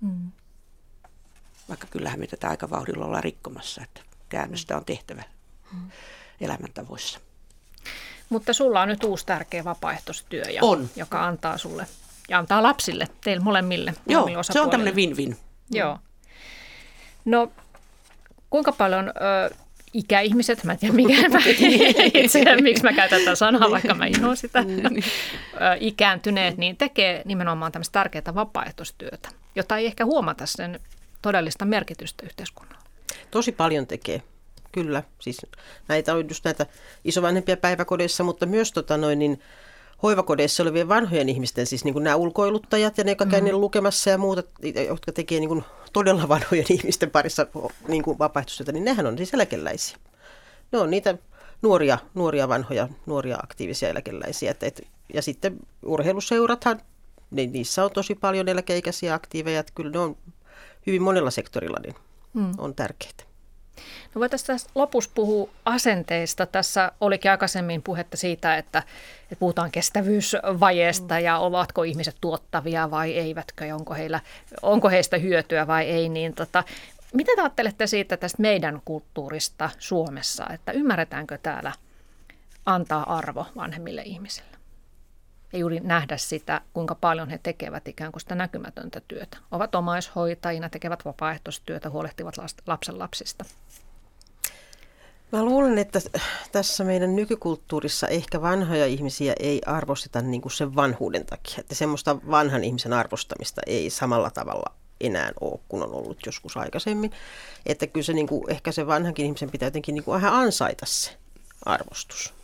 Mm. 0.00 0.32
Vaikka 1.68 1.86
kyllähän 1.86 2.20
me 2.20 2.26
tätä 2.26 2.48
aika 2.48 2.70
vauhdilla 2.70 3.04
ollaan 3.04 3.24
rikkomassa, 3.24 3.82
että 3.82 4.00
käännöstä 4.28 4.76
on 4.76 4.84
tehtävä 4.84 5.22
mm. 5.72 5.90
elämäntavoissa. 6.40 7.20
Mutta 8.28 8.52
sulla 8.52 8.80
on 8.80 8.88
nyt 8.88 9.04
uusi 9.04 9.26
tärkeä 9.26 9.64
vapaaehtoistyö, 9.64 10.44
ja, 10.44 10.60
on. 10.62 10.90
joka 10.96 11.26
antaa 11.26 11.58
sulle 11.58 11.86
ja 12.28 12.38
antaa 12.38 12.62
lapsille, 12.62 13.08
teille 13.24 13.44
molemmille. 13.44 13.94
Joo, 14.06 14.42
se 14.42 14.60
on 14.60 14.70
tämmöinen 14.70 14.94
win-win. 14.94 15.36
Joo. 15.70 15.98
No 17.24 17.52
kuinka 18.50 18.72
paljon 18.72 19.08
ö, 19.08 19.54
ikäihmiset, 19.92 20.64
mä 20.64 20.72
en 20.72 20.78
tiedä 20.78 20.94
mikä 20.94 21.28
mä 21.28 21.38
itse, 22.14 22.56
miksi 22.60 22.82
mä 22.82 22.92
käytän 22.92 23.20
tätä 23.20 23.34
sanaa, 23.34 23.70
vaikka 23.70 23.94
mä 23.94 24.06
inhoan 24.06 24.36
sitä, 24.36 24.62
niin. 24.62 25.04
ö, 25.54 25.58
ikääntyneet, 25.80 26.56
niin 26.56 26.76
tekee 26.76 27.22
nimenomaan 27.24 27.72
tämmöistä 27.72 27.92
tärkeää 27.92 28.34
vapaaehtoistyötä, 28.34 29.28
jota 29.54 29.76
ei 29.76 29.86
ehkä 29.86 30.04
huomata 30.04 30.46
sen 30.46 30.80
todellista 31.22 31.64
merkitystä 31.64 32.26
yhteiskunnalle. 32.26 32.82
Tosi 33.30 33.52
paljon 33.52 33.86
tekee. 33.86 34.22
Kyllä, 34.72 35.02
siis 35.18 35.46
näitä 35.88 36.14
on 36.14 36.28
just 36.28 36.44
näitä 36.44 36.66
isovanhempia 37.04 37.56
päiväkodeissa, 37.56 38.24
mutta 38.24 38.46
myös 38.46 38.72
tota 38.72 38.96
noin, 38.96 39.18
niin, 39.18 39.42
hoivakodeissa 40.02 40.62
olevien 40.62 40.88
vanhojen 40.88 41.28
ihmisten, 41.28 41.66
siis 41.66 41.84
niin 41.84 41.92
kuin 41.92 42.04
nämä 42.04 42.16
ulkoiluttajat 42.16 42.98
ja 42.98 43.04
ne, 43.04 43.10
jotka 43.10 43.24
mm. 43.24 43.60
lukemassa 43.60 44.10
ja 44.10 44.18
muuta, 44.18 44.42
jotka 44.88 45.12
tekee 45.12 45.40
niin 45.40 45.48
kuin 45.48 45.64
todella 45.92 46.28
vanhojen 46.28 46.66
ihmisten 46.78 47.10
parissa 47.10 47.46
niin 47.88 48.02
kuin 48.02 48.18
vapaaehtoistyötä, 48.18 48.72
niin 48.72 48.84
nehän 48.84 49.06
on 49.06 49.16
siis 49.16 49.34
eläkeläisiä. 49.34 49.96
Ne 50.72 50.78
on 50.78 50.90
niitä 50.90 51.18
nuoria, 51.62 51.98
nuoria 52.14 52.48
vanhoja, 52.48 52.88
nuoria 53.06 53.38
aktiivisia 53.42 53.88
eläkeläisiä. 53.88 54.50
Et, 54.50 54.62
et, 54.62 54.86
ja 55.14 55.22
sitten 55.22 55.56
urheiluseurathan, 55.86 56.80
niin 57.30 57.52
niissä 57.52 57.84
on 57.84 57.90
tosi 57.90 58.14
paljon 58.14 58.48
eläkeikäisiä 58.48 59.14
aktiiveja, 59.14 59.60
että 59.60 59.72
kyllä 59.74 59.90
ne 59.90 59.98
on 59.98 60.16
hyvin 60.86 61.02
monella 61.02 61.30
sektorilla 61.30 61.78
niin 61.82 61.94
mm. 62.34 62.54
on 62.58 62.74
tärkeitä. 62.74 63.24
No 64.14 64.20
voitaisiin 64.20 64.46
tässä 64.46 64.70
lopussa 64.74 65.10
puhua 65.14 65.50
asenteista. 65.64 66.46
Tässä 66.46 66.92
olikin 67.00 67.30
aikaisemmin 67.30 67.82
puhetta 67.82 68.16
siitä, 68.16 68.56
että, 68.56 68.78
että 69.22 69.36
puhutaan 69.36 69.70
kestävyysvajeesta 69.70 71.18
ja 71.18 71.38
ovatko 71.38 71.82
ihmiset 71.82 72.16
tuottavia 72.20 72.90
vai 72.90 73.12
eivätkö 73.14 73.64
ja 73.64 73.76
onko, 73.76 73.94
heillä, 73.94 74.20
onko 74.62 74.88
heistä 74.88 75.18
hyötyä 75.18 75.66
vai 75.66 75.84
ei. 75.84 76.08
Niin 76.08 76.34
tota, 76.34 76.64
mitä 77.14 77.32
te 77.36 77.40
ajattelette 77.40 77.86
siitä 77.86 78.16
tästä 78.16 78.42
meidän 78.42 78.82
kulttuurista 78.84 79.70
Suomessa, 79.78 80.46
että 80.54 80.72
ymmärretäänkö 80.72 81.38
täällä 81.42 81.72
antaa 82.66 83.16
arvo 83.16 83.46
vanhemmille 83.56 84.02
ihmisille? 84.02 84.52
ja 85.52 85.58
juuri 85.58 85.80
nähdä 85.80 86.16
sitä, 86.16 86.60
kuinka 86.72 86.94
paljon 86.94 87.28
he 87.28 87.38
tekevät 87.42 87.88
ikään 87.88 88.12
kuin 88.12 88.20
sitä 88.20 88.34
näkymätöntä 88.34 89.00
työtä. 89.08 89.36
Ovat 89.50 89.74
omaishoitajina, 89.74 90.68
tekevät 90.68 91.04
vapaaehtoistyötä, 91.04 91.90
huolehtivat 91.90 92.34
lapsen 92.66 92.98
lapsista. 92.98 93.44
Mä 95.32 95.44
luulen, 95.44 95.78
että 95.78 96.00
tässä 96.52 96.84
meidän 96.84 97.16
nykykulttuurissa 97.16 98.08
ehkä 98.08 98.40
vanhoja 98.40 98.86
ihmisiä 98.86 99.32
ei 99.40 99.60
arvosteta 99.66 100.20
niin 100.20 100.40
kuin 100.40 100.52
sen 100.52 100.76
vanhuuden 100.76 101.26
takia. 101.26 101.54
Että 101.58 101.74
semmoista 101.74 102.16
vanhan 102.30 102.64
ihmisen 102.64 102.92
arvostamista 102.92 103.60
ei 103.66 103.90
samalla 103.90 104.30
tavalla 104.30 104.74
enää 105.00 105.32
ole, 105.40 105.60
kun 105.68 105.82
on 105.82 105.94
ollut 105.94 106.26
joskus 106.26 106.56
aikaisemmin. 106.56 107.12
Että 107.66 107.86
kyllä 107.86 108.04
se 108.04 108.12
niin 108.12 108.26
kuin, 108.26 108.50
ehkä 108.50 108.72
se 108.72 108.86
vanhankin 108.86 109.26
ihmisen 109.26 109.50
pitää 109.50 109.66
jotenkin 109.66 109.94
niin 109.94 110.04
kuin 110.04 110.14
vähän 110.14 110.32
ansaita 110.32 110.86
se 110.86 111.10
arvostus. 111.64 112.34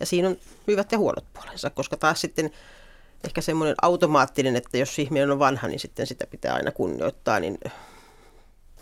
Ja 0.00 0.06
siinä 0.06 0.28
on 0.28 0.36
hyvät 0.66 0.92
ja 0.92 0.98
huonot 0.98 1.24
puolensa, 1.34 1.70
koska 1.70 1.96
taas 1.96 2.20
sitten 2.20 2.50
ehkä 3.24 3.40
semmoinen 3.40 3.76
automaattinen, 3.82 4.56
että 4.56 4.78
jos 4.78 4.98
ihminen 4.98 5.30
on 5.30 5.38
vanha, 5.38 5.68
niin 5.68 5.80
sitten 5.80 6.06
sitä 6.06 6.26
pitää 6.26 6.54
aina 6.54 6.72
kunnioittaa, 6.72 7.40
niin 7.40 7.58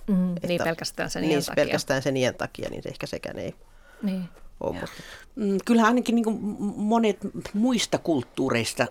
Mm, 0.06 0.36
että, 0.36 0.48
niin 0.48 0.60
pelkästään 0.64 1.10
sen 1.10 1.22
niin, 1.22 1.44
takia. 1.44 1.64
pelkästään 1.64 2.02
sen 2.02 2.16
iän 2.16 2.34
takia, 2.34 2.68
niin 2.70 2.82
se 2.82 2.88
ehkä 2.88 3.06
sekään 3.06 3.38
ei 3.38 3.54
niin. 4.02 4.24
ole. 4.60 4.72
Mutta. 4.72 5.02
Mm, 5.36 5.58
kyllähän 5.64 5.88
ainakin 5.88 6.14
niin 6.14 6.24
kuin 6.24 6.38
monet 6.76 7.18
muista 7.54 7.98
kulttuureista 7.98 8.86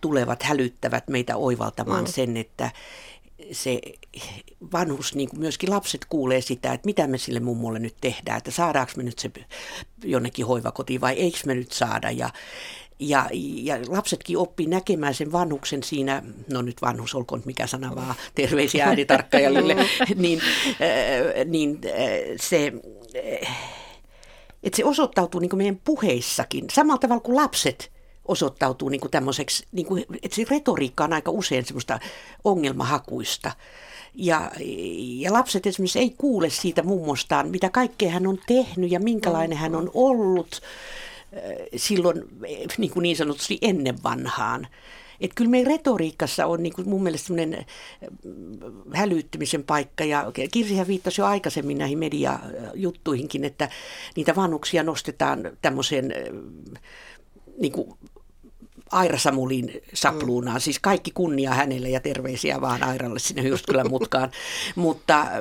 tulevat 0.00 0.42
hälyttävät 0.42 1.08
meitä 1.08 1.36
oivaltamaan 1.36 2.04
mm. 2.04 2.10
sen, 2.10 2.36
että 2.36 2.70
se 3.52 3.80
vanhus, 4.72 5.14
niin 5.14 5.28
kuin 5.28 5.40
myöskin 5.40 5.70
lapset 5.70 6.04
kuulee 6.08 6.40
sitä, 6.40 6.72
että 6.72 6.86
mitä 6.86 7.06
me 7.06 7.18
sille 7.18 7.40
mummolle 7.40 7.78
nyt 7.78 7.94
tehdään, 8.00 8.38
että 8.38 8.50
saadaanko 8.50 8.92
me 8.96 9.02
nyt 9.02 9.18
se 9.18 9.30
jonnekin 10.04 10.46
hoivakotiin 10.46 11.00
vai 11.00 11.14
eikö 11.14 11.38
me 11.46 11.54
nyt 11.54 11.72
saada. 11.72 12.10
Ja, 12.10 12.30
ja, 13.00 13.28
ja 13.32 13.78
lapsetkin 13.88 14.38
oppii 14.38 14.66
näkemään 14.66 15.14
sen 15.14 15.32
vanhuksen 15.32 15.82
siinä, 15.82 16.22
no 16.52 16.62
nyt 16.62 16.82
vanhus 16.82 17.14
olkoon 17.14 17.42
mikä 17.44 17.66
sana 17.66 17.94
vaan, 17.94 18.14
terveisiä 18.34 18.86
äänitarkkajalle, 18.86 19.74
niin, 20.16 20.40
äh, 20.68 21.44
niin 21.44 21.80
äh, 21.86 22.36
se, 22.40 22.72
äh, 23.42 23.58
että 24.62 24.76
se 24.76 24.84
osoittautuu 24.84 25.40
niin 25.40 25.56
meidän 25.56 25.80
puheissakin, 25.84 26.64
samalla 26.72 26.98
tavalla 26.98 27.20
kuin 27.20 27.36
lapset 27.36 27.92
osoittautuu 28.24 28.88
niin 28.88 29.00
kuin 29.00 29.10
tämmöiseksi, 29.10 29.66
niin 29.72 29.86
kuin, 29.86 30.04
että 30.22 30.36
se 30.36 30.44
retoriikka 30.50 31.04
on 31.04 31.12
aika 31.12 31.30
usein 31.30 31.66
semmoista 31.66 32.00
ongelmahakuista. 32.44 33.52
Ja, 34.14 34.50
ja 34.96 35.32
lapset 35.32 35.66
esimerkiksi 35.66 35.98
ei 35.98 36.14
kuule 36.18 36.50
siitä 36.50 36.82
mummostaan, 36.82 37.48
mitä 37.48 37.70
kaikkea 37.70 38.10
hän 38.10 38.26
on 38.26 38.38
tehnyt 38.46 38.90
ja 38.90 39.00
minkälainen 39.00 39.58
hän 39.58 39.74
on 39.74 39.90
ollut 39.94 40.60
silloin 41.76 42.22
niin, 42.78 42.90
kuin 42.90 43.02
niin 43.02 43.16
sanotusti 43.16 43.58
ennen 43.62 44.02
vanhaan. 44.02 44.66
Että 45.20 45.34
kyllä 45.34 45.50
meidän 45.50 45.72
retoriikassa 45.72 46.46
on 46.46 46.62
niin 46.62 46.72
kuin 46.72 46.88
mun 46.88 47.02
mielestä 47.02 47.26
semmoinen 47.26 47.66
hälyttymisen 48.94 49.64
paikka, 49.64 50.04
ja 50.04 50.32
Kirsihän 50.52 50.86
viittasi 50.86 51.20
jo 51.20 51.26
aikaisemmin 51.26 51.78
näihin 51.78 51.98
mediajuttuihinkin, 51.98 53.44
että 53.44 53.68
niitä 54.16 54.36
vanhuksia 54.36 54.82
nostetaan 54.82 55.50
tämmöiseen 55.62 56.14
niin 57.58 57.72
kuin 57.72 57.94
Aira 58.92 59.18
Samulin 59.18 59.82
sapluunaan. 59.94 60.60
Siis 60.60 60.78
kaikki 60.78 61.10
kunnia 61.10 61.54
hänelle 61.54 61.88
ja 61.88 62.00
terveisiä 62.00 62.60
vaan 62.60 62.82
Airalle 62.82 63.18
sinne 63.18 63.42
Jyrstkylän 63.42 63.90
mutkaan. 63.90 64.30
Mutta, 64.74 65.20
äh, 65.20 65.38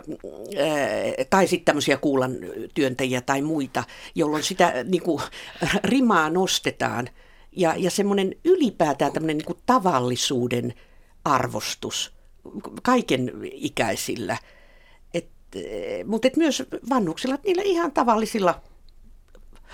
tai 1.29 1.47
sitten 1.47 1.65
tämmöisiä 1.65 1.97
kuulan 1.97 2.35
työntäjiä 2.73 3.21
tai 3.21 3.41
muita, 3.41 3.83
jolloin 4.15 4.43
sitä 4.43 4.73
niin 4.83 5.03
kuin, 5.03 5.21
rimaa 5.83 6.29
nostetaan. 6.29 7.09
Ja, 7.51 7.73
ja 7.77 7.91
semmoinen 7.91 8.35
ylipäätään 8.45 9.11
tämmöinen 9.11 9.37
niin 9.37 9.45
kuin 9.45 9.59
tavallisuuden 9.65 10.73
arvostus 11.25 12.13
kaiken 12.83 13.31
ikäisillä. 13.43 14.37
Et, 15.13 15.29
mutta 16.05 16.27
et 16.27 16.37
myös 16.37 16.63
vanhuksilla, 16.89 17.37
niillä 17.45 17.61
ihan 17.65 17.91
tavallisilla 17.91 18.61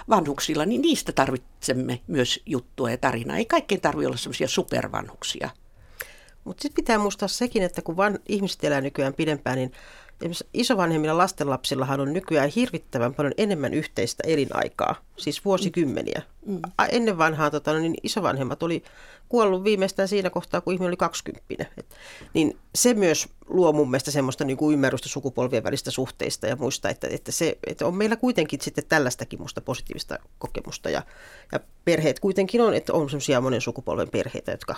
vanhuksilla, 0.09 0.65
niin 0.65 0.81
niistä 0.81 1.11
tarvitsemme 1.11 2.01
myös 2.07 2.39
juttua 2.45 2.91
ja 2.91 2.97
tarinaa. 2.97 3.37
Ei 3.37 3.45
kaikkein 3.45 3.81
tarvitse 3.81 4.07
olla 4.07 4.17
semmoisia 4.17 4.47
supervanhuksia. 4.47 5.49
Mutta 6.43 6.61
sitten 6.61 6.75
pitää 6.75 6.97
muistaa 6.97 7.27
sekin, 7.27 7.63
että 7.63 7.81
kun 7.81 7.97
van, 7.97 8.19
ihmiset 8.29 8.63
elää 8.63 8.81
nykyään 8.81 9.13
pidempään, 9.13 9.57
niin 9.57 9.71
isovanhemmilla 10.53 11.17
lastenlapsillahan 11.17 11.99
on 11.99 12.13
nykyään 12.13 12.49
hirvittävän 12.49 13.13
paljon 13.13 13.33
enemmän 13.37 13.73
yhteistä 13.73 14.23
elinaikaa, 14.27 14.95
siis 15.17 15.45
vuosikymmeniä. 15.45 16.21
Mm. 16.45 16.59
Ennen 16.89 17.17
vanhaa 17.17 17.51
tota, 17.51 17.73
no, 17.73 17.79
niin 17.79 17.95
isovanhemmat 18.03 18.63
oli 18.63 18.83
kuollut 19.29 19.63
viimeistään 19.63 20.07
siinä 20.07 20.29
kohtaa, 20.29 20.61
kun 20.61 20.73
ihminen 20.73 20.89
oli 20.89 20.97
20. 20.97 21.65
Et, 21.77 21.95
niin 22.33 22.57
se 22.75 22.93
myös 22.93 23.27
luo 23.47 23.73
mun 23.73 23.91
mielestä 23.91 24.11
semmoista 24.11 24.43
niin 24.43 24.57
kuin 24.57 24.73
ymmärrystä 24.73 25.09
sukupolvien 25.09 25.63
välistä 25.63 25.91
suhteista 25.91 26.47
ja 26.47 26.55
muista, 26.55 26.89
että, 26.89 27.07
että, 27.11 27.31
se, 27.31 27.57
että 27.67 27.87
on 27.87 27.95
meillä 27.95 28.15
kuitenkin 28.15 28.61
sitten 28.61 28.83
tällaistakin 28.89 29.41
musta 29.41 29.61
positiivista 29.61 30.19
kokemusta. 30.39 30.89
Ja, 30.89 31.01
ja 31.51 31.59
perheet 31.85 32.19
kuitenkin 32.19 32.61
on, 32.61 32.73
että 32.73 32.93
on 32.93 33.09
semmoisia 33.09 33.41
monen 33.41 33.61
sukupolven 33.61 34.09
perheitä, 34.09 34.51
jotka 34.51 34.75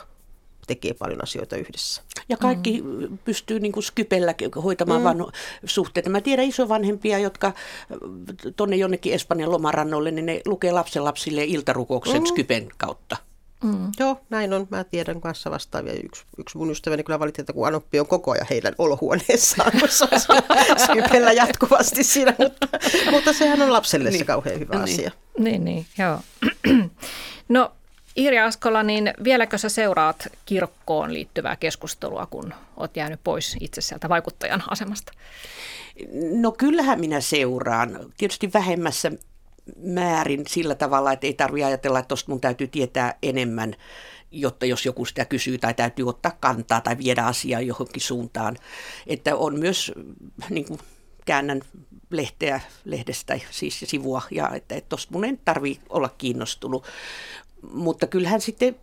tekee 0.68 0.94
paljon 0.94 1.24
asioita 1.24 1.56
yhdessä. 1.56 2.02
Ja 2.30 2.38
kaikki 2.38 2.82
mm. 2.82 3.18
pystyy 3.18 3.60
niin 3.60 3.72
kuin 3.72 3.84
Skypellä 3.84 4.36
hoitamaan 4.64 5.02
mm. 5.02 5.04
vanho 5.04 5.32
suhteita. 5.66 6.10
Mä 6.10 6.22
tiedän 6.22 6.46
isovanhempia, 6.46 7.20
jotka 7.20 7.54
tonne 8.56 8.76
jonnekin 8.76 9.14
Espanjan 9.14 9.52
lomarannolle, 9.52 10.12
niin 10.12 10.26
ne 10.26 10.42
lukee 10.46 10.72
lapsenlapsille 10.72 11.44
iltarukouksen 11.44 12.22
mm. 12.22 12.26
Skypen 12.26 12.68
kautta. 12.78 13.18
Mm. 13.64 13.92
Joo, 14.00 14.22
näin 14.30 14.54
on. 14.54 14.68
Mä 14.70 14.84
tiedän 14.84 15.22
kanssa 15.22 15.52
vastaavia. 15.52 15.94
Yksi, 15.94 16.24
yksi 16.38 16.58
mun 16.58 16.72
ystäväni 16.72 17.04
kyllä 17.04 17.20
valitti, 17.20 17.42
että 17.42 17.54
kun 17.54 17.68
Anoppi 17.68 18.00
on 18.00 18.08
koko 18.08 18.32
ajan 18.32 18.48
heidän 18.50 18.74
olohuoneessaan, 18.78 19.72
Skypellä 20.86 21.32
jatkuvasti 21.32 22.04
siinä, 22.04 22.36
mutta, 22.38 22.68
mutta 23.12 23.34
sehän 23.34 23.62
on 23.62 23.74
lapselle 23.74 24.10
niin. 24.10 24.20
se 24.20 24.26
kauhean 24.26 24.60
hyvä 24.60 24.74
niin. 24.74 24.84
asia. 24.84 25.12
Niin, 25.40 25.66
niin, 25.66 25.86
joo. 25.98 26.20
no 27.50 27.72
Iiri 28.18 28.40
Askola, 28.40 28.84
niin 28.84 29.14
vieläkö 29.24 29.58
sä 29.58 29.70
seuraat 29.70 30.28
kirkkoon 30.46 31.14
liittyvää 31.14 31.56
keskustelua, 31.56 32.26
kun 32.26 32.54
oot 32.78 32.98
jäänyt 32.98 33.20
pois 33.24 33.58
itse 33.60 33.82
sieltä 33.82 34.10
vaikuttajan 34.10 34.64
asemasta? 34.70 35.12
No 36.32 36.52
kyllähän 36.52 37.00
minä 37.00 37.22
seuraan. 37.22 38.00
Tietysti 38.18 38.54
vähemmässä 38.54 39.12
määrin 39.78 40.44
sillä 40.48 40.76
tavalla, 40.76 41.12
että 41.12 41.28
ei 41.28 41.34
tarvitse 41.34 41.66
ajatella, 41.66 42.00
että 42.00 42.08
tuosta 42.08 42.32
mun 42.32 42.42
täytyy 42.42 42.68
tietää 42.68 43.14
enemmän, 43.24 43.76
jotta 44.32 44.66
jos 44.66 44.86
joku 44.86 45.06
sitä 45.06 45.26
kysyy 45.26 45.58
tai 45.58 45.74
täytyy 45.74 46.10
ottaa 46.10 46.38
kantaa 46.40 46.82
tai 46.82 46.98
viedä 46.98 47.24
asiaa 47.24 47.62
johonkin 47.62 48.02
suuntaan. 48.02 48.58
Että 49.08 49.36
on 49.36 49.60
myös, 49.60 49.92
niin 50.50 50.66
kuin 50.66 50.80
käännän 51.26 51.62
lehteä 52.10 52.62
lehdestä, 52.86 53.40
siis 53.52 53.80
sivua, 53.88 54.22
ja 54.32 54.52
että 54.56 54.82
tuosta 54.90 55.14
mun 55.14 55.26
ei 55.26 55.40
tarvitse 55.46 55.82
olla 55.90 56.10
kiinnostunut 56.18 56.86
mutta 57.74 58.08
kyllähän 58.08 58.42
sitten 58.42 58.76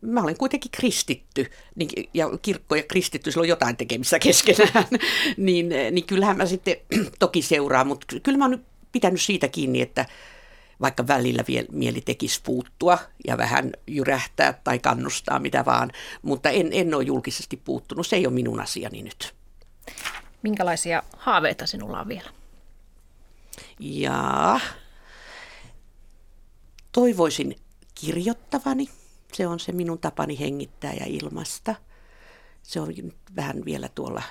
mä 0.00 0.22
olen 0.22 0.36
kuitenkin 0.36 0.70
kristitty, 0.70 1.50
niin, 1.74 2.10
ja 2.14 2.30
kirkko 2.42 2.74
ja 2.74 2.82
kristitty, 2.82 3.30
sillä 3.30 3.42
on 3.42 3.48
jotain 3.48 3.76
tekemistä 3.76 4.18
keskenään, 4.18 4.84
niin, 5.36 5.68
niin 5.90 6.06
kyllähän 6.06 6.36
mä 6.36 6.46
sitten 6.46 6.76
toki 7.18 7.42
seuraan, 7.42 7.86
mutta 7.86 8.06
kyllä 8.22 8.38
mä 8.38 8.44
oon 8.44 8.64
pitänyt 8.92 9.20
siitä 9.20 9.48
kiinni, 9.48 9.82
että 9.82 10.06
vaikka 10.80 11.06
välillä 11.06 11.44
vielä 11.48 11.66
mieli 11.72 12.00
tekisi 12.00 12.40
puuttua 12.42 12.98
ja 13.26 13.38
vähän 13.38 13.72
jyrähtää 13.86 14.60
tai 14.64 14.78
kannustaa 14.78 15.38
mitä 15.38 15.64
vaan, 15.64 15.90
mutta 16.22 16.50
en, 16.50 16.68
en 16.72 16.94
ole 16.94 17.04
julkisesti 17.04 17.56
puuttunut, 17.56 18.06
se 18.06 18.16
ei 18.16 18.26
ole 18.26 18.34
minun 18.34 18.60
asiani 18.60 19.02
nyt. 19.02 19.34
Minkälaisia 20.42 21.02
haaveita 21.16 21.66
sinulla 21.66 22.00
on 22.00 22.08
vielä? 22.08 22.30
Jaa, 23.80 24.60
toivoisin 26.92 27.56
kirjoittavani. 28.00 28.88
Se 29.32 29.46
on 29.46 29.60
se 29.60 29.72
minun 29.72 29.98
tapani 29.98 30.40
hengittää 30.40 30.92
ja 30.92 31.06
ilmasta. 31.06 31.74
Se 32.62 32.80
on 32.80 32.94
vähän 33.36 33.64
vielä 33.64 33.88
tuolla 33.88 34.22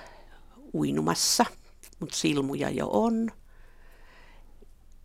uinumassa, 0.74 1.46
mutta 2.00 2.16
silmuja 2.16 2.70
jo 2.70 2.88
on. 2.92 3.32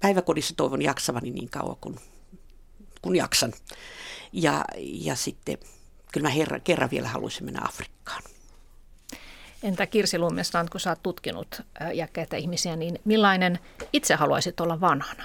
Päiväkodissa 0.00 0.54
toivon 0.56 0.82
jaksavani 0.82 1.30
niin 1.30 1.50
kauan 1.50 1.76
kuin 1.80 1.96
kun 3.02 3.16
jaksan. 3.16 3.52
Ja, 4.32 4.64
ja 4.78 5.14
sitten 5.14 5.58
kyllä 6.12 6.28
mä 6.28 6.34
herra, 6.34 6.60
kerran 6.60 6.90
vielä 6.90 7.08
haluaisin 7.08 7.44
mennä 7.44 7.60
Afrikkaan. 7.64 8.22
Entä 9.62 9.86
Kirsi 9.86 10.18
Lummesland, 10.18 10.68
kun 10.68 10.80
sä 10.80 10.90
oot 10.90 11.02
tutkinut 11.02 11.62
jäkkäitä 11.94 12.36
ihmisiä, 12.36 12.76
niin 12.76 12.98
millainen 13.04 13.58
itse 13.92 14.14
haluaisit 14.14 14.60
olla 14.60 14.80
vanhana? 14.80 15.24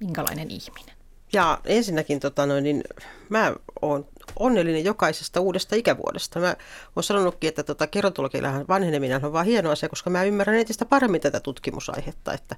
Minkälainen 0.00 0.50
ihminen? 0.50 0.93
Ja 1.32 1.60
ensinnäkin 1.64 2.20
tota 2.20 2.46
noin, 2.46 2.64
niin 2.64 2.84
mä 3.28 3.54
oon 3.82 4.06
onnellinen 4.36 4.84
jokaisesta 4.84 5.40
uudesta 5.40 5.76
ikävuodesta. 5.76 6.40
Mä 6.40 6.56
oon 6.96 7.04
sanonutkin, 7.04 7.48
että 7.48 7.62
tota, 7.62 7.86
kerotologiallahan 7.86 8.64
vanheneminen 8.68 9.24
on 9.24 9.32
vaan 9.32 9.46
hieno 9.46 9.70
asia, 9.70 9.88
koska 9.88 10.10
mä 10.10 10.24
ymmärrän 10.24 10.56
entistä 10.56 10.84
paremmin 10.84 11.20
tätä 11.20 11.40
tutkimusaihetta, 11.40 12.32
että, 12.32 12.56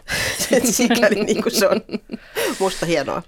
sikäli 0.70 1.24
niin 1.24 1.42
kuin 1.42 1.54
se 1.54 1.68
on 1.68 1.80
musta 2.58 2.86
hienoa. 2.86 3.22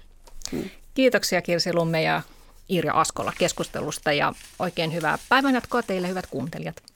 Kiitoksia 0.93 1.41
Kirsi 1.41 1.73
Lumme 1.73 2.03
ja 2.03 2.21
Irja 2.69 2.93
Askola 2.93 3.33
keskustelusta 3.37 4.11
ja 4.11 4.33
oikein 4.59 4.93
hyvää 4.93 5.17
päivänjatkoa 5.29 5.83
teille 5.83 6.07
hyvät 6.07 6.27
kuuntelijat. 6.27 6.90